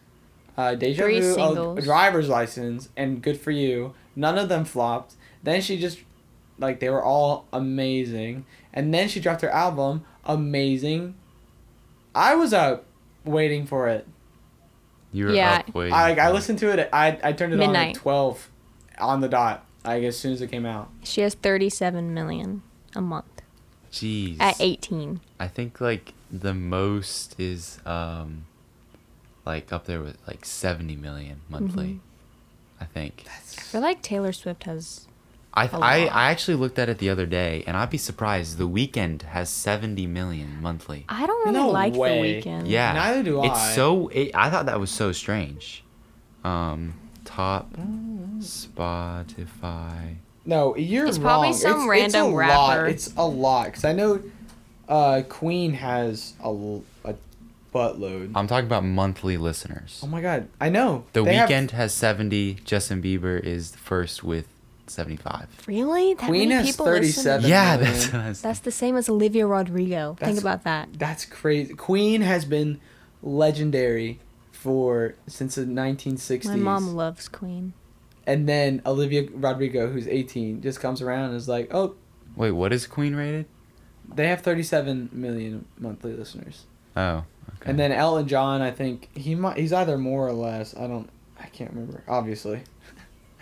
Uh, 0.58 0.74
Deja 0.76 1.04
Three 1.04 1.20
Vu, 1.20 1.34
singles. 1.34 1.84
Driver's 1.84 2.30
License, 2.30 2.90
and 2.96 3.22
Good 3.22 3.40
for 3.40 3.52
You. 3.52 3.94
None 4.16 4.38
of 4.38 4.48
them 4.48 4.64
flopped. 4.64 5.16
Then 5.44 5.62
she 5.62 5.78
just, 5.78 6.00
like, 6.58 6.80
they 6.80 6.90
were 6.90 7.04
all 7.04 7.46
amazing. 7.52 8.46
And 8.74 8.94
then 8.94 9.10
she 9.10 9.20
dropped 9.20 9.42
her 9.42 9.50
album, 9.50 10.06
Amazing. 10.26 11.16
I 12.16 12.36
was 12.36 12.54
up 12.54 12.86
waiting 13.26 13.66
for 13.68 13.88
it. 13.90 14.08
You 15.12 15.26
were 15.26 15.34
Yeah. 15.34 15.64
up 15.68 15.76
waiting 15.76 15.94
I 15.94 16.16
I 16.16 16.32
listened 16.32 16.60
to 16.60 16.70
it. 16.72 16.90
I 16.92 17.20
I 17.24 17.34
turned 17.34 17.54
it 17.54 17.58
on 17.58 17.62
at 17.64 17.68
Midnight. 17.68 17.96
twelve, 17.96 18.50
on 18.98 19.22
the 19.22 19.28
dot. 19.30 19.66
Like 19.84 20.04
as 20.04 20.18
soon 20.18 20.34
as 20.34 20.42
it 20.42 20.50
came 20.50 20.66
out. 20.66 20.90
She 21.04 21.22
has 21.22 21.36
37 21.36 22.12
million 22.14 22.64
a 22.96 23.02
month 23.02 23.42
Jeez. 23.92 24.38
at 24.40 24.56
18. 24.60 25.20
I 25.40 25.48
think 25.48 25.80
like 25.80 26.14
the 26.32 26.54
most 26.56 27.40
is 27.40 27.80
um 27.86 28.46
like 29.46 29.72
up 29.72 29.86
there 29.86 30.02
with 30.02 30.18
like 30.28 30.44
70 30.44 30.96
million 30.96 31.42
monthly. 31.50 31.86
Mm-hmm. 31.86 32.82
I 32.82 32.86
think. 32.86 33.26
I 33.28 33.40
feel 33.62 33.82
like 33.82 34.02
Taylor 34.02 34.34
Swift 34.34 34.64
has 34.64 35.08
I, 35.56 35.66
a 35.66 35.70
I 35.80 36.00
lot. 36.04 36.16
I 36.16 36.32
actually 36.32 36.56
looked 36.58 36.78
at 36.80 36.90
it 36.90 36.98
the 36.98 37.10
other 37.10 37.26
day 37.26 37.64
and 37.66 37.78
I'd 37.78 37.90
be 37.90 37.98
surprised 37.98 38.58
the 38.58 38.68
Weeknd 38.68 39.22
has 39.24 39.50
70 39.50 40.06
million 40.08 40.62
monthly. 40.62 41.06
I 41.08 41.26
don't 41.26 41.46
really 41.46 41.58
No 41.58 41.70
like 41.70 41.94
way. 41.94 42.42
the 42.42 42.50
Weeknd. 42.50 42.64
Yeah. 42.68 42.92
Neither 42.94 43.24
do 43.24 43.40
I. 43.42 43.48
It's 43.52 43.76
so 43.76 44.10
it, 44.10 44.32
I 44.36 44.50
thought 44.50 44.66
that 44.66 44.80
was 44.80 44.92
so 44.92 45.12
strange. 45.12 45.84
Um 46.44 46.96
top. 47.24 47.72
Spotify 48.40 50.16
No, 50.46 50.76
you're 50.76 51.08
It's 51.08 51.18
probably 51.18 51.50
wrong. 51.50 51.58
some 51.58 51.80
it's, 51.82 51.88
random 51.90 52.26
it's 52.26 52.34
a 52.34 52.36
rapper. 52.36 52.82
Lot. 52.84 52.90
It's 52.90 53.14
a 53.18 53.26
lot 53.28 53.66
because 53.68 53.86
I 53.86 53.94
know 53.94 54.22
uh, 54.88 55.22
Queen 55.28 55.74
has 55.74 56.34
a, 56.42 56.46
l- 56.46 56.84
a 57.04 57.16
buttload. 57.74 58.34
I'm 58.36 58.46
talking 58.48 58.68
about 58.68 58.84
monthly 58.84 59.38
listeners. 59.38 60.00
oh 60.04 60.08
my 60.08 60.22
god, 60.22 60.48
I 60.62 60.70
know. 60.70 61.06
The 61.14 61.24
They 61.24 61.34
have- 61.36 61.50
Weeknd 61.50 61.72
has 61.72 61.94
70. 61.94 62.56
Justin 62.66 63.02
Bieber 63.02 63.40
is 63.42 63.76
first 63.76 64.24
with 64.24 64.48
75. 64.88 65.48
Really? 65.68 66.14
That 66.14 66.28
Queen 66.28 66.50
many 66.50 66.66
has 66.68 66.72
people 66.76 66.86
listen? 66.86 67.24
37. 67.24 67.50
Yeah, 67.50 67.78
million. 67.78 67.94
that's 67.94 68.14
what 68.14 68.42
That's 68.42 68.60
the 68.60 68.72
same 68.72 68.96
as 68.96 69.10
Olivia 69.10 69.46
Rodrigo. 69.48 70.16
That's- 70.20 70.36
Think 70.36 70.42
about 70.44 70.64
that. 70.64 70.90
That's 70.98 71.26
crazy. 71.26 71.74
Queen 71.74 72.22
has 72.22 72.46
been 72.46 72.80
legendary 73.22 74.20
for 74.52 75.16
since 75.28 75.56
the 75.56 75.64
1960s. 75.66 76.46
My 76.46 76.56
mom 76.56 76.96
loves 76.96 77.28
Queen. 77.28 77.74
and 78.28 78.48
then 78.50 78.82
Olivia 78.86 79.28
Rodrigo, 79.34 79.92
who's 79.92 80.08
18, 80.08 80.62
just 80.62 80.80
comes 80.80 81.02
around 81.02 81.26
and 81.30 81.36
is 81.36 81.48
like, 81.48 81.74
"Oh, 81.74 81.96
Wait, 82.36 82.52
what 82.52 82.74
is 82.74 82.88
Queen 82.88 83.16
rated? 83.16 83.46
they 84.14 84.28
have 84.28 84.42
37 84.42 85.10
million 85.12 85.66
monthly 85.78 86.14
listeners." 86.14 86.66
Oh, 86.98 87.26
okay. 87.58 87.70
And 87.70 87.78
then 87.80 87.92
Elton 87.92 88.28
John, 88.28 88.62
I 88.62 88.72
think 88.72 89.10
he 89.16 89.36
might 89.36 89.58
he's 89.58 89.74
either 89.74 89.98
more 89.98 90.28
or 90.28 90.34
less. 90.34 90.76
I 90.76 90.88
don't 90.88 91.10
I 91.40 91.48
can't 91.48 91.72
remember. 91.72 92.04
Obviously. 92.08 92.62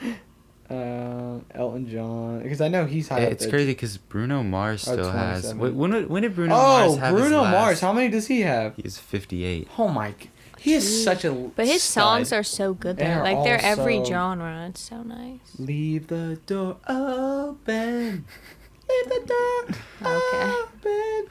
uh, 0.70 1.40
Elton 1.52 1.88
John 1.90 2.42
because 2.42 2.62
I 2.62 2.68
know 2.68 2.86
he's 2.86 3.10
high. 3.10 3.22
Yeah, 3.22 3.26
it's 3.28 3.44
there. 3.44 3.52
crazy 3.52 3.72
because 3.72 3.98
Bruno 3.98 4.44
Mars 4.44 4.88
Oh, 4.88 4.94
still 4.94 5.12
has. 5.12 5.54
Wait, 5.54 5.74
when, 5.74 5.92
did- 5.92 6.10
when 6.10 6.24
did 6.24 6.36
Bruno 6.36 6.54
oh, 6.56 6.58
Mars 6.58 6.98
have 6.98 7.14
his 7.14 7.22
Bruno 7.22 7.42
last- 7.42 7.52
Mars. 7.52 7.80
How 7.82 7.94
many 7.94 8.10
does 8.10 8.28
he 8.28 8.42
have? 8.42 8.76
He 8.76 8.84
is 8.84 8.98
58. 8.98 9.68
Oh 9.78 9.88
my! 9.90 10.12
g- 10.12 10.30
He 10.60 10.74
is 10.74 10.86
Jeez. 10.86 11.04
such 11.04 11.26
a. 11.26 11.32
But 11.34 11.68
his 11.68 11.84
stud. 11.84 12.04
songs 12.04 12.34
are 12.34 12.44
so 12.44 12.74
good 12.74 12.98
They 12.98 13.04
though. 13.06 13.12
are 13.12 13.24
Like 13.24 13.44
they're 13.44 13.60
all 13.60 13.80
every 13.80 13.98
so- 14.00 14.06
genre. 14.06 14.68
It's 14.70 14.82
so 14.82 15.04
nice. 15.04 15.40
Leave 15.60 16.08
the 16.08 16.40
door 16.46 16.78
open. 16.88 18.26
Leave 18.90 19.10
the 19.10 19.24
door 19.26 20.12
Okay. 20.12 20.52
open. 20.52 21.28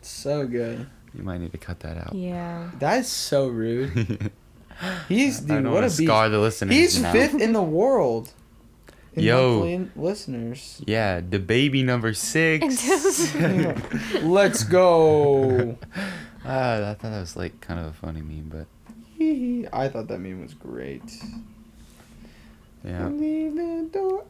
So 0.00 0.46
good. 0.46 0.86
You 1.14 1.22
might 1.24 1.38
need 1.40 1.52
to 1.52 1.58
cut 1.58 1.80
that 1.80 1.96
out. 1.98 2.14
Yeah. 2.14 2.70
That's 2.78 3.08
so 3.08 3.48
rude. 3.48 4.30
He's 5.08 5.38
I 5.38 5.40
dude. 5.40 5.48
don't 5.48 5.64
What 5.64 5.72
wanna 5.74 5.86
a 5.86 5.90
beast. 5.90 6.02
scar 6.04 6.28
the 6.28 6.38
listeners. 6.38 6.74
He's 6.74 7.00
now. 7.02 7.12
fifth 7.12 7.40
in 7.40 7.52
the 7.52 7.62
world. 7.62 8.32
In 9.14 9.22
Yo. 9.24 9.88
listeners. 9.94 10.80
Yeah, 10.86 11.20
the 11.20 11.38
baby 11.38 11.82
number 11.82 12.14
six. 12.14 12.64
Let's 14.22 14.64
go. 14.64 15.76
Ah, 16.44 16.90
I 16.90 16.94
thought 16.94 17.02
that 17.12 17.20
was 17.20 17.36
like 17.36 17.60
kind 17.60 17.78
of 17.78 17.86
a 17.86 17.92
funny 17.92 18.20
meme, 18.20 18.50
but 18.50 18.66
I 19.72 19.86
thought 19.86 20.08
that 20.08 20.18
meme 20.18 20.42
was 20.42 20.54
great. 20.54 21.00
yeah. 22.84 23.06
Leave 23.06 23.54
the 23.54 23.88
door 23.92 24.24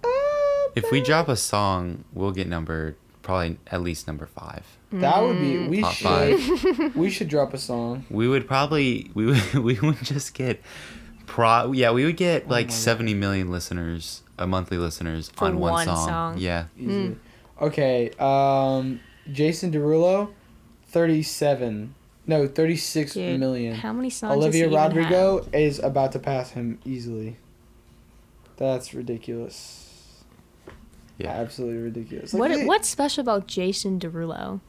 If 0.75 0.90
we 0.90 1.01
drop 1.01 1.29
a 1.29 1.37
song, 1.37 2.05
we'll 2.12 2.33
get 2.33 2.47
number 2.49 2.97
probably 3.23 3.57
at 3.68 3.81
least 3.81 4.07
number 4.07 4.27
five. 4.27 4.66
that 4.92 5.23
would 5.23 5.38
be 5.40 5.66
we 5.68 5.81
Top 5.81 5.95
should 5.95 6.95
we 6.95 7.09
should 7.09 7.29
drop 7.29 7.55
a 7.55 7.59
song. 7.59 8.05
We 8.11 8.29
would 8.29 8.47
probably 8.47 9.11
we 9.14 9.25
would 9.25 9.55
we 9.55 9.81
would 9.81 10.03
just 10.03 10.35
get 10.35 10.61
pro 11.26 11.72
yeah 11.72 11.90
we 11.92 12.04
would 12.04 12.16
get 12.16 12.44
Oh 12.46 12.50
like 12.50 12.66
my 12.66 12.70
God. 12.70 12.72
70 12.72 13.14
million 13.14 13.50
listeners, 13.50 14.22
uh, 14.38 14.46
monthly 14.46 14.76
listeners 14.78 15.30
For 15.30 15.46
on 15.46 15.58
one, 15.58 15.72
one 15.72 15.87
song. 15.87 16.08
song. 16.08 16.38
Yeah. 16.38 16.66
Easily. 16.78 17.16
Okay. 17.61 18.11
Um, 18.18 19.00
Jason 19.30 19.70
Derulo, 19.72 20.30
thirty-seven. 20.88 21.94
No, 22.26 22.46
thirty-six 22.46 23.14
Dude, 23.14 23.38
million. 23.40 23.74
How 23.74 23.92
many 23.92 24.11
songs? 24.11 24.35
Olivia 24.37 24.68
does 24.68 24.72
he 24.72 24.76
even 24.87 24.96
Rodrigo 25.04 25.42
have? 25.44 25.54
is 25.54 25.78
about 25.80 26.12
to 26.12 26.18
pass 26.18 26.50
him 26.50 26.78
easily. 26.85 27.37
That's 28.56 28.94
ridiculous. 28.94 30.22
Yeah. 31.18 31.30
Absolutely 31.30 31.82
ridiculous. 31.82 32.32
What 32.32 32.50
they- 32.50 32.64
What's 32.64 32.88
special 32.88 33.22
about 33.22 33.46
Jason 33.46 33.98
Derulo? 33.98 34.61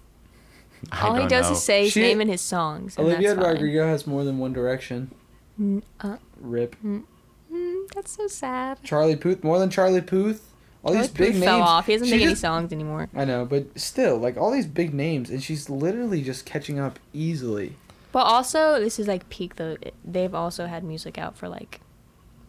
I 0.91 1.07
All 1.07 1.13
he 1.13 1.19
don't 1.21 1.29
does 1.29 1.47
know. 1.47 1.53
is 1.53 1.63
say 1.63 1.83
his 1.85 1.93
She- 1.93 2.01
name 2.01 2.21
in 2.21 2.27
his 2.27 2.41
songs. 2.41 2.97
Olivia. 2.97 3.35
Rodrigo 3.35 3.85
has 3.87 4.05
more 4.07 4.23
than 4.23 4.37
one 4.39 4.51
direction. 4.53 5.11
Mm, 5.59 5.83
uh, 5.99 6.17
Rip. 6.43 6.75
mm, 6.84 7.03
that's 7.95 8.12
so 8.12 8.27
sad. 8.27 8.77
Charlie 8.84 9.15
Puth, 9.15 9.43
more 9.43 9.58
than 9.60 9.69
Charlie 9.69 10.01
Puth. 10.01 10.49
All 10.84 10.93
these 10.93 11.08
Charlie 11.08 11.17
big 11.17 11.27
Puth 11.32 11.34
names. 11.36 11.43
fell 11.45 11.62
off. 11.62 11.86
He 11.88 11.93
doesn't 11.93 12.08
She 12.08 12.13
make 12.15 12.21
any 12.25 12.36
songs 12.36 12.71
anymore. 12.73 13.10
I 13.15 13.25
know, 13.25 13.45
but 13.45 13.79
still, 13.79 14.17
like 14.17 14.38
all 14.38 14.51
these 14.51 14.67
big 14.67 14.93
names, 14.93 15.29
and 15.29 15.41
she's 15.41 15.69
literally 15.69 16.21
just 16.21 16.45
catching 16.45 16.77
up 16.79 16.99
easily. 17.13 17.75
But 18.12 18.25
also, 18.25 18.79
this 18.79 18.99
is 18.99 19.08
like 19.08 19.29
peak 19.29 19.56
though. 19.56 19.77
They've 20.06 20.36
also 20.36 20.67
had 20.67 20.84
music 20.84 21.17
out 21.17 21.38
for 21.38 21.47
like 21.47 21.79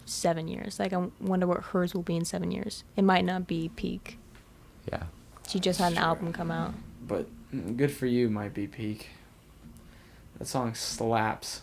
seven 0.05 0.49
years. 0.49 0.79
Like 0.79 0.93
I 0.93 1.07
wonder 1.21 1.47
what 1.47 1.63
hers 1.67 1.95
will 1.95 2.03
be 2.03 2.17
in 2.17 2.25
seven 2.25 2.51
years. 2.51 2.85
It 2.97 3.03
might 3.03 3.25
not 3.25 3.47
be 3.47 3.71
peak. 3.77 4.19
Yeah. 4.91 5.05
She 5.49 5.61
just 5.61 5.79
had 5.79 5.93
an 5.93 5.99
Sure. 5.99 6.05
album 6.05 6.33
come 6.33 6.51
out. 6.51 6.75
But 7.07 7.27
mm, 7.55 7.77
good 7.77 7.93
for 7.93 8.07
you 8.07 8.29
might 8.31 8.53
be 8.53 8.67
peak. 8.67 9.09
That 10.39 10.47
song 10.49 10.75
slaps. 10.75 11.63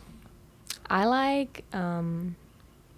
I 0.91 1.05
like 1.05 1.63
um, 1.73 2.35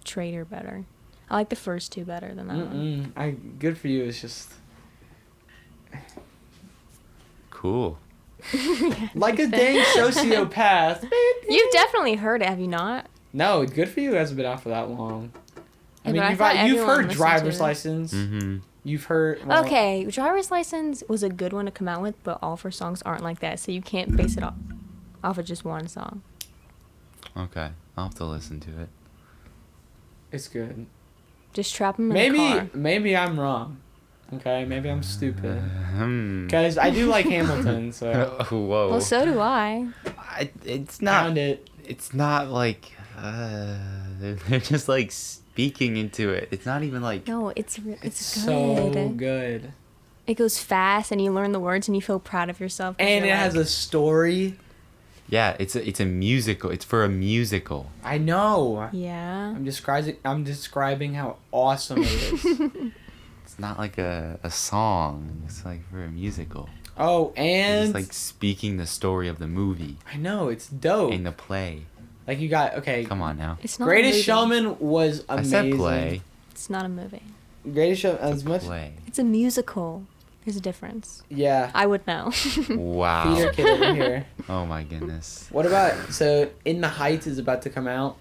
Traitor 0.04 0.46
better. 0.46 0.86
I 1.30 1.36
like 1.36 1.50
the 1.50 1.56
first 1.56 1.92
two 1.92 2.04
better 2.06 2.34
than 2.34 2.48
that 2.48 2.58
one. 2.58 2.74
Mm-mm. 2.74 3.12
I 3.16 3.32
good 3.32 3.78
for 3.78 3.88
you 3.88 4.04
It's 4.04 4.20
just 4.20 4.52
Cool. 7.50 7.98
like 9.16 9.40
a 9.40 9.48
dang 9.48 9.80
sociopath. 9.96 11.08
You've 11.50 11.72
definitely 11.72 12.16
heard 12.16 12.42
it, 12.42 12.50
have 12.50 12.60
you 12.60 12.68
not? 12.68 13.08
No, 13.32 13.66
good 13.66 13.90
for 13.90 14.00
you 14.02 14.14
hasn't 14.16 14.38
been 14.38 14.46
out 14.46 14.62
for 14.62 14.70
that 14.70 14.90
long. 14.90 15.32
I 16.04 16.10
Yeah, 16.10 16.12
mean, 16.12 16.22
but 16.22 16.26
I 16.26 16.30
you've, 16.30 16.38
thought 16.40 16.56
you've 16.56 16.66
everyone 16.80 16.88
heard 16.88 17.06
listened 17.06 17.18
driver's 17.18 17.58
to 17.58 17.64
it. 17.64 17.68
license. 17.68 18.14
Mm-hmm. 18.14 18.58
You've 18.84 19.04
heard. 19.06 19.46
well, 19.46 19.64
okay, 19.64 20.04
driver's 20.06 20.52
license 20.52 21.04
was 21.08 21.24
a 21.24 21.30
good 21.30 21.54
one 21.54 21.66
to 21.66 21.72
come 21.72 21.88
out 21.88 22.02
with, 22.02 22.22
but 22.24 22.38
all 22.42 22.54
of 22.54 22.62
her 22.64 22.72
songs 22.72 23.02
aren't 23.04 23.24
like 23.24 23.40
that, 23.40 23.60
so 23.60 23.72
you 23.72 23.82
can't 23.82 24.16
base 24.16 24.36
it 24.36 24.44
off 24.44 24.56
off 25.24 25.38
of 25.38 25.46
just 25.46 25.64
one 25.64 25.88
song. 25.88 26.22
Okay. 27.38 27.70
I'll 27.98 28.06
have 28.06 28.16
to 28.16 28.26
listen 28.26 28.60
to 28.62 28.82
it. 28.82 28.90
It's 30.32 30.48
good. 30.48 30.88
Just 31.54 31.76
trap 31.76 31.98
them 31.98 32.08
in 32.10 32.14
Maybe 32.14 32.38
the 32.38 32.60
car. 32.60 32.70
maybe 32.74 33.16
I'm 33.16 33.40
wrong. 33.40 33.78
Okay, 34.34 34.66
maybe 34.66 34.90
I'm 34.90 35.04
stupid. 35.04 35.60
Hmm. 35.62 36.46
Because 36.48 36.78
I 36.80 36.90
do 36.90 37.06
like 37.06 37.28
Hamilton, 37.28 37.92
so 37.92 38.12
Whoa. 38.50 38.90
Well, 38.90 39.02
so 39.02 39.26
do 39.26 39.40
I. 39.40 39.88
I, 40.18 40.50
it's 40.66 41.02
not. 41.02 41.26
found 41.26 41.38
it. 41.38 41.70
It's 41.86 42.14
not 42.14 42.48
like. 42.50 42.92
Uh, 43.16 43.78
they're, 44.20 44.34
they're 44.50 44.60
just 44.60 44.88
like 44.90 45.12
speaking 45.12 45.98
into 45.98 46.30
it. 46.32 46.48
It's 46.50 46.66
not 46.66 46.82
even 46.82 47.04
like. 47.04 47.28
No, 47.28 47.50
it's 47.56 47.78
re- 47.78 47.94
It's, 48.02 48.06
it's, 48.06 48.44
so 48.44 48.90
good. 48.92 49.18
good. 49.18 49.74
It 50.26 50.36
goes 50.36 50.58
fast, 50.58 51.12
and 51.12 51.22
you 51.22 51.32
learn 51.32 51.52
the 51.52 51.60
words, 51.60 51.88
and 51.88 51.96
you 51.96 52.02
feel 52.02 52.20
proud 52.20 52.50
of 52.50 52.60
yourself. 52.60 52.96
And 52.98 53.26
it 53.26 53.28
you're 53.28 53.38
has 53.38 53.56
a 53.56 53.66
story. 53.66 54.58
Yeah, 55.30 55.56
it's 55.60 55.76
a 55.76 55.88
it's 55.88 56.00
a 56.00 56.06
musical. 56.06 56.70
It's 56.70 56.86
for 56.86 57.04
a 57.04 57.10
musical. 57.10 57.90
I 58.04 58.18
know. 58.18 58.90
Yeah. 58.92 59.50
I'm 59.56 59.64
describing. 59.64 60.18
I'm 60.26 60.44
describing 60.44 61.14
how 61.16 61.38
awesome 61.52 62.00
it 62.04 62.12
is. 62.12 62.46
It's 63.44 63.60
not 63.60 63.78
like 63.78 63.98
a, 64.00 64.40
a 64.42 64.50
song. 64.50 65.44
It's 65.46 65.64
like 65.64 65.88
for 65.92 66.04
a 66.04 66.10
musical. 66.10 66.70
oh, 66.98 67.34
and 67.36 67.86
it's 67.86 67.94
like 67.94 68.12
speaking 68.14 68.78
the 68.78 68.88
story 68.88 69.28
of 69.28 69.38
the 69.38 69.48
movie 69.48 69.98
I 70.12 70.18
know 70.18 70.48
it's 70.50 70.68
dope. 70.68 71.12
in 71.12 71.24
the 71.24 71.32
play. 71.32 71.84
like 72.26 72.40
you 72.40 72.50
got 72.50 72.76
okay. 72.80 73.04
Come 73.06 73.22
on 73.22 73.38
now. 73.38 73.60
It's 73.62 73.80
not. 73.80 73.86
Greatest 73.86 74.14
a 74.14 74.16
movie. 74.16 74.24
Showman 74.24 74.80
was 74.80 75.24
amazing. 75.30 75.56
I 75.60 75.70
said 75.70 75.78
play. 75.78 76.22
It's 76.52 76.70
not 76.70 76.86
a 76.86 76.90
movie. 76.90 77.22
Greatest 77.72 78.02
Showman 78.02 78.22
as 78.22 78.34
It's 78.38 78.44
a 78.44 78.50
much. 78.50 78.62
play. 78.64 78.94
It's 79.08 79.20
a 79.20 79.24
musical. 79.24 80.06
There's 80.46 80.58
a 80.58 80.62
difference. 80.62 81.24
Yeah. 81.30 81.72
I 81.74 81.86
would 81.86 82.06
know. 82.06 82.32
Wow. 82.70 83.34
Theater 83.36 83.52
kid 83.54 83.66
over 83.68 83.94
here. 83.94 84.26
Oh 84.50 84.66
my 84.66 84.84
goodness. 84.84 85.48
What 85.52 85.66
about 85.66 86.12
so 86.14 86.50
In 86.66 86.82
the 86.82 86.90
Heights 86.90 87.28
is 87.28 87.38
about 87.40 87.62
to 87.64 87.70
come 87.70 87.88
out. 87.88 88.18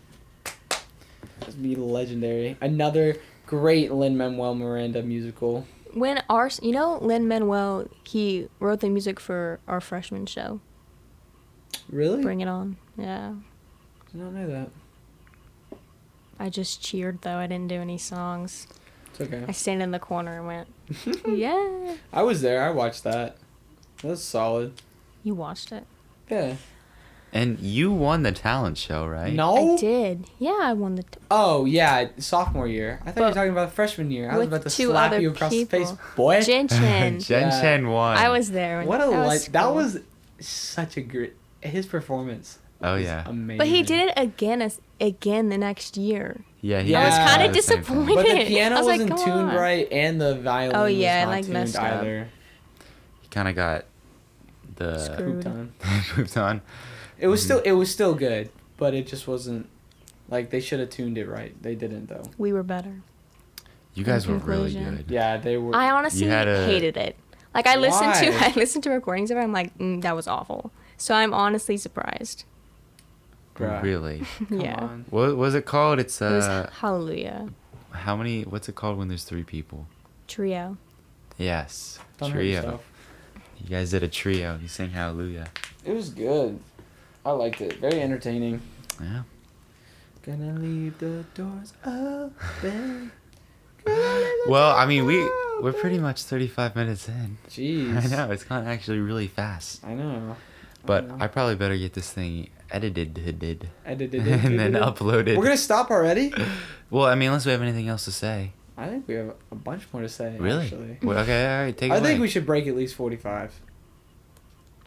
It's 1.40 1.54
be 1.56 1.74
legendary. 1.74 2.56
Another 2.61 3.16
great 3.46 3.90
Lin 3.92 4.16
Manuel 4.16 4.54
Miranda 4.54 5.02
musical. 5.02 5.66
when 5.94 6.22
our, 6.30 6.48
you 6.62 6.70
know, 6.72 6.98
Lin 7.02 7.26
Manuel, 7.26 7.88
he 8.04 8.48
wrote 8.61 8.80
the 8.80 8.88
music 8.88 9.18
for 9.18 9.58
our 9.66 9.80
freshman 9.80 10.26
show. 10.26 10.61
Really? 11.90 12.22
Bring 12.22 12.40
it 12.40 12.48
on. 12.48 12.76
Yeah. 12.96 13.32
I 14.14 14.18
don't 14.18 14.35
know 14.35 14.48
that. 14.48 15.78
I 16.38 16.48
just 16.50 16.82
cheered 16.82 17.22
though. 17.22 17.37
I 17.37 17.46
didn't 17.48 17.68
do 17.68 17.80
any 17.80 17.98
songs. 17.98 18.66
It's 19.11 19.20
okay. 19.20 19.44
I 19.47 19.53
stand 19.53 19.82
in 19.82 19.90
the 19.90 19.99
corner 19.99 20.38
and 20.38 20.47
went, 20.47 20.68
"Yeah." 21.26 21.95
I 22.12 22.22
was 22.22 22.43
there. 22.43 22.62
I 22.62 22.70
watched 22.70 23.05
that. 23.05 23.36
That 24.03 24.09
was 24.09 24.22
solid. 24.24 24.74
You 25.22 25.34
watched 25.34 25.72
it. 25.72 25.84
Yeah. 26.30 26.57
And 27.34 27.59
you 27.61 27.90
won 27.90 28.24
the 28.24 28.32
talent 28.32 28.76
show, 28.76 29.07
right? 29.07 29.32
No. 29.32 29.74
I 29.76 29.80
did. 29.80 30.26
Yeah, 30.38 30.59
I 30.61 30.74
won 30.74 30.97
the. 30.97 31.03
T- 31.05 31.18
Oh 31.30 31.64
yeah, 31.64 32.09
sophomore 32.18 32.68
year. 32.68 33.01
I 33.07 33.11
thought 33.12 33.20
you 33.20 33.26
were 33.28 33.32
talking 33.32 33.53
about 33.53 33.72
freshman 33.72 34.11
year. 34.11 34.30
I 34.30 34.36
was 34.36 34.49
about 34.49 34.62
to 34.64 34.70
two 34.70 34.88
slap 34.88 35.12
other 35.12 35.20
you 35.20 35.30
across 35.30 35.51
the 35.51 35.64
face, 35.64 35.90
people. 35.93 36.05
boy. 36.16 36.43
Jin 36.43 36.68
Chen. 36.68 37.20
Jen 37.20 37.49
Yeah. 37.49 37.61
Chen 37.62 37.88
won. 37.88 38.18
I 38.18 38.28
was 38.28 38.51
there. 38.51 38.78
When, 38.80 38.86
what 38.88 39.01
a 39.01 39.05
that 39.11 39.18
like. 39.18 39.28
was 39.28 39.47
That 39.49 39.62
cool. 39.64 39.74
was 39.76 39.99
such 40.40 40.97
a 40.99 41.01
great. 41.01 41.34
His 41.62 41.86
performance 41.86 42.59
Oh 42.83 42.97
yeah. 42.97 43.24
amazing. 43.28 43.59
But 43.59 43.66
he 43.68 43.83
did 43.83 44.09
it 44.09 44.14
again 44.16 44.61
as 44.62 44.80
again 45.01 45.49
the 45.49 45.59
next 45.59 45.97
year. 45.97 46.41
Yeah, 46.61 46.80
he 46.80 46.95
I 46.95 47.05
was 47.09 47.30
kinda 47.30 47.49
the 47.49 47.55
disappointed. 47.55 48.14
But 48.14 48.26
the 48.26 48.41
I 48.41 48.45
piano 48.45 48.76
was 48.76 48.87
wasn't 48.87 49.11
come 49.11 49.18
tuned 49.18 49.51
on. 49.51 49.55
right, 49.57 49.89
and 49.91 50.20
the 50.20 50.37
violin. 50.37 50.76
Oh, 50.76 50.87
yeah, 50.87 51.20
was 51.20 51.24
not 51.26 51.30
like, 51.33 51.45
tuned 51.45 51.53
messed 51.55 51.76
up. 51.76 51.83
either. 51.85 52.28
He 53.22 53.28
kind 53.28 53.49
of 53.49 53.55
got 53.57 53.85
the 54.76 54.99
Screwed. 54.99 55.45
Pooped 55.45 55.47
on. 55.47 55.72
moved 56.16 56.37
on. 56.39 56.62
It 57.18 57.26
was 57.28 57.41
Mhm. 57.41 57.45
still 57.45 57.59
it 57.64 57.72
was 57.72 57.91
still 57.91 58.14
good, 58.14 58.51
but 58.78 58.95
it 58.95 59.07
just 59.07 59.26
wasn't 59.28 59.68
like 60.28 60.51
they 60.51 60.61
should 60.61 60.80
have 60.80 60.91
tuned 60.91 61.18
it 61.18 61.26
right. 61.28 61.61
They 61.62 61.74
didn't 61.74 62.09
though. 62.09 62.24
We 62.39 62.53
were 62.53 62.62
better. 62.62 62.97
You 63.95 64.05
guys 64.05 64.26
were 64.26 64.39
really 64.39 64.72
good. 64.72 65.05
Yeah, 65.09 65.37
they 65.37 65.57
were. 65.59 65.74
I 65.76 65.91
honestly 65.91 66.26
a- 66.28 66.64
hated 66.64 66.97
it. 66.97 67.16
Like 67.55 67.66
I 67.66 67.76
listened 67.76 68.14
to 68.14 68.33
I 68.47 68.53
listened 68.57 68.85
to 68.85 68.91
recordings 68.91 69.30
of 69.30 69.37
it. 69.37 69.41
I'm 69.41 69.53
like, 69.53 69.76
mm, 69.78 70.01
that 70.03 70.16
was 70.16 70.26
awful. 70.26 70.70
So 70.97 71.14
I'm 71.14 71.35
honestly 71.35 71.76
surprised. 71.76 72.45
Bruh. 73.55 73.82
Really. 73.82 74.22
Come 74.48 74.61
yeah. 74.61 74.76
on. 74.76 75.05
What 75.11 75.36
was 75.36 75.55
it 75.55 75.66
called? 75.66 75.98
It's 75.98 76.20
It 76.20 76.30
was 76.30 76.44
uh, 76.44 76.70
Hallelujah 76.72 77.48
how 77.92 78.16
many? 78.16 78.42
What's 78.42 78.68
it 78.68 78.74
called 78.74 78.98
when 78.98 79.09
there's 79.09 79.24
three 79.24 79.44
people? 79.44 79.86
trio. 80.28 80.78
Yes, 81.36 81.98
Don't 82.18 82.30
trio. 82.30 82.80
You 83.62 83.68
guys 83.68 83.90
did 83.90 84.03
a 84.03 84.09
trio. 84.09 84.59
You 84.61 84.68
sang 84.68 84.90
Hallelujah. 84.90 85.48
It 85.84 85.92
was 85.92 86.09
good. 86.09 86.59
I 87.24 87.32
liked 87.32 87.61
it. 87.61 87.78
Very 87.78 88.00
entertaining. 88.00 88.62
Yeah. 89.00 89.22
Gonna 90.22 90.59
leave 90.59 90.98
the 90.98 91.24
doors 91.34 91.72
open. 91.84 93.12
Well, 94.46 94.76
I 94.76 94.86
mean, 94.86 95.07
we 95.07 95.18
we're 95.61 95.72
pretty 95.72 95.98
much 95.98 96.22
35 96.22 96.76
minutes 96.76 97.09
in. 97.09 97.38
Jeez. 97.48 97.96
I 98.12 98.16
know 98.16 98.30
it's 98.30 98.44
gone 98.44 98.64
actually 98.66 99.00
really 99.00 99.26
fast. 99.26 99.84
I 99.84 99.94
know. 99.94 100.36
But 100.85 101.09
know. 101.09 101.16
I 101.20 101.26
probably 101.28 101.55
better 101.57 101.76
get 101.76 101.93
this 101.93 102.11
thing 102.11 102.49
edited, 102.70 103.18
edited, 103.18 103.68
Edited. 103.87 104.26
and 104.26 104.59
then 104.59 104.72
uploaded. 104.72 105.37
We're 105.37 105.45
gonna 105.45 105.57
stop 105.57 105.91
already. 105.91 106.33
Well, 106.91 107.07
I 107.07 107.14
mean, 107.14 107.28
unless 107.28 107.47
we 107.47 107.53
have 107.53 107.62
anything 107.62 107.89
else 107.89 108.05
to 108.05 108.12
say. 108.12 108.53
I 108.76 108.87
think 108.87 109.09
we 109.09 109.14
have 109.14 109.33
a 109.51 109.55
bunch 109.55 109.85
more 109.95 110.03
to 110.03 110.11
say. 110.11 110.37
Really? 110.39 110.64
Actually. 110.64 110.99
Well, 111.03 111.16
okay, 111.20 111.47
all 111.57 111.62
right, 111.64 111.74
take 111.74 111.91
it 111.91 111.95
I 111.95 111.97
away. 111.97 112.07
think 112.09 112.20
we 112.20 112.28
should 112.28 112.45
break 112.45 112.66
at 112.66 112.76
least 112.76 112.97
forty-five. 112.97 113.51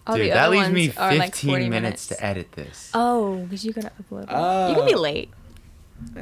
All 0.05 0.15
Dude, 0.15 0.31
that 0.31 0.51
leaves 0.51 0.69
me 0.69 0.87
ones 0.89 0.97
are, 0.99 1.15
like, 1.15 1.35
15 1.35 1.67
minutes, 1.71 2.05
to 2.09 2.23
edit 2.23 2.51
this. 2.51 2.91
Oh, 2.93 3.37
because 3.37 3.65
you 3.65 3.73
gotta 3.73 3.91
upload. 3.99 4.25
it. 4.25 4.69
you 4.69 4.75
can 4.75 4.85
be 4.85 4.93
Oh. 4.93 4.99
late. 5.01 5.31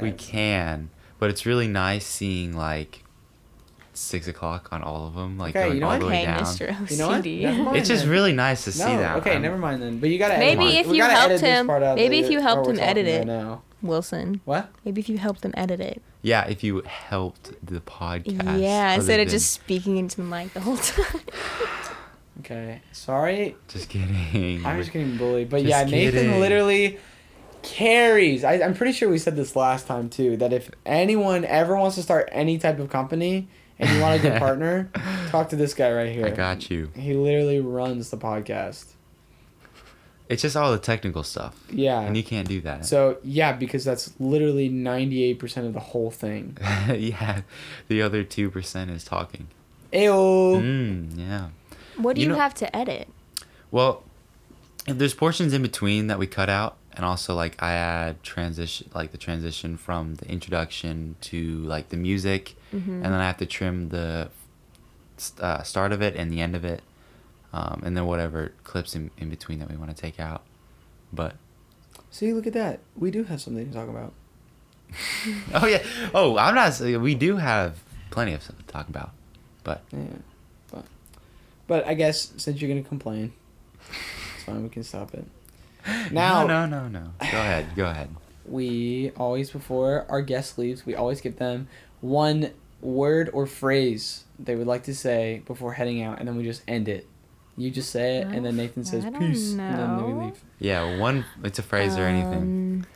We 0.00 0.12
can, 0.12 0.88
but 1.18 1.28
it's 1.28 1.44
really 1.44 1.68
nice 1.68 2.06
seeing 2.06 2.56
like 2.56 3.04
six 3.94 4.26
o'clock 4.28 4.68
on 4.72 4.82
all 4.82 5.06
of 5.06 5.14
them, 5.14 5.38
like 5.38 5.54
Okay, 5.56 5.64
going 5.66 5.74
you 5.76 5.80
know 5.80 5.86
all 5.86 5.92
what? 5.92 6.00
the 6.00 6.06
way 6.06 6.22
Okay, 6.22 6.24
down. 6.26 6.40
Mr. 6.40 6.90
You 6.90 6.96
know 6.98 7.08
what? 7.08 7.24
Mind. 7.64 7.76
It's 7.76 7.88
just 7.88 8.02
then. 8.04 8.10
really 8.10 8.32
nice 8.32 8.64
to 8.64 8.72
see 8.72 8.84
no, 8.84 8.98
that. 8.98 9.16
Okay, 9.18 9.32
I'm- 9.32 9.42
never 9.42 9.56
mind 9.58 9.80
then. 9.82 9.98
But 10.00 10.10
you 10.10 10.18
gotta 10.18 10.38
Maybe 10.38 10.64
edit. 10.64 10.80
if 10.80 10.86
we 10.88 10.96
you 10.98 11.04
helped 11.04 11.28
this 11.28 11.40
him- 11.40 11.66
part 11.66 11.82
out 11.82 11.96
maybe 11.96 12.18
if 12.18 12.30
you 12.30 12.40
helped 12.40 12.68
him 12.68 12.78
edit 12.78 13.06
it. 13.06 13.26
now. 13.26 13.62
Wilson. 13.82 14.40
What? 14.46 14.70
Maybe 14.84 15.00
if 15.02 15.08
you 15.10 15.18
helped 15.18 15.42
them 15.42 15.52
edit 15.56 15.78
it. 15.80 16.00
Yeah, 16.22 16.46
if 16.46 16.64
you 16.64 16.80
helped 16.86 17.52
the 17.64 17.80
podcast. 17.80 18.60
yeah, 18.60 18.94
instead 18.94 19.20
of 19.20 19.28
just 19.28 19.52
speaking 19.52 19.98
into 19.98 20.16
the 20.16 20.22
mic 20.22 20.54
the 20.54 20.60
whole 20.60 20.76
time. 20.78 21.20
Okay. 22.40 22.82
Sorry. 22.92 23.56
Just 23.68 23.88
kidding. 23.88 24.66
I'm 24.66 24.78
just 24.80 24.92
getting 24.92 25.16
bullied. 25.16 25.48
But 25.48 25.58
Just 25.62 25.68
yeah, 25.70 25.84
Nathan 25.84 26.12
kidding. 26.24 26.40
literally 26.40 26.98
carries. 27.62 28.44
I, 28.44 28.54
I'm 28.54 28.74
pretty 28.74 28.92
sure 28.92 29.08
we 29.08 29.18
said 29.18 29.36
this 29.36 29.54
last 29.56 29.86
time 29.86 30.10
too. 30.10 30.36
That 30.36 30.52
if 30.52 30.70
anyone 30.84 31.44
ever 31.44 31.76
wants 31.76 31.96
to 31.96 32.02
start 32.02 32.28
any 32.32 32.58
type 32.58 32.78
of 32.78 32.90
company 32.90 33.48
and 33.78 33.90
you 33.90 34.00
want 34.00 34.18
a 34.18 34.22
good 34.22 34.38
partner, 34.38 34.90
talk 35.28 35.48
to 35.50 35.56
this 35.56 35.74
guy 35.74 35.92
right 35.92 36.12
here. 36.12 36.26
I 36.26 36.30
got 36.30 36.70
you. 36.70 36.90
He 36.96 37.14
literally 37.14 37.60
runs 37.60 38.10
the 38.10 38.16
podcast. 38.16 38.92
It's 40.28 40.40
just 40.40 40.56
all 40.56 40.72
the 40.72 40.78
technical 40.78 41.22
stuff, 41.22 41.54
Yeah. 41.70 42.00
and 42.00 42.16
you 42.16 42.22
can't 42.24 42.48
do 42.48 42.60
that. 42.62 42.86
So 42.86 43.18
yeah, 43.22 43.52
because 43.52 43.84
that's 43.84 44.12
literally 44.18 44.70
98% 44.70 45.66
of 45.66 45.74
the 45.74 45.80
whole 45.80 46.10
thing. 46.10 46.56
yeah, 46.88 47.42
the 47.88 48.00
other 48.00 48.24
two 48.24 48.50
percent 48.50 48.90
is 48.90 49.04
talking. 49.04 49.48
Ayo. 49.92 50.60
Mm, 50.62 51.18
yeah. 51.18 51.48
what 51.98 52.16
do 52.16 52.22
You 52.22 52.28
you, 52.28 52.32
know- 52.32 52.38
have 52.40 52.54
to 52.54 52.74
edit? 52.76 53.08
Well, 53.70 54.02
if 54.86 54.96
there's 54.98 55.14
portions 55.14 55.52
in 55.52 55.60
between 55.62 56.06
that 56.06 56.18
we 56.18 56.26
cut 56.26 56.48
out, 56.48 56.76
and 56.96 57.04
also 57.04 57.34
like 57.34 57.60
I 57.62 57.72
add 57.72 58.22
transition, 58.22 58.90
like 58.94 59.12
the 59.12 59.18
transition 59.18 59.76
from 59.76 60.14
the 60.16 60.26
introduction 60.28 61.16
to 61.22 61.58
like 61.60 61.88
the 61.88 61.96
music, 61.96 62.54
Mhm. 62.72 62.88
and 63.02 63.04
then 63.04 63.14
I 63.14 63.26
have 63.26 63.38
to 63.38 63.46
trim 63.46 63.88
the 63.90 64.30
uh, 65.40 65.62
start 65.62 65.92
of 65.92 66.02
it 66.02 66.16
and 66.16 66.32
the 66.32 66.40
end 66.40 66.54
of 66.56 66.64
it, 66.64 66.82
um, 67.52 67.82
and 67.84 67.96
then 67.96 68.04
whatever 68.06 68.52
clips 68.64 68.94
in, 68.96 69.10
in 69.18 69.30
between 69.30 69.58
that 69.60 69.70
we 69.70 69.76
want 69.76 69.94
to 69.94 70.00
take 70.00 70.18
out. 70.18 70.42
But 71.12 71.36
See, 72.10 72.32
look 72.32 72.46
at 72.46 72.52
that. 72.52 72.80
We 72.96 73.10
do 73.10 73.24
have 73.24 73.40
something 73.40 73.66
to 73.68 73.72
talk 73.74 73.88
about. 73.88 74.12
oh 75.54 75.66
yeah, 75.66 75.82
oh 76.14 76.36
I'm 76.38 76.54
not. 76.54 76.78
We 76.80 77.14
do 77.14 77.36
have 77.36 77.78
plenty 78.10 78.32
of 78.34 78.42
stuff 78.42 78.58
to 78.58 78.64
talk 78.64 78.88
about, 78.88 79.10
but 79.64 79.82
Yeah. 79.92 80.18
But, 80.70 80.84
but 81.66 81.86
I 81.86 81.94
guess 81.94 82.32
since 82.36 82.60
you're 82.60 82.68
gonna 82.68 82.86
complain, 82.86 83.32
it's 84.36 84.44
fine. 84.44 84.62
We 84.62 84.68
can 84.68 84.84
stop 84.84 85.14
it. 85.14 85.24
Now- 86.10 86.46
no, 86.46 86.66
no, 86.66 86.88
no, 86.88 86.88
no. 86.88 87.10
Go 87.20 87.26
ahead, 87.38 87.66
go 87.76 87.86
ahead. 87.86 88.08
We 88.46 89.10
always 89.16 89.50
before 89.50 90.04
our 90.10 90.20
guest 90.20 90.58
leaves, 90.58 90.84
we 90.84 90.94
always 90.94 91.22
give 91.22 91.36
them 91.38 91.66
one 92.02 92.50
word 92.82 93.30
or 93.32 93.46
phrase 93.46 94.24
they 94.38 94.54
would 94.54 94.66
like 94.66 94.82
to 94.84 94.94
say 94.94 95.40
before 95.46 95.72
heading 95.72 96.02
out, 96.02 96.18
and 96.18 96.28
then 96.28 96.36
we 96.36 96.44
just 96.44 96.62
end 96.68 96.86
it. 96.86 97.06
You 97.56 97.70
just 97.70 97.88
say 97.90 98.18
it, 98.18 98.26
and 98.26 98.44
then 98.44 98.56
Nathan 98.58 98.84
says 98.84 99.02
I 99.06 99.08
don't 99.10 99.20
peace, 99.20 99.52
and 99.52 99.60
then 99.60 100.18
we 100.18 100.24
leave. 100.26 100.44
Yeah, 100.58 100.98
one. 100.98 101.24
It's 101.42 101.58
a 101.58 101.62
phrase 101.62 101.96
or 101.96 102.02
anything. 102.02 102.42
Um, 102.42 102.86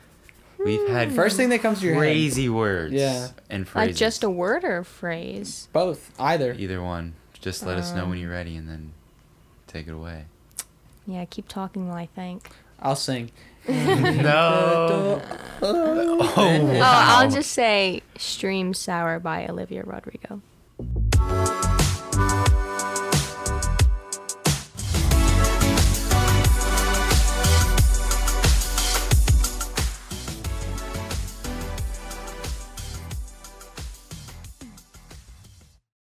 We've 0.62 0.86
had 0.88 1.12
First 1.12 1.36
thing 1.38 1.48
that 1.50 1.60
comes 1.62 1.78
to 1.80 1.86
your 1.86 1.94
head. 1.94 2.00
crazy 2.00 2.48
words. 2.50 2.92
Yeah. 2.92 3.28
And 3.48 3.66
phrases. 3.66 3.92
Like 3.92 3.96
just 3.96 4.24
a 4.24 4.28
word 4.28 4.64
or 4.64 4.78
a 4.78 4.84
phrase? 4.84 5.68
Both, 5.72 6.10
either. 6.18 6.52
Either 6.58 6.82
one. 6.82 7.14
Just 7.40 7.64
let 7.64 7.78
us 7.78 7.92
know 7.94 8.02
when 8.02 8.14
Um, 8.14 8.18
you're 8.18 8.30
ready 8.32 8.54
and 8.56 8.68
then 8.68 8.92
take 9.66 9.86
it 9.88 9.92
away. 9.92 10.24
Yeah, 11.06 11.24
keep 11.24 11.48
talking 11.48 11.88
while 11.88 11.96
I 11.96 12.06
think. 12.06 12.50
I'll 12.80 12.96
sing. 12.96 13.30
No. 13.68 15.20
Oh, 15.60 16.18
Oh, 16.36 16.70
Oh, 16.76 16.80
I'll 16.82 17.30
just 17.30 17.52
say 17.52 18.02
Stream 18.16 18.72
Sour 18.72 19.18
by 19.18 19.46
Olivia 19.46 19.82
Rodrigo. 19.82 20.40